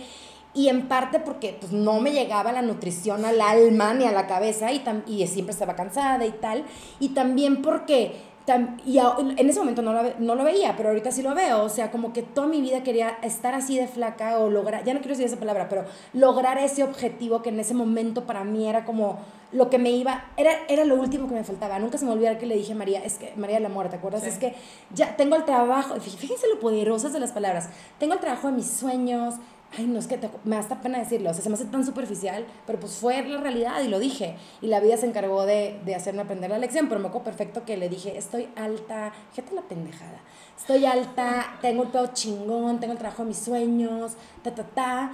Y 0.60 0.68
en 0.68 0.88
parte 0.90 1.20
porque 1.20 1.56
pues, 1.60 1.72
no 1.72 2.00
me 2.02 2.12
llegaba 2.12 2.52
la 2.52 2.62
nutrición 2.62 3.24
al 3.24 3.40
alma 3.40 3.94
ni 3.94 4.04
a 4.06 4.12
la 4.12 4.28
cabeza 4.28 4.72
y, 4.74 4.80
tam- 4.84 5.04
y 5.08 5.26
siempre 5.28 5.54
estaba 5.54 5.76
cansada 5.76 6.26
y 6.26 6.32
tal. 6.32 6.66
Y 7.00 7.10
también 7.10 7.62
porque, 7.62 8.12
tam- 8.46 8.76
y 8.86 8.98
en 8.98 9.50
ese 9.50 9.60
momento 9.60 9.82
no 9.82 9.94
lo, 9.94 10.02
no 10.20 10.36
lo 10.36 10.44
veía, 10.44 10.76
pero 10.76 10.90
ahorita 10.90 11.12
sí 11.12 11.22
lo 11.22 11.34
veo. 11.34 11.64
O 11.64 11.70
sea, 11.70 11.92
como 11.92 12.12
que 12.12 12.24
toda 12.24 12.48
mi 12.48 12.60
vida 12.62 12.84
quería 12.84 13.18
estar 13.22 13.54
así 13.54 13.78
de 13.78 13.88
flaca 13.88 14.38
o 14.40 14.50
lograr, 14.50 14.84
ya 14.84 14.94
no 14.94 15.00
quiero 15.00 15.14
decir 15.16 15.28
esa 15.28 15.40
palabra, 15.40 15.70
pero 15.70 15.86
lograr 16.14 16.58
ese 16.58 16.84
objetivo 16.84 17.42
que 17.42 17.50
en 17.50 17.60
ese 17.62 17.74
momento 17.74 18.26
para 18.26 18.44
mí 18.44 18.68
era 18.68 18.84
como 18.84 19.20
lo 19.52 19.70
que 19.70 19.80
me 19.80 19.92
iba, 19.92 20.26
era, 20.38 20.52
era 20.68 20.84
lo 20.84 20.96
último 20.96 21.28
que 21.28 21.36
me 21.36 21.44
faltaba. 21.44 21.80
Nunca 21.80 21.98
se 21.98 22.06
me 22.06 22.12
olvidó 22.12 22.38
que 22.38 22.46
le 22.48 22.56
dije 22.56 22.74
a 22.74 22.76
María, 22.76 23.00
es 23.04 23.16
que, 23.18 23.34
María 23.36 23.56
de 23.58 23.64
la 23.64 23.70
Muerte, 23.70 23.92
¿te 23.92 23.98
acuerdas? 23.98 24.24
Sí. 24.24 24.30
Es 24.30 24.38
que 24.38 24.54
ya 24.94 25.16
tengo 25.16 25.36
el 25.38 25.46
trabajo, 25.46 25.96
fí- 25.96 26.18
fíjense 26.18 26.48
lo 26.54 26.60
poderosas 26.60 27.14
de 27.14 27.20
las 27.20 27.32
palabras, 27.32 27.70
tengo 27.98 28.14
el 28.14 28.20
trabajo 28.20 28.48
de 28.48 28.54
mis 28.54 28.68
sueños, 28.70 29.36
ay, 29.78 29.86
no 29.86 30.00
es 30.00 30.08
que 30.08 30.18
te- 30.18 30.30
me 30.46 30.56
da 30.56 30.62
hasta 30.62 30.82
pena 30.82 30.98
decirlo, 31.00 31.30
o 31.30 31.34
sea, 31.34 31.44
se 31.44 31.50
me 31.50 31.56
hace 31.56 31.66
tan 31.66 31.86
superficial, 31.86 32.46
pero 32.66 32.80
pues 32.80 32.94
fue 32.96 33.22
la 33.28 33.40
realidad 33.40 33.82
y 33.84 33.88
lo 33.88 34.00
dije. 34.00 34.36
Y 34.62 34.68
la 34.68 34.80
vida 34.80 34.98
se 34.98 35.06
encargó 35.06 35.46
de, 35.46 35.80
de 35.86 35.94
hacerme 35.96 36.22
aprender 36.24 36.50
la 36.50 36.58
lección, 36.58 36.88
pero 36.88 37.00
me 37.00 37.08
acuerdo 37.08 37.26
perfecto 37.26 37.64
que 37.66 37.78
le 37.78 37.88
dije, 37.90 38.18
estoy 38.18 38.50
alta, 38.56 39.14
fíjate 39.32 39.54
la 39.54 39.62
pendejada, 39.62 40.20
estoy 40.58 40.86
alta, 40.86 41.58
tengo 41.62 41.84
el 41.84 41.90
pedo 41.90 42.08
chingón, 42.14 42.80
tengo 42.80 42.94
el 42.94 43.00
trabajo 43.00 43.22
de 43.24 43.28
mis 43.30 43.38
sueños, 43.40 44.14
ta, 44.44 44.56
ta, 44.56 44.64
ta, 44.64 45.12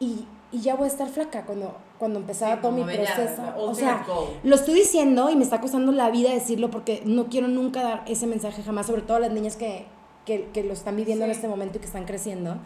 y, 0.00 0.24
y 0.52 0.60
ya 0.60 0.74
voy 0.74 0.84
a 0.84 0.88
estar 0.88 1.08
flaca 1.08 1.44
cuando, 1.44 1.76
cuando 1.98 2.18
empezaba 2.20 2.54
Sí, 2.54 2.58
todo 2.62 2.72
mi 2.72 2.84
proceso. 2.84 3.42
o 3.58 3.74
sea, 3.74 4.06
lo 4.42 4.54
estoy 4.54 4.74
diciendo 4.74 5.28
y 5.28 5.36
me 5.36 5.42
está 5.44 5.60
costando 5.60 5.92
la 5.92 6.08
vida 6.10 6.32
decirlo 6.32 6.70
porque 6.70 7.02
no 7.04 7.26
quiero 7.26 7.48
nunca 7.48 7.82
dar 7.82 8.04
ese 8.06 8.26
mensaje 8.26 8.62
jamás, 8.62 8.86
sobre 8.86 9.02
todo 9.02 9.18
a 9.18 9.20
las 9.20 9.32
niñas 9.32 9.56
que, 9.56 9.84
que, 10.24 10.48
que 10.54 10.62
lo 10.64 10.72
están 10.72 10.96
viviendo 10.96 11.24
en 11.26 11.30
Sí. 11.32 11.36
este 11.36 11.48
momento 11.48 11.76
y 11.76 11.80
que 11.80 11.86
están 11.86 12.04
creciendo. 12.06 12.56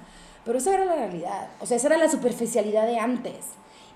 Pero 0.45 0.59
esa 0.59 0.75
era 0.75 0.85
la 0.85 0.97
realidad. 0.97 1.49
O 1.61 1.67
sea, 1.67 1.77
esa 1.77 1.89
era 1.89 1.97
la 1.99 2.09
superficialidad 2.09 2.87
de 2.87 2.99
antes. 2.99 3.37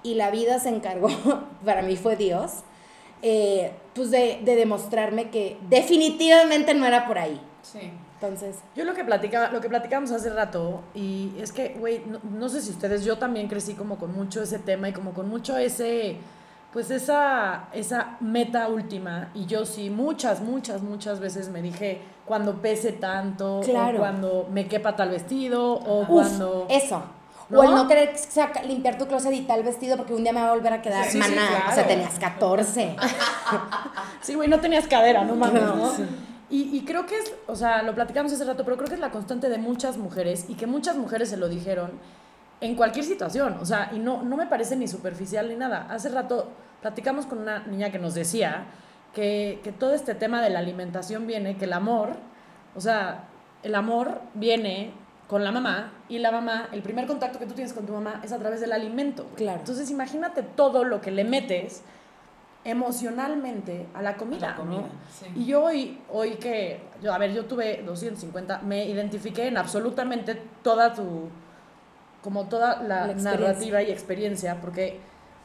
Y 0.03 0.14
la 0.14 0.30
vida 0.30 0.59
se 0.59 0.68
encargó, 0.68 1.09
para 1.64 1.82
mí 1.82 1.97
fue 1.97 2.16
Dios, 2.16 2.62
eh, 3.22 3.72
pues 3.94 4.11
de, 4.11 4.40
de 4.44 4.55
demostrarme 4.57 5.30
que 5.30 5.59
definitivamente 5.68 6.74
no 6.74 6.86
era 6.86 7.07
por 7.07 7.18
ahí. 7.18 7.40
Sí. 7.62 7.90
Entonces, 8.20 8.57
Yo 8.74 8.84
lo 8.84 8.94
que 8.94 9.05
platicaba, 9.05 9.51
lo 9.51 9.61
que 9.61 9.68
platicamos 9.68 10.11
hace 10.11 10.30
rato, 10.30 10.82
y 10.94 11.32
es 11.38 11.53
que, 11.53 11.74
güey, 11.78 12.03
no, 12.07 12.18
no 12.22 12.49
sé 12.49 12.62
si 12.62 12.70
ustedes, 12.70 13.05
yo 13.05 13.18
también 13.18 13.47
crecí 13.47 13.74
como 13.74 13.99
con 13.99 14.14
mucho 14.14 14.42
ese 14.42 14.59
tema 14.59 14.88
y 14.88 14.94
como 14.94 15.12
con 15.12 15.28
mucho 15.28 15.59
ese, 15.59 16.16
pues 16.77 16.91
esa, 16.91 17.68
esa 17.72 18.18
meta 18.20 18.68
última. 18.68 19.31
Y 19.33 19.47
yo 19.47 19.64
sí, 19.64 19.89
muchas, 19.89 20.43
muchas, 20.43 20.83
muchas 20.83 21.20
veces 21.20 21.49
me 21.49 21.62
dije, 21.62 22.03
cuando 22.27 22.57
pese 22.61 22.93
tanto, 22.93 23.62
Claro. 23.64 23.97
o 23.97 24.01
cuando 24.01 24.47
me 24.53 24.68
quepa 24.68 24.95
tal 24.95 25.09
vestido, 25.09 25.72
o 25.72 26.03
uf, 26.03 26.09
cuando... 26.09 26.66
eso. 26.68 27.03
¿No? 27.49 27.61
O 27.61 27.62
el 27.62 27.70
no 27.70 27.89
querer 27.89 28.14
saca- 28.18 28.62
limpiar 28.62 28.99
tu 28.99 29.07
closet 29.07 29.33
y 29.33 29.41
tal 29.43 29.62
vestido 29.62 29.97
porque 29.97 30.12
un 30.12 30.22
día 30.22 30.35
me 30.35 30.43
va 30.43 30.49
a 30.49 30.53
volver 30.55 30.74
a 30.74 30.83
quedar 30.83 31.05
Sí, 31.07 31.12
sí, 31.12 31.18
maná. 31.18 31.49
claro. 31.49 31.64
O 31.70 31.74
sea, 31.74 31.87
tenías 31.87 32.18
14. 32.18 32.97
Sí, 34.20 34.35
güey, 34.35 34.47
no 34.49 34.61
tenías 34.61 34.87
cadera, 34.87 35.24
no 35.24 35.35
mames, 35.35 35.62
No, 35.62 35.77
¿no? 35.77 35.91
sí. 35.95 36.05
Y, 36.51 36.77
y 36.77 36.85
creo 36.85 37.07
que 37.07 37.16
es, 37.18 37.33
o 37.47 37.57
sea, 37.57 37.83
lo 37.85 37.95
platicamos 37.95 38.33
hace 38.35 38.45
rato, 38.45 38.64
pero 38.64 38.77
creo 38.77 38.89
que 38.89 38.95
es 38.97 39.01
la 39.01 39.11
constante 39.12 39.49
de 39.49 39.57
muchas 39.57 39.97
mujeres 39.97 40.45
y 40.49 40.57
que 40.57 40.66
muchas 40.66 40.97
mujeres 40.97 41.31
se 41.31 41.39
lo 41.39 41.49
dijeron 41.49 41.93
en 42.61 42.74
cualquier 42.74 43.04
situación, 43.04 43.59
o 43.61 43.64
sea, 43.64 43.90
y 43.94 43.98
no, 43.98 44.22
no 44.22 44.36
me 44.36 44.46
parece 44.46 44.76
ni 44.76 44.88
superficial 44.88 45.48
ni 45.48 45.57
nada. 45.57 45.86
Hace 45.90 46.09
rato 46.09 46.48
platicamos 46.80 47.26
con 47.26 47.38
una 47.38 47.66
niña 47.66 47.90
que 47.90 47.98
nos 47.98 48.14
decía 48.14 48.64
que, 49.14 49.61
que 49.62 49.72
todo 49.72 49.94
este 49.94 50.14
tema 50.14 50.42
de 50.42 50.50
la 50.50 50.61
alimentación 50.61 51.26
viene, 51.26 51.57
que 51.57 51.66
el 51.66 51.72
amor, 51.72 52.11
o 52.74 52.80
sea, 52.80 53.24
el 53.62 53.74
amor 53.74 54.20
viene 54.34 54.92
con 55.28 55.42
la 55.42 55.50
mamá 55.50 55.92
y 56.09 56.18
la 56.18 56.30
mamá, 56.30 56.68
el 56.72 56.82
primer 56.82 57.07
contacto 57.07 57.38
que 57.38 57.46
tú 57.46 57.54
tienes 57.54 57.72
con 57.72 57.84
tu 57.84 57.92
mamá 57.92 58.20
es 58.24 58.32
a 58.32 58.38
través 58.38 58.61
del 58.61 58.72
alimento. 58.72 59.24
güey. 59.24 59.36
Claro. 59.36 59.59
Entonces 59.59 59.90
imagínate 59.90 60.42
todo 60.42 60.84
lo 60.84 61.00
que 61.00 61.11
le 61.11 61.24
metes 61.24 61.82
emocionalmente 62.64 63.86
a 63.94 64.02
la 64.02 64.16
comida. 64.16 64.50
La 64.50 64.57
comida, 64.57 64.80
¿no? 64.82 64.88
sí. 65.11 65.26
Y 65.36 65.46
yo 65.46 65.64
hoy, 65.64 66.00
hoy 66.12 66.34
que, 66.34 66.80
yo, 67.02 67.12
a 67.12 67.18
ver, 67.18 67.32
yo 67.32 67.44
tuve 67.44 67.82
250, 67.82 68.61
me 68.61 68.86
identifiqué 68.86 69.46
en 69.46 69.57
absolutamente 69.57 70.40
toda 70.62 70.92
tu, 70.92 71.28
como 72.27 72.49
toda 72.49 72.83
la, 72.83 73.07
narrativa 73.14 73.85
y 73.85 73.93
experiencia, 73.93 74.61
porque 74.61 74.99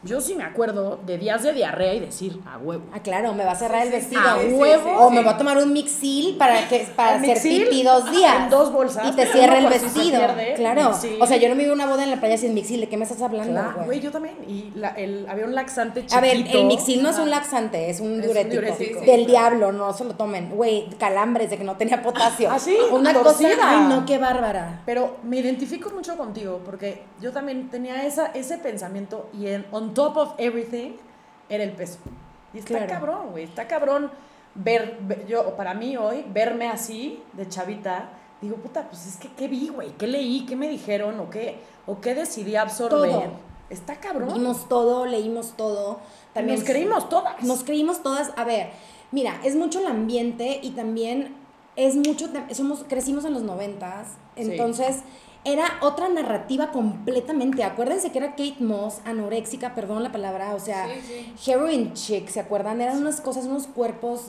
yo 0.04 0.20
sí 0.22 0.36
me 0.36 0.43
acuerdo 0.43 0.99
de 1.06 1.18
días 1.18 1.43
de 1.43 1.54
diarrea 1.54 1.93
y 1.93 1.99
decir, 1.99 2.39
a 2.45 2.58
huevo. 2.58 2.84
Ah, 2.93 2.99
claro, 3.02 3.34
me 3.34 3.45
va 3.45 3.52
a 3.52 3.56
cerrar 3.56 3.86
el 3.86 3.91
vestido. 3.91 4.22
sí, 4.41 4.47
sí, 4.49 4.54
huevo. 4.56 4.84
sí, 4.84 4.95
O 4.97 5.10
me 5.12 5.22
voy 5.22 5.34
a 5.34 5.38
tomar 5.38 5.58
un 5.58 5.72
mixil 5.74 6.38
para 6.38 6.68
que 6.68 6.88
para 6.95 7.18
¿El 7.18 7.22
hacer 7.32 7.36
Mixil? 7.36 7.64
pipí 7.66 7.84
dos 7.84 8.10
días. 8.12 8.36
En 8.43 8.49
dos 8.49 8.72
bolsas, 8.74 9.08
Y 9.08 9.16
te 9.16 9.26
cierra 9.32 9.62
no, 9.62 9.68
el 9.68 9.74
se 9.74 9.80
vestido. 9.86 10.22
claro. 10.56 10.89
Mixil. 10.89 11.22
O 11.22 11.26
sea, 11.28 11.38
yo 11.38 11.49
no 11.49 11.56
me 11.56 11.64
iba 11.64 11.72
a 11.72 11.76
una 11.76 11.86
boda 11.86 12.04
en 12.04 12.12
la 12.12 12.20
playa 12.20 12.38
sin 12.38 12.54
mixil. 12.54 12.82
¿De 12.82 12.89
qué 12.89 12.97
me 12.97 13.04
estás 13.04 13.22
hablando, 13.22 13.52
Claro, 13.54 13.84
güey? 13.86 13.99
yo 13.99 14.12
también. 14.12 14.36
Y 14.47 14.72
la, 14.76 14.89
el, 14.89 15.28
había 15.30 15.45
un 15.45 15.54
laxante 15.56 16.02
chiquito. 16.02 16.18
A 16.18 16.22
ver, 16.22 16.38
el 16.52 16.66
mixil 16.66 17.04
no 17.04 17.10
es 17.10 17.20
un 17.20 17.30
laxante, 17.30 17.89
es 17.89 17.99
un 17.99 18.12
Es 18.14 18.16
un 18.16 18.22
diurético. 18.22 18.52
diurético. 18.62 18.99
Sí, 18.99 19.06
sí, 19.06 19.12
Del 19.12 19.26
claro. 19.28 19.56
diablo, 19.58 19.72
no 19.72 19.93
se 19.93 20.04
lo 20.04 20.16
tomen. 20.16 20.49
Güey, 20.52 20.89
calambres 20.97 21.49
de 21.49 21.58
que 21.58 21.64
no 21.64 21.78
tenía 21.78 22.02
potasio. 22.02 22.49
¿Ah, 22.52 22.60
sí? 22.60 22.76
Una 22.91 23.14
cosa. 23.14 23.47
Ay, 23.64 23.86
no, 23.88 24.06
qué 24.06 24.18
bárbara. 24.18 24.82
Pero 24.86 25.18
me 25.24 25.38
identifico 25.38 25.89
mucho 25.91 26.18
contigo 26.18 26.62
porque 26.66 27.04
yo 27.22 27.32
también 27.32 27.70
tenía 27.70 28.06
esa, 28.06 28.28
ese 28.28 28.58
pensamiento 28.58 29.30
y 29.34 29.47
en 29.47 29.66
on 29.92 29.94
top 29.94 30.18
of 30.18 30.34
everything 30.38 30.94
era 31.50 31.64
el 31.64 31.72
peso. 31.72 32.00
Y 32.54 32.60
está 32.60 32.70
Claro. 32.78 32.88
cabrón, 32.94 33.32
güey. 33.32 33.44
Está 33.46 33.68
cabrón 33.68 34.12
ver, 34.56 34.98
ver- 35.02 35.26
yo, 35.28 35.56
para 35.56 35.74
mí 35.74 35.96
hoy, 35.98 36.26
verme 36.30 36.68
así 36.68 37.22
de 37.34 37.48
chavita. 37.48 38.10
Digo, 38.42 38.56
puta, 38.58 38.88
pues 38.89 39.06
es 39.06 39.18
que 39.18 39.28
¿qué 39.30 39.48
vi, 39.48 39.68
güey? 39.70 39.92
¿Qué 39.98 40.08
leí? 40.08 40.46
¿Qué 40.46 40.56
me 40.56 40.68
dijeron? 40.68 41.20
¿O 41.20 41.30
qué, 41.30 41.60
o 41.86 42.02
qué 42.02 42.16
decidí 42.16 42.56
absorber? 42.56 43.12
Todo. 43.12 43.24
Está 43.70 43.96
cabrón. 43.98 44.34
Vimos 44.34 44.68
todo, 44.68 45.06
leímos 45.06 45.54
todo. 45.56 46.00
También 46.34 46.58
Nos 46.60 46.68
creímos 46.68 47.08
todas. 47.10 47.42
Nos 47.44 47.64
creímos 47.64 48.02
todas. 48.04 48.32
A 48.36 48.44
ver, 48.44 48.70
mira, 49.12 49.39
es 49.44 49.56
mucho 49.56 49.80
el 49.80 49.86
ambiente 49.88 50.60
y 50.62 50.72
también 50.72 51.36
es 51.78 51.96
mucho. 51.96 52.28
Somos, 52.52 52.84
crecimos 52.89 53.24
en 53.26 53.34
los 53.34 53.44
noventas. 53.44 54.16
Sí. 54.48 54.58
Era 55.44 55.66
otra 55.82 56.08
narrativa 56.10 56.72
completamente. 56.72 57.64
Acuérdense 57.64 58.12
que 58.12 58.20
era 58.20 58.32
Kate 58.32 58.58
Moss, 58.60 59.00
anoréxica, 59.06 59.74
perdón 59.74 60.04
la 60.04 60.12
palabra, 60.12 60.54
o 60.54 60.60
sea, 60.60 60.88
Sí, 60.88 61.34
sí. 61.36 61.52
heroin 61.52 61.94
chick, 61.94 62.28
¿se 62.30 62.39
acuerdan? 62.39 62.80
Eran 62.80 62.98
unas 63.00 63.22
cosas, 63.22 63.46
unos 63.46 63.66
cuerpos 63.66 64.26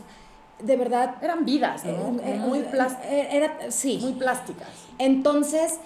de 0.60 0.76
verdad. 0.76 1.16
Eran 1.20 1.44
vidas, 1.44 1.84
¿no? 1.84 1.90
eh, 2.20 2.22
eh, 2.24 2.34
muy, 2.38 2.60
eh, 2.60 2.68
plás- 2.72 2.98
eh, 3.04 3.28
Era, 3.30 3.70
sí. 3.70 3.98
muy 4.00 4.14
plásticas. 4.14 4.68
Entonces, 4.98 5.80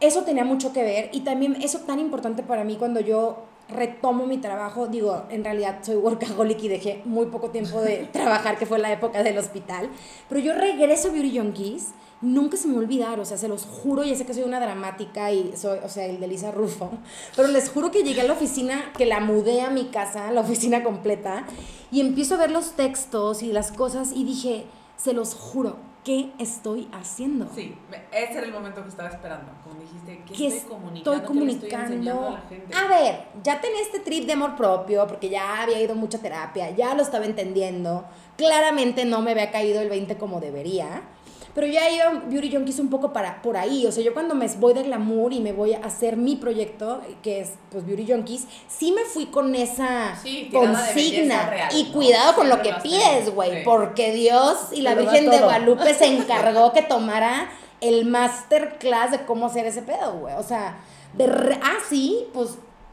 eso 0.00 0.22
tenía 0.22 0.44
mucho 0.44 0.72
que 0.72 0.82
ver 0.82 1.10
y 1.12 1.20
también 1.20 1.56
eso 1.60 1.80
tan 1.80 1.98
importante 1.98 2.42
para 2.42 2.64
mí 2.64 2.76
cuando 2.76 3.00
yo 3.00 3.44
retomo 3.68 4.24
mi 4.26 4.38
trabajo, 4.38 4.86
digo, 4.86 5.24
en 5.30 5.44
realidad 5.44 5.78
soy 5.82 5.96
workaholic 5.96 6.62
y 6.64 6.68
dejé 6.68 7.02
muy 7.04 7.26
poco 7.26 7.50
tiempo 7.50 7.82
de 7.82 7.98
trabajar, 8.12 8.56
que 8.58 8.64
fue 8.66 8.78
la 8.78 8.90
época 8.92 9.22
del 9.22 9.36
hospital, 9.36 9.90
pero 10.28 10.40
yo 10.40 10.54
regreso 10.54 11.08
a 11.08 11.12
Beauty 11.12 11.38
Junkies, 11.38 11.88
nunca 12.20 12.56
se 12.56 12.68
me 12.68 12.74
va 12.74 12.80
a 12.80 12.82
olvidar, 12.82 13.20
o 13.20 13.24
sea, 13.24 13.38
se 13.38 13.48
los 13.48 13.64
juro, 13.64 14.04
ya 14.04 14.14
sé 14.14 14.26
que 14.26 14.34
soy 14.34 14.42
una 14.42 14.60
dramática 14.60 15.32
y 15.32 15.56
soy, 15.56 15.78
o 15.82 15.88
sea, 15.88 16.04
el 16.06 16.20
de 16.20 16.28
Lisa 16.28 16.50
Rufo, 16.50 16.90
pero 17.36 17.48
les 17.48 17.70
juro 17.70 17.90
que 17.90 18.02
llegué 18.02 18.20
a 18.20 18.24
la 18.24 18.34
oficina, 18.34 18.92
que 18.96 19.06
la 19.06 19.20
mudé 19.20 19.62
a 19.62 19.70
mi 19.70 19.86
casa, 19.86 20.30
la 20.30 20.42
oficina 20.42 20.82
completa, 20.82 21.44
y 21.90 22.00
empiezo 22.00 22.34
a 22.34 22.38
ver 22.38 22.50
los 22.50 22.72
textos 22.72 23.42
y 23.42 23.52
las 23.52 23.72
cosas 23.72 24.12
y 24.14 24.24
dije, 24.24 24.66
se 24.96 25.14
los 25.14 25.34
juro, 25.34 25.76
¿qué 26.04 26.30
estoy 26.38 26.88
haciendo? 26.92 27.48
Sí, 27.54 27.74
ese 28.12 28.32
era 28.32 28.46
el 28.46 28.52
momento 28.52 28.82
que 28.82 28.88
estaba 28.88 29.08
esperando. 29.08 29.52
Como 29.64 29.80
dijiste, 29.80 30.22
¿qué 30.26 30.34
que 30.34 30.46
estoy 30.48 30.70
comunicando? 30.70 31.16
estoy 31.16 31.38
¿Qué 31.38 31.44
le 31.44 31.52
estoy 31.52 31.70
comunicando. 31.70 31.94
enseñando 31.94 32.28
a 32.28 32.30
la 32.32 32.40
gente? 32.48 32.74
A 32.76 32.88
ver, 32.88 33.20
ya 33.42 33.60
tenía 33.60 33.80
este 33.80 34.00
trip 34.00 34.26
de 34.26 34.32
amor 34.34 34.56
propio 34.56 35.06
porque 35.06 35.30
ya 35.30 35.62
había 35.62 35.80
ido 35.80 35.94
mucha 35.94 36.18
terapia, 36.18 36.70
ya 36.70 36.94
lo 36.94 37.02
estaba 37.02 37.24
entendiendo. 37.24 38.04
Claramente 38.36 39.04
no 39.04 39.22
me 39.22 39.32
había 39.32 39.50
caído 39.50 39.80
el 39.80 39.88
20 39.88 40.16
como 40.16 40.40
debería. 40.40 41.02
Pero 41.54 41.66
ya 41.66 41.90
iba 41.90 42.10
Beauty 42.28 42.52
Junkies 42.54 42.78
un 42.78 42.88
poco 42.90 43.12
para, 43.12 43.42
por 43.42 43.56
ahí. 43.56 43.84
O 43.86 43.92
sea, 43.92 44.04
yo 44.04 44.12
cuando 44.14 44.34
me 44.34 44.46
voy 44.58 44.72
de 44.72 44.84
glamour 44.84 45.32
y 45.32 45.40
me 45.40 45.52
voy 45.52 45.74
a 45.74 45.78
hacer 45.78 46.16
mi 46.16 46.36
proyecto, 46.36 47.00
que 47.22 47.40
es 47.40 47.50
pues 47.72 47.84
Beauty 47.84 48.06
Junkies, 48.12 48.46
sí 48.68 48.92
me 48.92 49.02
fui 49.04 49.26
con 49.26 49.54
esa 49.54 50.16
Sí, 50.22 50.48
consigna. 50.52 51.50
real, 51.50 51.74
y 51.74 51.84
¿no? 51.84 51.92
cuidado 51.92 52.34
con 52.36 52.48
lo 52.48 52.54
Siempre 52.62 52.70
que 52.70 52.76
lo 52.76 52.82
pides, 52.82 53.34
güey. 53.34 53.50
sí. 53.50 53.62
Porque 53.64 54.12
Dios 54.12 54.56
y 54.72 54.82
la 54.82 54.94
Virgen 54.94 55.28
de. 55.30 55.38
Guadalupe 55.38 55.92
se 55.94 56.06
encargó 56.16 56.72
que 56.72 56.82
tomara 56.82 57.50
el 57.80 58.04
masterclass 58.04 59.10
de 59.10 59.24
cómo 59.24 59.46
hacer 59.46 59.66
ese 59.66 59.82
pedo, 59.82 60.12
güey. 60.20 60.34
O 60.36 60.42
sea, 60.42 60.76
de 61.14 61.26
re- 61.26 61.58
ah, 61.62 61.78
sí, 61.88 62.26
pues 62.32 62.50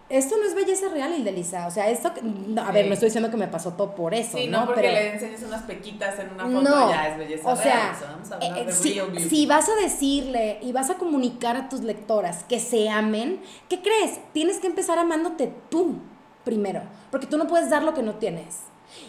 esto 0.09 0.37
no 0.37 0.43
es 0.43 0.55
belleza 0.55 0.87
real, 0.89 1.13
Ildelisa. 1.17 1.67
O 1.67 1.71
sea, 1.71 1.89
esto, 1.89 2.11
no, 2.21 2.61
a 2.61 2.71
ver, 2.71 2.87
no 2.87 2.93
estoy 2.93 3.07
diciendo 3.07 3.29
que 3.29 3.37
me 3.37 3.47
pasó 3.47 3.73
todo 3.73 3.93
por 3.93 4.13
eso, 4.13 4.37
Sí, 4.37 4.47
¿no? 4.47 4.65
porque 4.65 4.81
Pero, 4.81 4.93
le 4.93 5.13
enseñes 5.13 5.43
unas 5.43 5.63
pequitas 5.63 6.17
en 6.19 6.31
una 6.31 6.45
foto, 6.45 6.61
no, 6.61 6.89
ya 6.89 7.09
es 7.09 7.17
belleza 7.17 7.49
o 7.49 7.55
sea, 7.55 7.63
real. 7.63 7.95
O 7.95 7.99
sea, 7.99 8.11
vamos 8.11 8.31
a 8.31 8.35
hablar 8.35 8.57
eh, 8.57 8.65
de 8.65 8.71
si, 8.71 8.93
real 8.93 9.11
beauty. 9.11 9.29
si 9.29 9.45
vas 9.45 9.69
a 9.69 9.75
decirle 9.75 10.59
y 10.61 10.71
vas 10.71 10.89
a 10.89 10.95
comunicar 10.95 11.57
a 11.57 11.69
tus 11.69 11.81
lectoras 11.81 12.43
que 12.43 12.59
se 12.59 12.89
amen, 12.89 13.41
¿qué 13.69 13.81
crees? 13.81 14.19
Tienes 14.33 14.59
que 14.59 14.67
empezar 14.67 14.97
amándote 14.97 15.51
tú 15.69 15.95
primero, 16.45 16.81
porque 17.11 17.27
tú 17.27 17.37
no 17.37 17.47
puedes 17.47 17.69
dar 17.69 17.83
lo 17.83 17.93
que 17.93 18.01
no 18.03 18.15
tienes. 18.15 18.59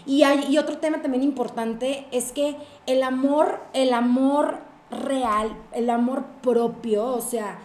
Y, 0.04 0.24
hay, 0.24 0.46
y 0.48 0.58
otro 0.58 0.78
tema 0.78 1.00
también 1.02 1.22
importante 1.22 2.06
es 2.10 2.32
que 2.32 2.56
el 2.86 3.04
amor, 3.04 3.60
el 3.72 3.92
amor 3.94 4.58
real, 4.90 5.56
el 5.72 5.90
amor 5.90 6.24
propio, 6.42 7.06
o 7.06 7.20
sea, 7.20 7.58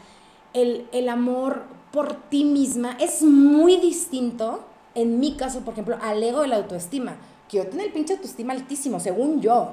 el, 0.54 0.88
el 0.92 1.10
amor 1.10 1.64
por 1.94 2.14
ti 2.14 2.44
misma 2.44 2.98
es 3.00 3.22
muy 3.22 3.78
distinto, 3.78 4.60
en 4.96 5.20
mi 5.20 5.36
caso, 5.38 5.60
por 5.62 5.74
ejemplo, 5.74 5.96
al 6.02 6.22
ego 6.22 6.42
de 6.42 6.48
la 6.48 6.56
autoestima. 6.58 7.16
Que 7.48 7.58
yo 7.58 7.68
tengo 7.68 7.84
el 7.84 7.92
pinche 7.94 8.14
autoestima 8.14 8.52
altísimo, 8.54 9.00
según 9.00 9.40
yo. 9.42 9.70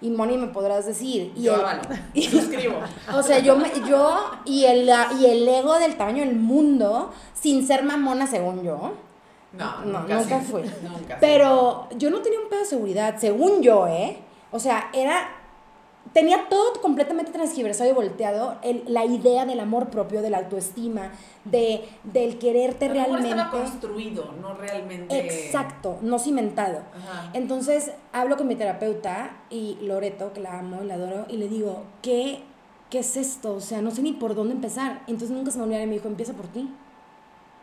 Y 0.00 0.10
Moni 0.10 0.36
me 0.36 0.46
podrás 0.48 0.86
decir. 0.86 1.32
Y 1.34 1.42
Yo 1.42 1.54
el- 1.54 1.60
avalo. 1.62 1.80
Suscribo. 2.30 2.76
o 3.16 3.22
sea, 3.22 3.38
yo, 3.40 3.56
me- 3.56 3.72
yo 3.88 4.20
y, 4.44 4.64
el, 4.64 4.88
y 5.20 5.26
el 5.26 5.48
ego 5.48 5.78
del 5.80 5.96
tamaño 5.96 6.24
del 6.24 6.36
mundo, 6.36 7.10
sin 7.34 7.66
ser 7.66 7.82
mamona, 7.82 8.26
según 8.26 8.62
yo. 8.62 8.92
No, 9.54 9.84
No, 9.86 10.00
nunca, 10.00 10.14
nunca 10.20 10.40
fui. 10.40 10.60
Nunca. 10.82 11.16
Pero 11.18 11.88
yo 11.96 12.10
no 12.10 12.18
tenía 12.20 12.38
un 12.40 12.48
pedo 12.50 12.60
de 12.60 12.66
seguridad, 12.66 13.16
según 13.18 13.62
yo, 13.62 13.86
¿eh? 13.88 14.18
O 14.52 14.58
sea, 14.60 14.90
era. 14.92 15.30
Tenía 16.18 16.48
todo 16.48 16.72
completamente 16.82 17.30
transgiversado 17.32 17.88
y 17.90 17.92
volteado. 17.92 18.56
el- 18.62 18.82
la 18.88 19.04
idea 19.04 19.46
del 19.46 19.60
amor 19.60 19.88
propio, 19.88 20.20
de 20.22 20.30
la 20.30 20.38
autoestima, 20.38 21.12
de, 21.44 21.84
del 22.04 22.38
quererte 22.38 22.88
mejor 22.88 23.20
realmente. 23.20 23.30
estaba 23.42 23.50
construido, 23.50 24.32
no 24.40 24.54
realmente. 24.54 25.18
Exacto, 25.18 25.98
no 26.02 26.18
cimentado. 26.18 26.78
Ajá. 26.96 27.30
Entonces 27.34 27.92
hablo 28.12 28.36
con 28.36 28.48
mi 28.48 28.56
terapeuta 28.56 29.36
y 29.50 29.76
Loreto, 29.82 30.32
que 30.32 30.40
la 30.40 30.58
amo 30.58 30.82
y 30.82 30.86
la 30.86 30.94
adoro, 30.94 31.26
y 31.28 31.36
le 31.36 31.48
digo, 31.48 31.84
¿qué, 32.02 32.42
¿qué 32.90 32.98
es 33.00 33.16
esto? 33.16 33.54
O 33.54 33.60
sea, 33.60 33.80
no 33.82 33.90
sé 33.90 34.02
ni 34.02 34.12
por 34.12 34.34
dónde 34.34 34.54
empezar. 34.54 35.02
Entonces 35.06 35.30
nunca 35.30 35.50
se 35.50 35.58
me 35.58 35.64
olvidó 35.64 35.82
y 35.82 35.86
me 35.86 35.94
dijo, 35.94 36.08
empieza 36.08 36.32
por 36.32 36.46
ti. 36.48 36.68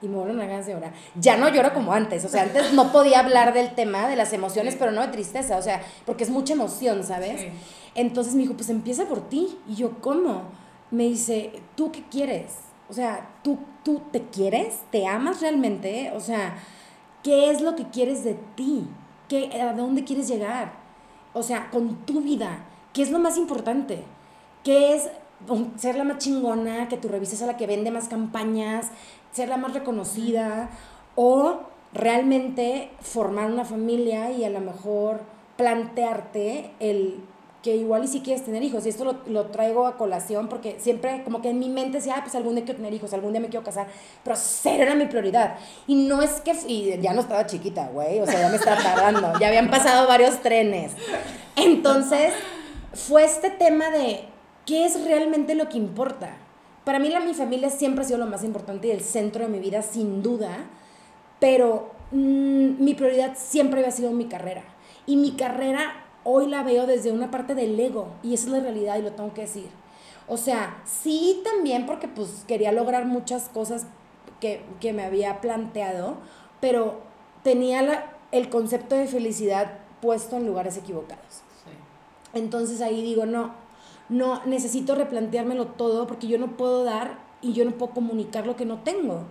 Y 0.05 0.07
me 0.07 0.17
vuelven 0.17 0.39
a 0.39 0.45
ganas 0.45 0.67
de 0.67 0.73
llorar. 0.73 0.93
Ya 1.15 1.35
no 1.35 1.49
lloro 1.49 1.73
como 1.73 1.91
antes. 1.93 2.23
O 2.25 2.29
sea, 2.29 2.43
antes 2.43 2.73
no 2.73 2.91
podía 2.91 3.19
hablar 3.19 3.53
del 3.53 3.73
tema 3.73 4.07
de 4.07 4.15
las 4.15 4.31
emociones, 4.33 4.73
Sí. 4.73 4.79
pero 4.79 4.91
no 4.91 5.01
de 5.01 5.07
tristeza. 5.07 5.57
O 5.57 5.61
sea, 5.61 5.81
porque 6.05 6.23
es 6.23 6.29
mucha 6.29 6.53
emoción, 6.53 7.03
¿sabes? 7.03 7.41
Sí. 7.41 7.47
Entonces 7.95 8.35
me 8.35 8.41
dijo, 8.43 8.53
pues 8.53 8.69
empieza 8.69 9.05
por 9.05 9.27
ti. 9.29 9.57
Y 9.67 9.75
yo, 9.75 9.99
¿cómo? 10.01 10.43
Me 10.91 11.05
dice, 11.05 11.51
¿tú 11.75 11.91
qué 11.91 12.03
quieres? 12.11 12.53
O 12.87 12.93
sea, 12.93 13.29
¿tú, 13.43 13.57
tú 13.83 14.03
te 14.11 14.21
quieres? 14.27 14.81
¿Te 14.91 15.07
amas 15.07 15.41
realmente? 15.41 16.11
O 16.15 16.19
sea, 16.19 16.55
¿qué 17.23 17.49
es 17.49 17.61
lo 17.61 17.75
que 17.75 17.85
quieres 17.89 18.23
de 18.23 18.35
ti? 18.55 18.87
¿Qué, 19.27 19.49
¿A 19.59 19.73
dónde 19.73 20.03
quieres 20.03 20.27
llegar? 20.27 20.73
O 21.33 21.41
sea, 21.41 21.71
con 21.71 22.05
tu 22.05 22.21
vida, 22.21 22.59
¿qué 22.93 23.01
es 23.01 23.09
lo 23.09 23.17
más 23.17 23.37
importante? 23.37 24.03
¿Qué 24.63 24.95
es 24.95 25.09
ser 25.77 25.95
la 25.97 26.03
más 26.05 26.19
chingona, 26.19 26.87
que 26.87 26.97
tu 26.97 27.07
revista 27.07 27.35
sea 27.35 27.47
la 27.47 27.57
que 27.57 27.67
vende 27.67 27.91
más 27.91 28.07
campañas, 28.07 28.87
ser 29.35 29.49
la 29.49 29.57
más 29.57 29.73
reconocida? 29.73 30.69
¿O 31.15 31.59
realmente 31.93 32.89
formar 33.01 33.51
una 33.51 33.65
familia 33.65 34.31
y 34.31 34.43
a 34.43 34.49
lo 34.49 34.59
mejor 34.59 35.21
plantearte 35.57 36.71
el 36.79 37.21
que 37.65 37.75
igual 37.75 38.03
y 38.03 38.07
si 38.07 38.21
quieres 38.21 38.45
tener 38.45 38.61
hijos. 38.61 38.85
Y 38.85 38.89
esto 38.89 39.03
lo, 39.03 39.17
lo 39.25 39.47
traigo 39.47 39.87
a 39.87 39.97
colación 39.97 40.49
porque 40.49 40.77
siempre 40.79 41.23
como 41.23 41.41
que 41.41 41.49
en 41.49 41.57
mi 41.57 41.67
mente 41.67 41.97
decía, 41.97 42.13
ah, 42.17 42.21
pues 42.21 42.35
algún 42.35 42.53
día 42.53 42.63
quiero 42.63 42.77
tener 42.77 42.93
hijos, 42.93 43.11
algún 43.11 43.31
día 43.31 43.41
me 43.41 43.49
quiero 43.49 43.65
casar. 43.65 43.87
Pero 44.23 44.35
cero 44.35 44.83
era 44.83 44.93
mi 44.93 45.05
prioridad. 45.05 45.55
Y 45.87 45.95
no 45.95 46.21
es 46.21 46.41
que... 46.41 46.53
Y 46.67 46.99
ya 47.01 47.13
no 47.13 47.21
estaba 47.21 47.47
chiquita, 47.47 47.87
güey. 47.87 48.19
O 48.19 48.27
sea, 48.27 48.39
ya 48.39 48.49
me 48.49 48.57
estaba 48.57 48.77
tardando. 48.77 49.39
Ya 49.39 49.47
habían 49.47 49.71
pasado 49.71 50.07
varios 50.07 50.41
trenes. 50.43 50.91
Entonces, 51.55 52.33
fue 52.93 53.23
este 53.23 53.49
tema 53.49 53.89
de 53.89 54.25
qué 54.67 54.85
es 54.85 55.03
realmente 55.03 55.55
lo 55.55 55.67
que 55.67 55.77
importa. 55.77 56.37
Para 56.85 56.99
mí 56.99 57.09
la, 57.09 57.19
mi 57.19 57.33
familia 57.33 57.69
siempre 57.69 58.03
ha 58.03 58.07
sido 58.07 58.19
lo 58.19 58.27
más 58.27 58.43
importante 58.43 58.87
y 58.87 58.91
el 58.91 59.01
centro 59.01 59.43
de 59.43 59.49
mi 59.49 59.59
vida, 59.59 59.81
sin 59.81 60.21
duda. 60.21 60.57
Pero 61.39 61.91
mm, 62.11 62.83
mi 62.83 62.93
prioridad 62.93 63.33
siempre 63.35 63.79
había 63.79 63.91
sido 63.91 64.11
mi 64.11 64.25
carrera. 64.25 64.63
Y 65.05 65.17
mi 65.17 65.31
carrera 65.31 66.03
hoy 66.23 66.47
la 66.47 66.63
veo 66.63 66.85
desde 66.87 67.11
una 67.11 67.31
parte 67.31 67.55
del 67.55 67.79
ego. 67.79 68.07
Y 68.23 68.33
esa 68.33 68.45
es 68.45 68.51
la 68.51 68.59
realidad 68.59 68.97
y 68.97 69.01
lo 69.01 69.11
tengo 69.11 69.33
que 69.33 69.41
decir. 69.41 69.67
O 70.27 70.37
sea, 70.37 70.81
sí 70.85 71.41
también 71.43 71.85
porque 71.85 72.07
pues 72.07 72.45
quería 72.47 72.71
lograr 72.71 73.05
muchas 73.05 73.49
cosas 73.49 73.85
que, 74.39 74.61
que 74.79 74.91
me 74.93 75.03
había 75.03 75.39
planteado, 75.41 76.17
pero 76.61 76.99
tenía 77.43 77.81
la- 77.83 78.11
el 78.31 78.49
concepto 78.49 78.95
de 78.95 79.07
felicidad 79.07 79.73
puesto 80.01 80.35
en 80.37 80.47
lugares 80.47 80.77
equivocados. 80.77 81.23
Sí. 81.63 81.71
Entonces 82.33 82.81
ahí 82.81 83.01
digo, 83.03 83.25
no, 83.27 83.51
no, 84.09 84.41
necesito 84.45 84.95
replanteármelo 84.95 85.67
todo 85.67 86.07
porque 86.07 86.27
yo 86.27 86.37
no 86.37 86.57
puedo 86.57 86.83
dar 86.83 87.19
y 87.41 87.53
yo 87.53 87.65
no 87.65 87.71
puedo 87.71 87.93
comunicar 87.93 88.45
lo 88.45 88.55
que 88.55 88.65
no 88.65 88.79
tengo. 88.79 89.23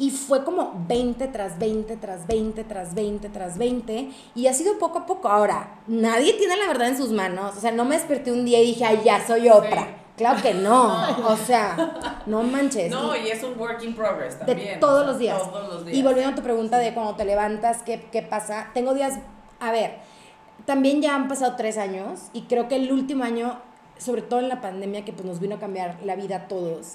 Y 0.00 0.10
fue 0.10 0.44
como 0.44 0.84
20 0.86 1.26
tras 1.28 1.58
20, 1.58 1.96
tras 1.96 2.26
20, 2.28 2.62
tras 2.64 2.94
20, 2.94 3.28
tras 3.30 3.58
20. 3.58 4.10
Y 4.36 4.46
ha 4.46 4.52
sido 4.54 4.78
poco 4.78 4.98
a 5.00 5.06
poco. 5.06 5.28
Ahora, 5.28 5.80
nadie 5.88 6.34
tiene 6.34 6.56
la 6.56 6.68
verdad 6.68 6.88
en 6.88 6.96
sus 6.96 7.10
manos. 7.10 7.56
O 7.56 7.60
sea, 7.60 7.72
no 7.72 7.84
me 7.84 7.96
desperté 7.96 8.30
un 8.30 8.44
día 8.44 8.62
y 8.62 8.66
dije, 8.66 8.84
ay, 8.84 9.00
ya 9.04 9.26
soy 9.26 9.48
Oprah. 9.48 9.88
Claro 10.16 10.40
que 10.40 10.54
no. 10.54 11.26
O 11.28 11.36
sea, 11.36 12.20
no 12.26 12.44
manches. 12.44 12.90
No, 12.92 13.14
Y- 13.16 13.28
es 13.28 13.42
un 13.42 13.58
work 13.58 13.82
in 13.82 13.94
progress 13.96 14.38
de 14.38 14.46
también. 14.46 14.78
todos 14.80 14.98
o 15.00 15.02
sea, 15.02 15.06
los 15.10 15.18
días. 15.18 15.42
Todos 15.42 15.74
los 15.74 15.84
días. 15.84 15.96
Y 15.98 16.02
volviendo 16.02 16.30
a 16.32 16.34
tu 16.36 16.42
pregunta 16.42 16.78
de 16.78 16.94
cuando 16.94 17.16
te 17.16 17.24
levantas, 17.24 17.82
¿qué, 17.82 18.06
qué 18.12 18.22
pasa? 18.22 18.68
Tengo 18.74 18.94
días, 18.94 19.18
a 19.58 19.72
ver, 19.72 19.96
también 20.64 21.02
ya 21.02 21.14
han 21.16 21.26
pasado 21.28 21.54
tres 21.56 21.76
años 21.78 22.20
y 22.32 22.42
creo 22.42 22.68
que 22.68 22.76
el 22.76 22.92
último 22.92 23.24
año, 23.24 23.60
sobre 23.98 24.22
todo 24.22 24.40
en 24.40 24.48
la 24.48 24.60
pandemia, 24.60 25.04
que 25.04 25.12
pues 25.12 25.26
nos 25.26 25.40
vino 25.40 25.56
a 25.56 25.58
cambiar 25.58 25.98
la 26.04 26.16
vida 26.16 26.36
a 26.36 26.48
todos, 26.48 26.94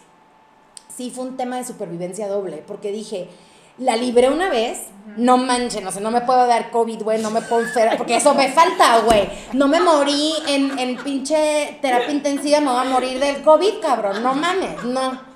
sí 0.96 1.12
fue 1.12 1.26
un 1.26 1.38
tema 1.38 1.58
de 1.58 1.64
supervivencia 1.64 2.28
doble, 2.28 2.64
porque 2.66 2.92
dije, 2.92 3.30
la 3.78 3.96
libré 3.96 4.30
una 4.30 4.50
vez, 4.50 4.88
no 5.18 5.38
manchen, 5.38 5.86
o 5.88 5.92
sea, 5.92 6.02
no 6.02 6.12
me 6.12 6.22
puedo 6.22 6.46
dar 6.46 6.70
COVID, 6.70 7.02
güey, 7.02 7.22
no 7.22 7.32
me 7.32 7.42
puedo 7.42 7.64
enfermar, 7.64 7.98
porque 7.98 8.18
eso 8.18 8.36
me 8.36 8.52
falta, 8.52 9.00
güey. 9.00 9.28
No 9.54 9.68
me 9.68 9.80
morí 9.80 10.34
en, 10.48 10.78
en 10.78 10.98
pinche 10.98 11.80
terapia 11.82 12.12
intensiva, 12.12 12.60
me 12.60 12.72
voy 12.72 12.82
a 12.82 12.90
morir 12.90 13.20
del 13.20 13.42
COVID, 13.42 13.80
cabrón, 13.82 14.22
no 14.22 14.36
mames, 14.36 14.84
no. 14.84 15.34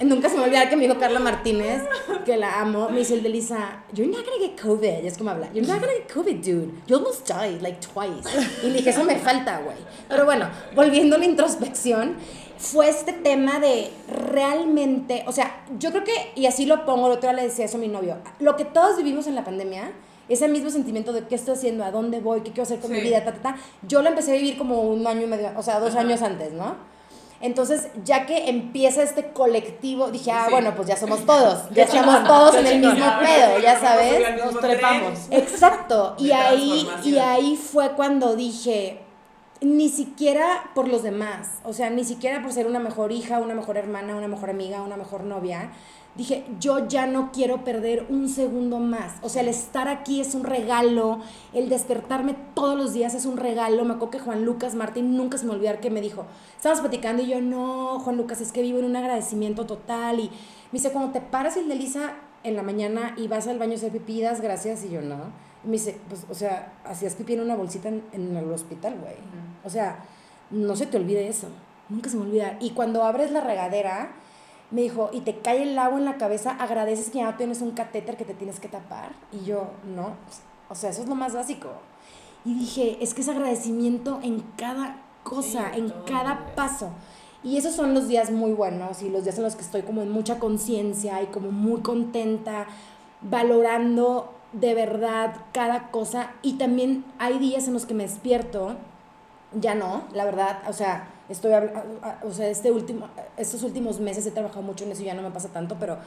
Nunca 0.00 0.28
se 0.28 0.36
me 0.36 0.44
olvidará 0.44 0.70
que 0.70 0.76
me 0.76 0.82
dijo 0.86 0.96
Carla 0.98 1.18
Martínez, 1.18 1.82
que 2.24 2.36
la 2.36 2.60
amo, 2.60 2.88
me 2.88 2.98
dice 3.00 3.14
el 3.14 3.22
de 3.22 3.30
Lisa, 3.30 3.82
you're 3.92 4.10
not 4.10 4.24
gonna 4.24 4.38
get 4.38 4.60
COVID, 4.60 5.04
es 5.04 5.18
como 5.18 5.30
habla, 5.30 5.48
you're 5.52 5.66
not 5.66 5.80
gonna 5.80 5.92
get 5.92 6.12
COVID, 6.12 6.36
dude, 6.36 6.70
you 6.86 6.96
almost 6.96 7.26
died 7.28 7.60
like 7.62 7.78
twice. 7.80 8.28
Y 8.62 8.70
dije, 8.70 8.90
eso 8.90 9.02
me 9.02 9.16
falta, 9.16 9.58
güey. 9.60 9.76
Pero 10.08 10.24
bueno, 10.24 10.48
volviendo 10.76 11.16
a 11.16 11.18
la 11.18 11.24
introspección, 11.24 12.16
fue 12.58 12.88
este 12.88 13.12
tema 13.12 13.58
de 13.58 13.90
realmente, 14.08 15.24
o 15.26 15.32
sea, 15.32 15.64
yo 15.78 15.90
creo 15.90 16.04
que, 16.04 16.12
y 16.36 16.46
así 16.46 16.64
lo 16.66 16.84
pongo, 16.84 17.06
el 17.08 17.14
otro 17.14 17.30
día 17.30 17.32
le 17.40 17.48
decía 17.48 17.64
eso 17.64 17.76
a 17.76 17.80
mi 17.80 17.88
novio, 17.88 18.18
lo 18.38 18.56
que 18.56 18.64
todos 18.64 18.96
vivimos 18.98 19.26
en 19.26 19.34
la 19.34 19.44
pandemia, 19.44 19.90
ese 20.28 20.46
mismo 20.46 20.70
sentimiento 20.70 21.12
de 21.12 21.26
qué 21.26 21.34
estoy 21.34 21.54
haciendo, 21.54 21.84
a 21.84 21.90
dónde 21.90 22.20
voy, 22.20 22.40
qué 22.42 22.50
quiero 22.50 22.62
hacer 22.64 22.78
con 22.80 22.90
mi 22.92 22.98
Sí. 22.98 23.04
vida, 23.04 23.24
ta, 23.24 23.32
ta, 23.32 23.42
ta, 23.42 23.56
yo 23.82 24.02
lo 24.02 24.08
empecé 24.10 24.32
a 24.32 24.34
vivir 24.34 24.58
como 24.58 24.82
un 24.82 25.06
año 25.06 25.22
y 25.22 25.26
medio, 25.26 25.50
o 25.56 25.62
sea, 25.62 25.80
dos 25.80 25.90
Ajá. 25.90 26.00
años 26.00 26.20
antes, 26.22 26.52
¿no? 26.52 26.76
Entonces, 27.40 27.88
ya 28.04 28.26
que 28.26 28.48
empieza 28.50 29.02
este 29.02 29.32
colectivo, 29.32 30.10
dije, 30.10 30.32
ah, 30.32 30.44
Sí. 30.46 30.50
bueno, 30.52 30.74
pues 30.74 30.88
ya 30.88 30.96
somos 30.96 31.24
todos, 31.24 31.68
ya 31.74 31.84
estamos 31.84 32.24
todos 32.24 32.56
en 32.56 32.66
el 32.66 32.80
mismo 32.80 33.06
pedo, 33.20 33.58
ya 33.60 33.78
sabes. 33.78 34.44
Nos 34.44 34.60
trepamos. 34.60 35.18
Exacto. 35.30 36.16
Y 36.18 36.32
ahí, 36.32 36.88
y 37.04 37.18
ahí 37.18 37.56
fue 37.56 37.92
cuando 37.92 38.34
dije, 38.34 39.00
ni 39.60 39.88
siquiera 39.88 40.70
por 40.74 40.88
los 40.88 41.02
demás, 41.02 41.58
o 41.64 41.72
sea, 41.72 41.90
ni 41.90 42.04
siquiera 42.04 42.42
por 42.42 42.52
ser 42.52 42.66
una 42.66 42.78
mejor 42.80 43.12
hija, 43.12 43.38
una 43.38 43.54
mejor 43.54 43.76
hermana, 43.76 44.16
una 44.16 44.28
mejor 44.28 44.50
amiga, 44.50 44.82
una 44.82 44.96
mejor 44.96 45.24
novia, 45.24 45.70
dije, 46.18 46.44
yo 46.58 46.88
ya 46.88 47.06
no 47.06 47.30
quiero 47.30 47.62
perder 47.62 48.06
un 48.08 48.28
segundo 48.28 48.80
más. 48.80 49.14
O 49.22 49.28
sea, 49.28 49.42
el 49.42 49.48
estar 49.48 49.86
aquí 49.86 50.20
es 50.20 50.34
un 50.34 50.42
regalo, 50.42 51.20
el 51.54 51.68
despertarme 51.68 52.34
todos 52.54 52.76
los 52.76 52.92
días 52.92 53.14
es 53.14 53.24
un 53.24 53.36
regalo. 53.36 53.84
Me 53.84 53.94
acuerdo 53.94 54.10
que 54.10 54.18
Juan 54.18 54.44
Lucas 54.44 54.74
Martín 54.74 55.16
nunca 55.16 55.38
se 55.38 55.46
me 55.46 55.52
olvidar 55.52 55.78
que 55.78 55.90
me 55.90 56.00
dijo, 56.00 56.26
estábamos 56.56 56.80
platicando 56.80 57.22
y 57.22 57.28
yo, 57.28 57.40
no, 57.40 58.00
Juan 58.00 58.16
Lucas, 58.16 58.40
es 58.40 58.50
que 58.50 58.62
vivo 58.62 58.80
en 58.80 58.86
un 58.86 58.96
agradecimiento 58.96 59.64
total. 59.64 60.18
Y 60.18 60.24
me 60.24 60.78
dice, 60.78 60.90
cuando 60.90 61.12
te 61.12 61.20
paras 61.20 61.56
el 61.56 61.68
de 61.68 61.76
Lisa 61.76 62.16
en 62.42 62.56
la 62.56 62.64
mañana 62.64 63.14
y 63.16 63.28
vas 63.28 63.46
al 63.46 63.60
baño 63.60 63.74
a 63.74 63.76
hacer 63.76 63.92
pipí, 63.92 64.20
das 64.20 64.40
gracias, 64.40 64.84
y 64.84 64.90
yo, 64.90 65.00
no. 65.00 65.18
Y 65.64 65.68
me 65.68 65.72
dice, 65.74 66.00
pues, 66.08 66.26
o 66.28 66.34
sea, 66.34 66.72
hacías 66.84 67.14
pipí 67.14 67.34
en 67.34 67.40
una 67.40 67.54
bolsita 67.54 67.88
en, 67.88 68.02
en 68.12 68.36
el 68.36 68.50
hospital, 68.50 68.96
güey. 69.00 69.14
O 69.64 69.70
sea, 69.70 70.04
no 70.50 70.74
se 70.74 70.86
te 70.86 70.96
olvide 70.96 71.28
eso. 71.28 71.46
Nunca 71.88 72.10
se 72.10 72.16
me 72.16 72.24
olvida. 72.24 72.56
Y 72.60 72.70
cuando 72.70 73.04
abres 73.04 73.30
la 73.30 73.40
regadera, 73.40 74.16
me 74.70 74.82
dijo, 74.82 75.10
y 75.12 75.20
te 75.20 75.38
cae 75.38 75.62
el 75.62 75.78
agua 75.78 75.98
en 75.98 76.04
la 76.04 76.18
cabeza, 76.18 76.50
agradeces 76.52 77.10
que 77.10 77.18
ya 77.18 77.30
no 77.30 77.36
tienes 77.36 77.62
un 77.62 77.70
catéter 77.70 78.16
que 78.16 78.24
te 78.24 78.34
tienes 78.34 78.60
que 78.60 78.68
tapar. 78.68 79.12
Y 79.32 79.44
yo, 79.44 79.68
no. 79.94 80.12
O 80.68 80.74
sea, 80.74 80.90
eso 80.90 81.02
es 81.02 81.08
lo 81.08 81.14
más 81.14 81.34
básico. 81.34 81.68
Y 82.44 82.54
dije, 82.54 82.98
es 83.00 83.14
que 83.14 83.22
es 83.22 83.28
agradecimiento 83.28 84.20
en 84.22 84.40
cada 84.56 85.02
cosa, 85.22 85.70
Sí, 85.72 85.80
en 85.80 85.92
cada 86.06 86.54
paso. 86.54 86.90
Y 87.42 87.56
esos 87.56 87.74
son 87.74 87.94
los 87.94 88.08
días 88.08 88.30
muy 88.30 88.52
buenos 88.52 89.02
y 89.02 89.10
los 89.10 89.24
días 89.24 89.38
en 89.38 89.44
los 89.44 89.54
que 89.54 89.62
estoy 89.62 89.82
como 89.82 90.02
en 90.02 90.10
mucha 90.10 90.38
conciencia 90.38 91.22
y 91.22 91.26
como 91.26 91.50
muy 91.50 91.80
contenta, 91.80 92.66
valorando 93.22 94.32
de 94.52 94.74
verdad 94.74 95.34
cada 95.52 95.90
cosa. 95.90 96.32
Y 96.42 96.54
también 96.54 97.04
hay 97.18 97.38
días 97.38 97.68
en 97.68 97.74
los 97.74 97.86
que 97.86 97.94
me 97.94 98.04
despierto, 98.04 98.76
ya 99.58 99.74
no, 99.74 100.04
la 100.12 100.24
verdad, 100.24 100.58
o 100.68 100.72
sea, 100.72 101.08
estoy, 101.28 101.52
o 102.22 102.32
sea, 102.32 102.48
este 102.48 102.70
último, 102.72 103.08
estos 103.36 103.62
últimos 103.62 104.00
meses 104.00 104.26
he 104.26 104.30
trabajado 104.30 104.62
mucho 104.62 104.84
en 104.84 104.92
eso 104.92 105.02
y 105.02 105.06
ya 105.06 105.14
no 105.14 105.22
me 105.22 105.30
pasa 105.30 105.48
tanto, 105.50 105.76
pero, 105.78 105.98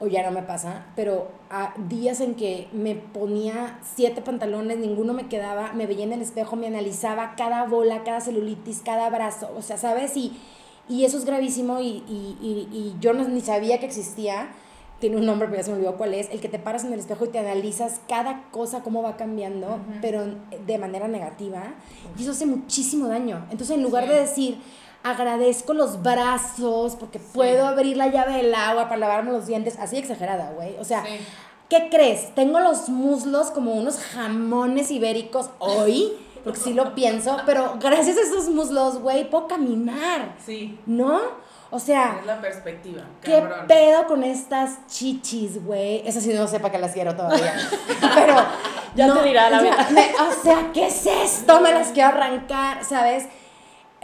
o 0.00 0.06
ya 0.08 0.24
no 0.24 0.32
me 0.32 0.42
pasa, 0.42 0.86
pero 0.96 1.28
a 1.50 1.74
días 1.88 2.20
en 2.20 2.34
que 2.34 2.68
me 2.72 2.94
ponía 2.96 3.78
siete 3.94 4.22
pantalones, 4.22 4.78
ninguno 4.78 5.12
me 5.14 5.28
quedaba, 5.28 5.72
me 5.72 5.86
veía 5.86 6.04
en 6.04 6.12
el 6.12 6.22
espejo, 6.22 6.56
me 6.56 6.66
analizaba 6.66 7.34
cada 7.36 7.64
bola, 7.66 8.02
cada 8.04 8.20
celulitis, 8.20 8.82
cada 8.84 9.08
brazo, 9.10 9.50
o 9.56 9.62
sea, 9.62 9.76
¿sabes? 9.78 10.16
Y, 10.16 10.36
Y 10.88 11.04
eso 11.04 11.16
es 11.16 11.24
gravísimo 11.24 11.80
y, 11.80 12.04
y, 12.06 12.36
y, 12.42 12.68
y 12.76 12.96
yo 13.00 13.14
no, 13.14 13.26
ni 13.26 13.40
sabía 13.40 13.78
que 13.80 13.86
existía. 13.86 14.48
Tiene 15.04 15.18
un 15.18 15.26
nombre, 15.26 15.48
pero 15.48 15.58
ya 15.60 15.64
se 15.64 15.70
me 15.70 15.76
olvidó 15.76 15.96
cuál 15.98 16.14
es. 16.14 16.30
El 16.30 16.40
que 16.40 16.48
te 16.48 16.58
paras 16.58 16.82
en 16.82 16.94
el 16.94 16.98
espejo 16.98 17.26
y 17.26 17.28
te 17.28 17.38
analizas 17.38 18.00
cada 18.08 18.44
cosa, 18.50 18.80
cómo 18.82 19.02
va 19.02 19.18
cambiando, 19.18 19.78
pero 20.00 20.24
de 20.66 20.78
manera 20.78 21.08
negativa. 21.08 21.74
Y 22.16 22.22
eso 22.22 22.30
hace 22.30 22.46
muchísimo 22.46 23.06
daño. 23.08 23.44
Entonces, 23.50 23.76
en 23.76 23.82
lugar 23.82 24.04
Sí. 24.04 24.08
de 24.08 24.14
decir, 24.20 24.58
agradezco 25.02 25.74
los 25.74 26.02
brazos 26.02 26.96
porque 26.96 27.18
puedo 27.18 27.66
abrir 27.66 27.98
la 27.98 28.06
llave 28.10 28.32
del 28.38 28.54
agua 28.54 28.84
para 28.84 28.96
lavarme 28.96 29.32
los 29.32 29.46
dientes, 29.46 29.78
así 29.78 29.98
exagerada, 29.98 30.52
güey. 30.52 30.78
O 30.78 30.84
sea, 30.84 31.04
Sí. 31.04 31.18
¿qué 31.68 31.88
crees? 31.90 32.34
Tengo 32.34 32.60
los 32.60 32.88
muslos 32.88 33.50
como 33.50 33.74
unos 33.74 33.98
jamones 33.98 34.90
ibéricos 34.90 35.50
hoy, 35.58 36.12
porque 36.44 36.60
sí 36.60 36.72
lo 36.72 36.94
pienso, 36.94 37.36
pero 37.44 37.74
gracias 37.78 38.16
a 38.16 38.22
esos 38.22 38.48
muslos, 38.48 39.00
güey, 39.00 39.28
puedo 39.28 39.48
caminar, 39.48 40.34
Sí. 40.46 40.78
¿no? 40.86 41.20
O 41.74 41.80
sea, 41.80 42.18
Es 42.20 42.26
la 42.26 42.40
perspectiva. 42.40 43.02
¿qué 43.20 43.32
cabrón. 43.32 43.66
pedo 43.66 44.06
con 44.06 44.22
estas 44.22 44.86
chichis, 44.86 45.64
güey? 45.64 46.06
Eso 46.06 46.20
sí 46.20 46.32
no 46.32 46.46
sé 46.46 46.60
para 46.60 46.70
qué 46.72 46.78
las 46.78 46.92
quiero 46.92 47.16
todavía. 47.16 47.52
Pero 48.14 48.36
Ya 48.94 49.12
te 49.12 49.22
dirá 49.24 49.50
la 49.50 49.60
verdad. 49.60 49.88
o 50.28 50.42
sea, 50.44 50.70
¿qué 50.72 50.86
es 50.86 51.04
esto? 51.06 51.60
Me 51.60 51.72
las 51.72 51.88
quiero 51.88 52.10
arrancar, 52.10 52.84
¿sabes? 52.84 53.24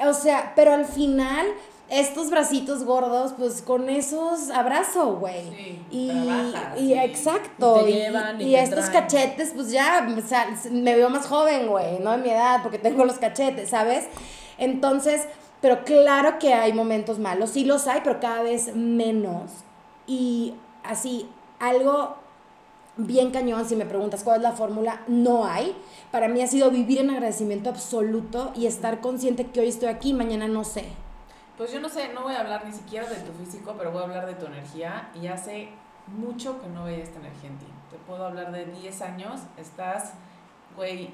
O 0.04 0.12
sea, 0.14 0.52
pero 0.56 0.72
al 0.72 0.84
final 0.86 1.46
estos 1.90 2.30
bracitos 2.30 2.84
gordos, 2.84 3.34
pues 3.38 3.62
con 3.62 3.88
esos 3.88 4.50
abrazo, 4.50 5.16
güey. 5.16 5.42
Sí, 5.50 5.82
y, 5.90 6.08
trabajas, 6.08 6.80
y 6.80 6.86
sí. 6.88 6.94
exacto. 6.94 7.80
Y 7.80 7.84
te 7.84 7.90
Y, 7.90 7.94
llevan 7.94 8.40
y 8.40 8.44
y 8.44 8.52
te 8.54 8.62
estos 8.62 8.86
traen. 8.90 9.02
cachetes, 9.02 9.52
pues 9.54 9.70
ya, 9.70 10.08
o 10.16 10.26
sea, 10.26 10.48
me 10.72 10.96
veo 10.96 11.08
más 11.10 11.26
joven, 11.26 11.68
güey, 11.68 11.98
no 12.00 12.14
en 12.14 12.22
mi 12.22 12.30
edad, 12.30 12.62
porque 12.62 12.78
tengo 12.78 13.04
los 13.04 13.18
cachetes, 13.18 13.70
¿sabes? 13.70 14.06
Entonces, 14.58 15.22
pero 15.60 15.84
claro 15.84 16.38
que 16.38 16.54
hay 16.54 16.72
momentos 16.72 17.18
malos, 17.18 17.50
sí 17.50 17.64
los 17.64 17.86
hay, 17.86 18.00
pero 18.02 18.20
cada 18.20 18.42
vez 18.42 18.74
menos. 18.74 19.50
Y 20.06 20.54
así, 20.82 21.28
algo 21.58 22.16
bien 22.96 23.30
cañón, 23.30 23.64
si 23.64 23.76
me 23.76 23.86
preguntas 23.86 24.24
cuál 24.24 24.38
es 24.38 24.42
la 24.42 24.52
fórmula, 24.52 25.02
no 25.06 25.44
hay. 25.44 25.76
Para 26.10 26.28
mí 26.28 26.42
ha 26.42 26.46
sido 26.46 26.70
vivir 26.70 27.00
en 27.00 27.10
agradecimiento 27.10 27.70
absoluto 27.70 28.52
y 28.54 28.66
estar 28.66 29.00
consciente 29.00 29.46
que 29.46 29.60
hoy 29.60 29.68
estoy 29.68 29.88
aquí, 29.88 30.12
mañana 30.12 30.48
no 30.48 30.64
sé. 30.64 30.84
Pues 31.56 31.72
yo 31.72 31.80
no 31.80 31.88
sé, 31.90 32.12
no 32.14 32.22
voy 32.22 32.34
a 32.34 32.40
hablar 32.40 32.64
ni 32.64 32.72
siquiera 32.72 33.06
de 33.06 33.16
tu 33.16 33.32
físico, 33.32 33.74
pero 33.76 33.92
voy 33.92 34.00
a 34.00 34.04
hablar 34.04 34.26
de 34.26 34.34
tu 34.34 34.46
energía. 34.46 35.10
Y 35.20 35.26
hace 35.26 35.68
mucho 36.06 36.60
que 36.60 36.68
no 36.68 36.84
veía 36.84 37.04
esta 37.04 37.18
energía 37.18 37.50
en 37.50 37.58
ti. 37.58 37.66
Te 37.90 37.98
puedo 37.98 38.24
hablar 38.24 38.50
de 38.50 38.64
10 38.64 39.02
años, 39.02 39.40
estás, 39.58 40.14
güey, 40.74 41.10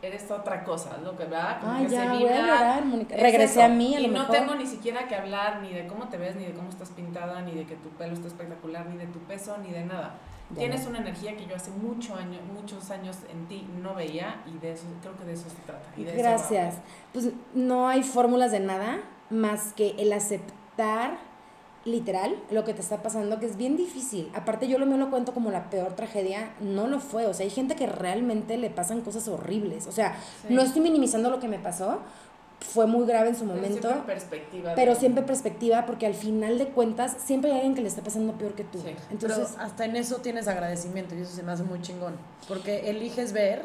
eres 0.00 0.30
otra 0.30 0.62
cosa, 0.64 0.96
lo 0.98 1.16
que 1.16 1.24
va, 1.24 1.58
como 1.60 1.78
que 1.78 1.88
ya, 1.88 2.02
se 2.02 2.08
voy 2.08 2.16
a 2.16 2.18
vibra. 2.18 2.38
llorar, 2.40 2.84
Mónica. 2.84 3.14
es 3.16 3.22
Regresé 3.22 3.60
eso. 3.60 3.62
a 3.64 3.68
mí, 3.68 3.94
a 3.96 4.00
Y 4.00 4.06
lo 4.06 4.12
no 4.12 4.18
mejor. 4.20 4.36
tengo 4.36 4.54
ni 4.54 4.66
siquiera 4.66 5.08
que 5.08 5.14
hablar 5.16 5.60
ni 5.60 5.72
de 5.72 5.86
cómo 5.86 6.08
te 6.08 6.16
ves, 6.16 6.36
ni 6.36 6.44
de 6.44 6.52
cómo 6.52 6.68
estás 6.68 6.90
pintada, 6.90 7.40
ni 7.42 7.52
de 7.52 7.66
que 7.66 7.74
tu 7.76 7.88
pelo 7.90 8.14
está 8.14 8.28
espectacular, 8.28 8.86
ni 8.86 8.96
de 8.96 9.06
tu 9.08 9.18
peso, 9.20 9.56
ni 9.58 9.70
de 9.72 9.84
nada. 9.84 10.14
Ya 10.50 10.60
Tienes 10.60 10.84
no. 10.84 10.90
una 10.90 10.98
energía 11.00 11.36
que 11.36 11.46
yo 11.46 11.56
hace 11.56 11.70
mucho 11.72 12.14
año, 12.14 12.38
muchos 12.54 12.90
años 12.90 13.18
en 13.30 13.46
ti 13.48 13.68
no 13.82 13.94
veía 13.94 14.42
y 14.46 14.56
de 14.58 14.72
eso, 14.72 14.84
creo 15.02 15.14
que 15.16 15.24
de 15.24 15.32
eso 15.34 15.50
se 15.50 15.56
trata. 15.66 15.86
y 15.96 16.04
de 16.04 16.10
eso 16.12 16.16
va. 16.22 16.28
Gracias. 16.30 16.74
Pues 17.12 17.30
no 17.54 17.86
hay 17.88 18.02
fórmulas 18.02 18.52
de 18.52 18.60
nada 18.60 19.00
más 19.30 19.72
que 19.74 19.90
el 19.98 20.10
aceptar 20.12 21.18
literal 21.84 22.36
lo 22.50 22.64
que 22.64 22.74
te 22.74 22.80
está 22.82 23.02
pasando, 23.02 23.38
que 23.38 23.46
es 23.46 23.56
bien 23.56 23.76
difícil. 23.76 24.30
Aparte 24.34 24.68
yo 24.68 24.78
lo 24.78 24.86
mío 24.86 24.96
lo 24.98 25.10
cuento 25.10 25.32
como 25.32 25.50
la 25.50 25.70
peor 25.70 25.94
tragedia, 25.94 26.50
no 26.60 26.86
lo 26.86 27.00
fue. 27.00 27.26
O 27.26 27.34
sea, 27.34 27.44
hay 27.44 27.50
gente 27.50 27.76
que 27.76 27.86
realmente 27.86 28.56
le 28.58 28.70
pasan 28.70 29.00
cosas 29.00 29.26
horribles. 29.28 29.86
O 29.86 29.92
sea, 29.92 30.16
Sí. 30.46 30.52
no 30.54 30.62
estoy 30.62 30.82
minimizando 30.82 31.30
lo 31.30 31.40
que 31.40 31.48
me 31.48 31.58
pasó, 31.58 32.00
fue 32.60 32.86
muy 32.86 33.06
grave 33.06 33.28
en 33.28 33.36
su 33.36 33.44
Pero 33.44 33.54
momento. 33.54 33.88
siempre 33.88 33.98
en 34.00 34.06
perspectiva. 34.06 34.72
Pero 34.74 34.94
siempre 34.96 35.22
perspectiva, 35.22 35.86
porque 35.86 36.06
al 36.06 36.14
final 36.14 36.58
de 36.58 36.66
cuentas 36.68 37.16
siempre 37.18 37.50
hay 37.52 37.58
alguien 37.58 37.76
que 37.76 37.82
le 37.82 37.88
está 37.88 38.02
pasando 38.02 38.32
peor 38.32 38.52
que 38.54 38.64
tú. 38.64 38.80
Sí. 38.80 38.94
Entonces, 39.10 39.50
Pero 39.52 39.62
hasta 39.64 39.84
en 39.84 39.94
eso 39.96 40.16
tienes 40.16 40.48
agradecimiento 40.48 41.14
y 41.14 41.20
eso 41.20 41.30
se 41.34 41.44
me 41.44 41.52
hace 41.52 41.62
muy 41.62 41.80
chingón. 41.80 42.16
Porque 42.48 42.90
eliges 42.90 43.32
ver 43.32 43.64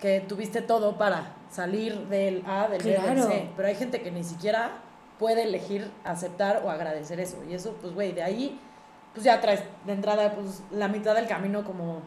que 0.00 0.20
tuviste 0.20 0.60
todo 0.60 0.98
para 0.98 1.36
salir 1.50 2.08
del 2.08 2.42
A, 2.44 2.66
del 2.68 2.82
B, 2.82 2.90
del 2.90 3.00
Claro. 3.00 3.22
C. 3.28 3.48
Pero 3.56 3.68
hay 3.68 3.76
gente 3.76 4.02
que 4.02 4.10
ni 4.10 4.24
siquiera 4.24 4.82
puede 5.18 5.42
elegir 5.44 5.90
aceptar 6.04 6.62
o 6.64 6.70
agradecer 6.70 7.20
eso. 7.20 7.36
Y 7.48 7.54
eso, 7.54 7.74
pues, 7.80 7.94
güey, 7.94 8.12
de 8.12 8.22
ahí, 8.22 8.58
pues 9.12 9.24
ya 9.24 9.40
traes 9.40 9.62
de 9.86 9.92
entrada, 9.92 10.34
pues, 10.34 10.62
la 10.72 10.88
mitad 10.88 11.14
del 11.14 11.26
camino 11.26 11.64
como 11.64 12.02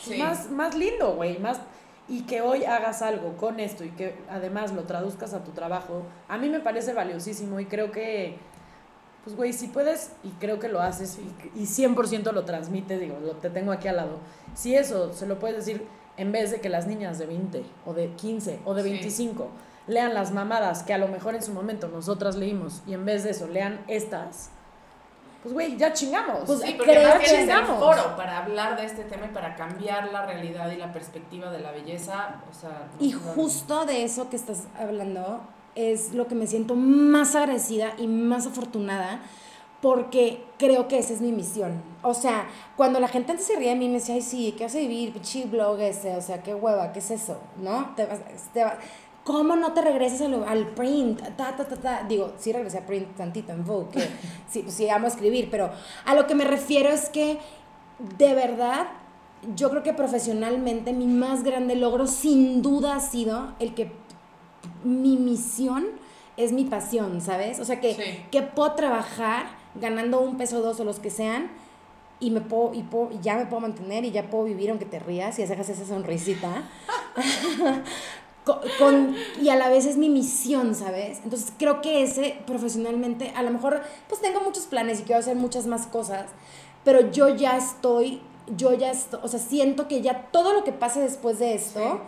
Sí. 0.00 0.16
más, 0.18 0.50
más 0.50 0.74
lindo, 0.74 1.14
güey. 1.14 1.38
Más, 1.38 1.58
y 2.08 2.22
que 2.22 2.40
hoy 2.42 2.64
hagas 2.64 3.00
algo 3.02 3.36
con 3.36 3.60
esto 3.60 3.84
y 3.84 3.90
que 3.90 4.16
además 4.28 4.72
lo 4.72 4.82
traduzcas 4.84 5.34
a 5.34 5.44
tu 5.44 5.52
trabajo, 5.52 6.02
a 6.28 6.36
mí 6.38 6.48
me 6.48 6.60
parece 6.60 6.92
valiosísimo 6.92 7.58
y 7.60 7.66
creo 7.66 7.90
que, 7.92 8.36
pues, 9.24 9.36
güey, 9.36 9.52
si 9.52 9.68
puedes, 9.68 10.12
y 10.24 10.28
creo 10.40 10.58
que 10.58 10.68
lo 10.68 10.80
haces 10.82 11.18
y, 11.54 11.60
y 11.60 11.66
100% 11.66 12.32
lo 12.32 12.44
transmites, 12.44 13.00
digo, 13.00 13.18
lo, 13.20 13.32
te 13.36 13.50
tengo 13.50 13.70
aquí 13.72 13.88
al 13.88 13.96
lado, 13.96 14.18
si 14.54 14.74
eso 14.74 15.12
se 15.12 15.26
lo 15.26 15.38
puedes 15.38 15.58
decir 15.64 15.86
en 16.16 16.32
vez 16.32 16.50
de 16.50 16.60
que 16.60 16.68
las 16.68 16.86
niñas 16.86 17.18
de 17.18 17.26
20 17.26 17.64
o 17.86 17.94
de 17.94 18.08
15 18.10 18.58
o 18.64 18.74
de 18.74 18.82
Sí. 18.82 18.90
25 18.90 19.48
lean 19.86 20.14
las 20.14 20.32
mamadas 20.32 20.82
que 20.82 20.94
a 20.94 20.98
lo 20.98 21.08
mejor 21.08 21.34
en 21.34 21.42
su 21.42 21.52
momento 21.52 21.88
nosotras 21.88 22.36
leímos 22.36 22.82
y 22.86 22.94
en 22.94 23.04
vez 23.04 23.24
de 23.24 23.30
eso 23.30 23.48
lean 23.48 23.80
estas, 23.88 24.50
pues, 25.42 25.52
güey, 25.54 25.76
ya 25.76 25.92
chingamos. 25.92 26.40
Pues, 26.46 26.60
Sí, 26.60 26.74
porque 26.76 26.92
que 26.92 26.98
tienes 27.00 27.32
el 27.32 27.40
chingamos. 27.40 27.78
foro 27.80 28.16
para 28.16 28.38
hablar 28.38 28.76
de 28.76 28.86
este 28.86 29.02
tema 29.04 29.26
y 29.26 29.30
para 29.30 29.56
cambiar 29.56 30.12
la 30.12 30.24
realidad 30.24 30.70
y 30.70 30.76
la 30.76 30.92
perspectiva 30.92 31.50
de 31.50 31.58
la 31.60 31.72
belleza, 31.72 32.36
o 32.50 32.54
sea... 32.54 32.88
no- 32.98 33.04
Y 33.04 33.10
no- 33.12 33.18
justo 33.18 33.84
de 33.84 34.04
eso 34.04 34.30
que 34.30 34.36
estás 34.36 34.64
hablando 34.78 35.40
es 35.74 36.12
lo 36.14 36.28
que 36.28 36.34
me 36.36 36.46
siento 36.46 36.74
más 36.76 37.34
agradecida 37.34 37.94
y 37.98 38.06
más 38.06 38.46
afortunada 38.46 39.20
porque 39.80 40.44
creo 40.58 40.86
que 40.86 40.98
esa 40.98 41.12
es 41.12 41.20
mi 41.20 41.32
misión. 41.32 41.82
O 42.02 42.14
sea, 42.14 42.46
cuando 42.76 43.00
la 43.00 43.08
gente 43.08 43.32
antes 43.32 43.46
se 43.48 43.56
ría 43.56 43.70
de 43.70 43.76
mí 43.76 43.88
me 43.88 43.94
decía, 43.94 44.14
ay, 44.14 44.22
sí, 44.22 44.54
¿qué 44.56 44.64
vas 44.64 44.74
a 44.76 44.78
vivir? 44.78 45.12
Pinche 45.12 45.44
blog 45.46 45.80
ese, 45.80 46.14
o 46.16 46.20
sea, 46.22 46.40
qué 46.40 46.54
hueva, 46.54 46.92
¿qué 46.92 47.00
es 47.00 47.10
eso? 47.10 47.40
¿No? 47.56 47.92
Te 47.96 48.06
vas, 48.06 48.20
te 48.52 48.62
vas- 48.62 48.76
¿Cómo 49.24 49.54
no 49.54 49.72
te 49.72 49.82
regresas 49.82 50.20
al 50.22 50.68
print? 50.68 51.20
Ta, 51.36 51.56
ta, 51.56 51.64
ta, 51.68 51.76
ta. 51.76 52.02
Digo, 52.08 52.32
sí 52.38 52.52
regresé 52.52 52.78
a 52.78 52.86
print 52.86 53.16
tantito 53.16 53.52
en 53.52 53.64
Vogue, 53.64 53.88
que 53.92 54.08
sí, 54.50 54.64
sí 54.68 54.88
amo 54.88 55.06
escribir, 55.06 55.48
pero 55.50 55.70
a 56.04 56.14
lo 56.14 56.26
que 56.26 56.34
me 56.34 56.44
refiero 56.44 56.88
es 56.90 57.08
que 57.08 57.38
de 58.18 58.34
verdad 58.34 58.88
yo 59.54 59.70
creo 59.70 59.82
que 59.84 59.92
profesionalmente 59.92 60.92
mi 60.92 61.06
más 61.06 61.42
grande 61.44 61.76
logro 61.76 62.06
sin 62.08 62.62
duda 62.62 62.96
ha 62.96 63.00
sido 63.00 63.52
el 63.60 63.74
que 63.74 63.92
mi 64.84 65.16
misión 65.16 65.86
es 66.36 66.52
mi 66.52 66.64
pasión, 66.64 67.20
¿sabes? 67.20 67.60
O 67.60 67.64
sea, 67.64 67.80
que, 67.80 67.94
Sí. 67.94 68.02
que 68.32 68.42
puedo 68.42 68.72
trabajar 68.72 69.46
ganando 69.76 70.20
un 70.20 70.36
peso 70.36 70.58
o 70.58 70.62
dos 70.62 70.80
o 70.80 70.84
los 70.84 70.98
que 70.98 71.10
sean 71.10 71.50
y 72.20 72.30
me 72.30 72.40
puedo, 72.40 72.72
y 72.74 72.82
puedo- 72.82 73.10
y 73.12 73.20
ya 73.20 73.36
me 73.36 73.46
puedo 73.46 73.60
mantener 73.60 74.04
y 74.04 74.10
ya 74.12 74.30
puedo 74.30 74.44
vivir 74.44 74.70
aunque 74.70 74.84
te 74.86 74.98
rías 74.98 75.38
y 75.38 75.42
hagas 75.42 75.68
esa 75.68 75.84
sonrisita. 75.86 76.62
con, 78.44 78.58
con- 78.78 79.14
y 79.40 79.48
a 79.50 79.56
la 79.56 79.68
vez 79.68 79.86
es 79.86 79.96
mi 79.96 80.08
misión, 80.08 80.74
¿sabes? 80.74 81.20
Entonces 81.24 81.52
creo 81.58 81.80
que 81.80 82.02
ese 82.02 82.38
profesionalmente, 82.46 83.32
a 83.36 83.42
lo 83.42 83.50
mejor 83.50 83.80
pues 84.08 84.20
tengo 84.20 84.40
muchos 84.40 84.64
planes 84.66 85.00
y 85.00 85.02
quiero 85.04 85.20
hacer 85.20 85.36
muchas 85.36 85.66
más 85.66 85.86
cosas, 85.86 86.26
pero 86.84 87.10
yo 87.12 87.28
ya 87.36 87.56
estoy, 87.56 88.20
yo 88.56 88.72
ya 88.74 88.90
estoy, 88.90 89.20
o 89.22 89.28
sea, 89.28 89.38
siento 89.38 89.86
que 89.88 90.00
ya 90.02 90.28
todo 90.32 90.52
lo 90.52 90.64
que 90.64 90.72
pase 90.72 91.00
después 91.00 91.38
de 91.38 91.54
esto 91.54 92.00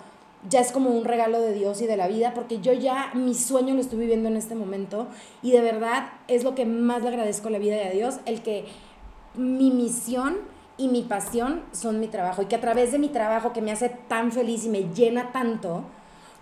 ya 0.51 0.61
es 0.61 0.73
como 0.73 0.91
un 0.91 1.05
regalo 1.05 1.41
de 1.41 1.55
Dios 1.55 1.81
y 1.81 1.87
de 1.87 1.97
la 1.97 2.07
vida, 2.09 2.35
porque 2.35 2.61
yo 2.61 2.73
ya 2.73 3.11
mi 3.15 3.35
sueño 3.35 3.75
lo 3.75 3.81
estoy 3.81 3.99
viviendo 4.01 4.29
en 4.29 4.37
este 4.37 4.55
momento 4.55 5.07
y 5.43 5.53
de 5.53 5.61
verdad 5.63 6.09
es 6.29 6.45
lo 6.45 6.55
que 6.55 6.67
más 6.67 7.03
le 7.03 7.09
agradezco 7.09 7.49
a 7.49 7.51
la 7.53 7.59
vida 7.59 7.77
y 7.77 7.87
a 7.87 7.91
Dios, 7.91 8.17
el 8.27 8.43
que 8.43 8.67
mi 9.35 9.71
misión 9.71 10.37
y 10.77 10.89
mi 10.89 11.03
pasión 11.03 11.63
son 11.73 11.99
mi 12.01 12.09
trabajo 12.09 12.43
y 12.43 12.47
que 12.47 12.57
a 12.57 12.61
través 12.61 12.93
de 12.93 12.99
mi 12.99 13.09
trabajo 13.09 13.53
que 13.53 13.63
me 13.63 13.73
hace 13.73 13.89
tan 13.89 14.33
feliz 14.33 14.65
y 14.65 14.69
me 14.69 14.83
llena 14.93 15.33
tanto, 15.33 15.85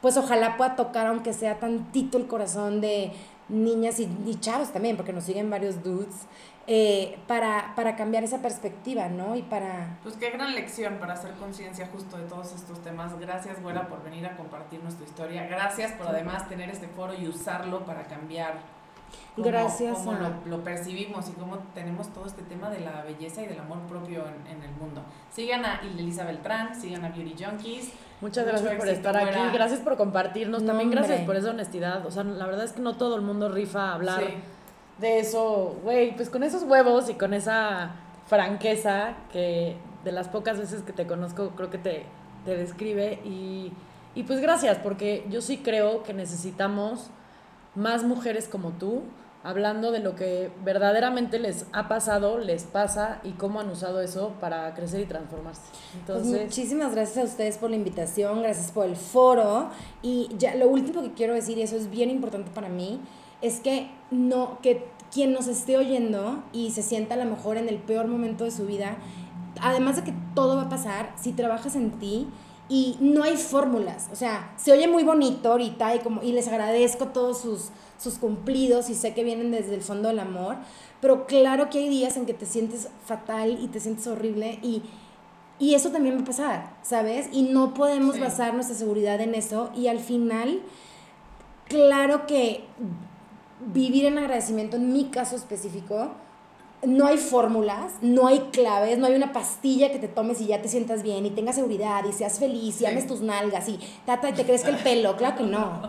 pues 0.03 0.19
ojalá 0.19 0.59
pueda 0.59 0.77
tocar 0.77 1.07
aunque 1.07 1.33
sea 1.33 1.59
tantito 1.59 2.19
el 2.19 2.27
corazón 2.27 2.83
de 2.83 3.13
niñas 3.49 3.99
y, 4.01 4.11
y 4.27 4.35
chavos 4.41 4.73
también, 4.73 4.97
porque 4.97 5.13
nos 5.13 5.25
siguen 5.25 5.49
varios 5.49 5.83
dudes, 5.83 6.27
eh, 6.69 7.19
para, 7.27 7.73
para 7.75 7.97
cambiar 7.97 8.23
esa 8.23 8.41
perspectiva, 8.41 9.09
¿no? 9.09 9.35
Y 9.35 9.43
para... 9.43 9.99
Pues 10.05 10.15
qué 10.17 10.31
gran 10.31 10.55
lección 10.55 10.99
para 10.99 11.15
hacer 11.15 11.33
conciencia 11.33 11.89
justo 11.93 12.17
de 12.17 12.25
todos 12.25 12.53
estos 12.53 12.81
temas. 12.83 13.19
Gracias, 13.19 13.61
Güera, 13.61 13.89
por 13.89 14.05
venir 14.05 14.27
a 14.27 14.37
compartirnos 14.37 14.95
tu 14.95 15.03
historia. 15.03 15.45
Gracias 15.47 15.91
por 15.93 16.07
además 16.07 16.49
tener 16.49 16.71
este 16.71 16.87
foro 16.87 17.15
y 17.15 17.27
usarlo 17.27 17.85
para 17.85 18.05
cambiar 18.05 18.61
cómo, 19.37 19.47
Gracias 19.47 19.99
cómo 19.99 20.13
a- 20.13 20.19
lo, 20.45 20.57
lo 20.57 20.65
percibimos 20.65 21.29
y 21.29 21.33
cómo 21.33 21.59
tenemos 21.75 22.09
todo 22.13 22.27
este 22.27 22.43
tema 22.43 22.71
de 22.71 22.81
la 22.81 23.03
belleza 23.03 23.43
y 23.43 23.47
del 23.47 23.61
amor 23.61 23.79
propio 23.89 24.25
en, 24.27 24.57
en 24.57 24.63
el 24.63 24.71
mundo. 24.73 25.03
Sigan 25.33 25.65
a 25.65 25.81
Elisa 25.81 26.25
Beltrán, 26.25 26.75
sigan 26.81 27.05
a 27.05 27.09
Beauty 27.11 27.43
Junkies. 27.45 27.93
Muchas 28.21 28.47
gracias 28.47 28.75
por 28.75 28.89
estar 28.89 29.17
aquí, 29.17 29.27
güera. 29.35 29.53
gracias 29.53 29.81
por 29.81 29.97
compartirnos, 29.97 30.63
No, 30.63 30.69
también 30.69 30.91
gracias 30.91 31.21
hombre. 31.21 31.27
por 31.27 31.37
esa 31.37 31.51
honestidad. 31.51 32.07
O 32.07 32.11
sea, 32.11 32.23
la 32.25 32.47
verdad 32.47 32.65
es 32.65 32.73
que 32.73 32.81
no 32.81 32.97
todo 32.97 33.17
el 33.17 33.23
mundo 33.23 33.49
rifa 33.49 33.91
a 33.91 33.95
hablar 33.95 34.21
Sí. 34.21 34.35
de 34.99 35.19
eso, 35.19 35.77
güey, 35.83 36.15
pues 36.15 36.31
con 36.31 36.43
esos 36.43 36.63
huevos 36.63 37.09
y 37.11 37.15
con 37.15 37.35
esa 37.35 37.97
franqueza 38.27 39.15
que 39.33 39.77
de 40.05 40.13
las 40.13 40.29
pocas 40.29 40.59
veces 40.59 40.83
que 40.83 40.93
te 40.93 41.07
conozco 41.07 41.51
creo 41.51 41.71
que 41.71 41.79
te, 41.79 42.05
te 42.45 42.57
describe 42.57 43.21
y, 43.25 43.73
y 44.15 44.23
pues 44.25 44.41
gracias 44.41 44.79
porque 44.79 45.25
yo 45.31 45.41
sí 45.41 45.59
creo 45.59 46.03
que 46.03 46.13
necesitamos 46.15 47.11
más 47.75 48.05
mujeres 48.05 48.49
como 48.49 48.71
tú 48.71 49.03
hablando 49.45 49.91
de 49.91 49.99
lo 49.99 50.15
que 50.15 50.51
verdaderamente 50.65 51.39
les 51.39 51.67
ha 51.73 51.89
pasado, 51.89 52.39
les 52.39 52.65
pasa 52.65 53.21
y 53.25 53.31
cómo 53.33 53.61
han 53.61 53.69
usado 53.71 54.01
eso 54.01 54.35
para 54.41 54.73
crecer 54.75 55.01
y 55.01 55.07
transformarse. 55.07 55.63
Pues 55.71 56.19
Entonces, 56.19 56.43
muchísimas 56.43 56.95
gracias 56.95 57.19
a 57.19 57.29
ustedes 57.29 57.59
por 57.59 57.71
la 57.71 57.77
invitación, 57.77 58.43
gracias 58.43 58.71
por 58.71 58.87
el 58.87 58.97
foro. 58.97 59.71
Y 60.01 60.29
ya 60.39 60.55
lo 60.55 60.69
último 60.69 61.03
que 61.03 61.13
quiero 61.13 61.35
decir, 61.35 61.59
y 61.59 61.63
eso 61.63 61.77
es 61.77 61.91
bien 61.91 62.11
importante 62.11 62.51
para 62.53 62.69
mí, 62.69 63.01
es 63.41 63.61
que 63.61 63.91
no, 64.11 64.59
que 64.63 64.87
quien 65.13 65.33
nos 65.33 65.49
esté 65.49 65.77
oyendo 65.77 66.43
y 66.53 66.71
se 66.71 66.83
sienta 66.83 67.15
a 67.15 67.19
lo 67.19 67.25
mejor 67.25 67.57
en 67.57 67.69
el 67.69 67.79
peor 67.79 68.07
momento 68.07 68.45
de 68.45 68.53
su 68.53 68.65
vida, 68.65 68.97
además 69.61 69.97
de 69.97 70.05
que 70.05 70.15
todo 70.35 70.57
va 70.57 70.63
a 70.63 70.69
pasar, 70.69 71.13
si 71.21 71.33
trabajas 71.33 71.75
en 71.75 71.91
ti 71.99 72.29
y 72.75 72.97
no 73.01 73.23
hay 73.25 73.37
fórmulas, 73.37 74.09
o 74.13 74.17
sea, 74.17 74.55
se 74.57 74.73
oye 74.73 74.89
muy 74.89 75.03
bonito 75.05 75.51
ahorita 75.51 75.95
y, 75.95 75.99
como, 75.99 76.23
y 76.23 76.33
les 76.33 76.49
agradezco 76.49 77.09
todos 77.09 77.39
sus, 77.43 77.69
sus 77.99 78.15
cumplidos 78.15 78.89
y 78.89 78.95
sé 78.95 79.13
que 79.13 79.25
vienen 79.25 79.51
desde 79.51 79.75
el 79.75 79.83
fondo 79.83 80.09
del 80.09 80.21
amor, 80.21 80.57
pero 81.03 81.27
claro 81.27 81.69
que 81.69 81.79
hay 81.81 81.89
días 81.91 82.17
en 82.17 82.25
que 82.25 82.33
te 82.35 82.47
sientes 82.47 82.89
fatal 83.05 83.59
y 83.61 83.69
te 83.69 83.79
sientes 83.81 84.07
horrible 84.07 84.59
y, 84.63 84.83
y 85.59 85.75
eso 85.75 85.91
también 85.91 86.17
va 86.17 86.23
a 86.23 86.25
pasar, 86.25 86.77
¿sabes? 86.83 87.29
Y 87.33 87.43
no 87.43 87.75
podemos 87.75 88.15
Sí. 88.15 88.21
basar 88.23 88.55
nuestra 88.55 88.75
seguridad 88.77 89.21
en 89.21 89.35
eso 89.35 89.71
y 89.77 89.89
al 89.89 89.99
final, 89.99 90.63
claro 91.69 92.27
que 92.27 92.65
vivir 93.73 94.07
en 94.07 94.19
agradecimiento, 94.19 94.77
en 94.77 94.93
mi 94.93 95.05
caso 95.11 95.37
específico, 95.37 96.13
no 96.83 97.07
hay 97.07 97.17
fórmulas, 97.17 97.93
no 98.01 98.27
hay 98.27 98.41
claves, 98.53 98.99
no 98.99 99.07
hay 99.07 99.15
una 99.15 99.33
pastilla 99.33 99.93
que 99.93 99.99
te 99.99 100.09
tomes 100.09 100.41
y 100.41 100.47
ya 100.47 100.61
te 100.61 100.69
sientas 100.69 101.03
bien 101.03 101.25
y 101.27 101.31
tengas 101.31 101.55
seguridad 101.55 102.05
y 102.05 102.13
seas 102.13 102.39
feliz 102.39 102.77
y 102.77 102.79
Sí. 102.81 102.87
ames 102.87 103.07
tus 103.07 103.21
nalgas 103.21 103.69
y 103.69 103.79
tata 104.05 104.31
y 104.31 104.33
te 104.33 104.45
crezca 104.45 104.71
el 104.71 104.77
pelo. 104.77 105.17
Claro 105.17 105.37
que 105.37 105.45
no. 105.45 105.81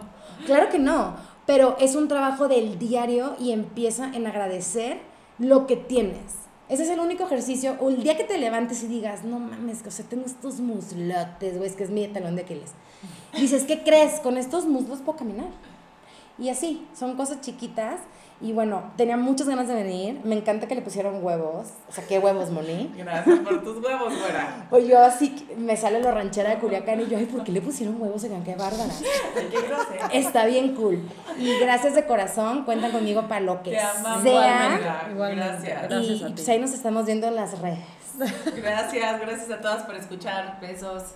Claro 0.45 0.69
que 0.69 0.79
no. 0.79 1.15
Pero 1.45 1.75
es 1.79 1.95
un 1.95 2.07
trabajo 2.07 2.47
del 2.47 2.77
diario 2.79 3.35
y 3.39 3.51
empieza 3.51 4.11
en 4.13 4.27
agradecer 4.27 4.99
lo 5.39 5.67
que 5.67 5.75
tienes. 5.75 6.35
Ese 6.69 6.83
es 6.83 6.89
el 6.89 6.99
único 6.99 7.23
ejercicio. 7.23 7.75
O 7.81 7.89
el 7.89 8.01
día 8.03 8.15
que 8.15 8.23
te 8.23 8.37
levantes 8.37 8.83
y 8.83 8.87
digas, 8.87 9.23
no 9.25 9.39
mames, 9.39 9.83
o 9.85 9.91
sea, 9.91 10.05
tengo 10.05 10.25
estos 10.25 10.59
muslotes, 10.59 11.57
güey, 11.57 11.69
es 11.69 11.75
que 11.75 11.83
es 11.83 11.89
mi 11.89 12.07
talón 12.07 12.35
de 12.35 12.43
Aquiles. 12.43 12.71
Dices, 13.37 13.63
¿qué 13.63 13.83
crees? 13.83 14.19
Con 14.21 14.37
estos 14.37 14.65
muslos 14.65 14.99
puedo 14.99 15.17
caminar. 15.17 15.47
Y 16.39 16.49
así, 16.49 16.87
son 16.97 17.15
cosas 17.15 17.41
chiquitas. 17.41 17.99
Y 18.43 18.51
bueno, 18.51 18.91
tenía 18.97 19.15
muchas 19.15 19.47
ganas 19.47 19.69
de 19.69 19.73
venir. 19.73 20.19
Me 20.25 20.35
encanta 20.35 20.67
que 20.67 20.75
le 20.75 20.81
pusieron 20.81 21.23
huevos. 21.23 21.67
O 21.87 21.93
sea, 21.93 22.05
¿qué 22.05 22.19
huevos, 22.19 22.49
Moni? 22.49 22.93
Gracias 22.97 23.39
por 23.39 23.63
tus 23.63 23.81
huevos, 23.81 24.13
güera. 24.19 24.67
O 24.69 24.79
yo 24.79 24.99
así, 24.99 25.47
me 25.57 25.77
sale 25.77 26.01
la 26.01 26.11
ranchera 26.11 26.49
de 26.49 26.57
Culiacán 26.57 26.99
y 26.99 27.07
yo, 27.07 27.17
ay, 27.17 27.25
¿por 27.25 27.45
qué 27.45 27.53
le 27.53 27.61
pusieron 27.61 28.01
huevos? 28.01 28.21
Oigan, 28.25 28.43
qué 28.43 28.55
bárbara. 28.55 28.91
Qué. 30.11 30.19
Está 30.19 30.45
bien 30.45 30.75
cool. 30.75 30.99
Y 31.39 31.57
gracias 31.59 31.95
de 31.95 32.05
corazón, 32.05 32.65
cuentan 32.65 32.91
conmigo 32.91 33.29
para 33.29 33.39
lo 33.39 33.63
que 33.63 33.71
Te 33.71 33.79
amamos, 33.79 34.23
sea. 34.23 35.07
Igualmente. 35.09 35.69
Gracias. 35.69 35.89
Gracias 35.89 36.19
Y 36.19 36.23
a 36.23 36.27
ti. 36.27 36.33
pues 36.33 36.49
ahí 36.49 36.59
nos 36.59 36.73
estamos 36.73 37.05
viendo 37.05 37.27
en 37.27 37.35
las 37.37 37.57
redes. 37.59 37.79
Gracias, 38.57 39.21
gracias 39.21 39.51
a 39.51 39.61
todas 39.61 39.83
por 39.83 39.95
escuchar. 39.95 40.59
Besos. 40.59 41.15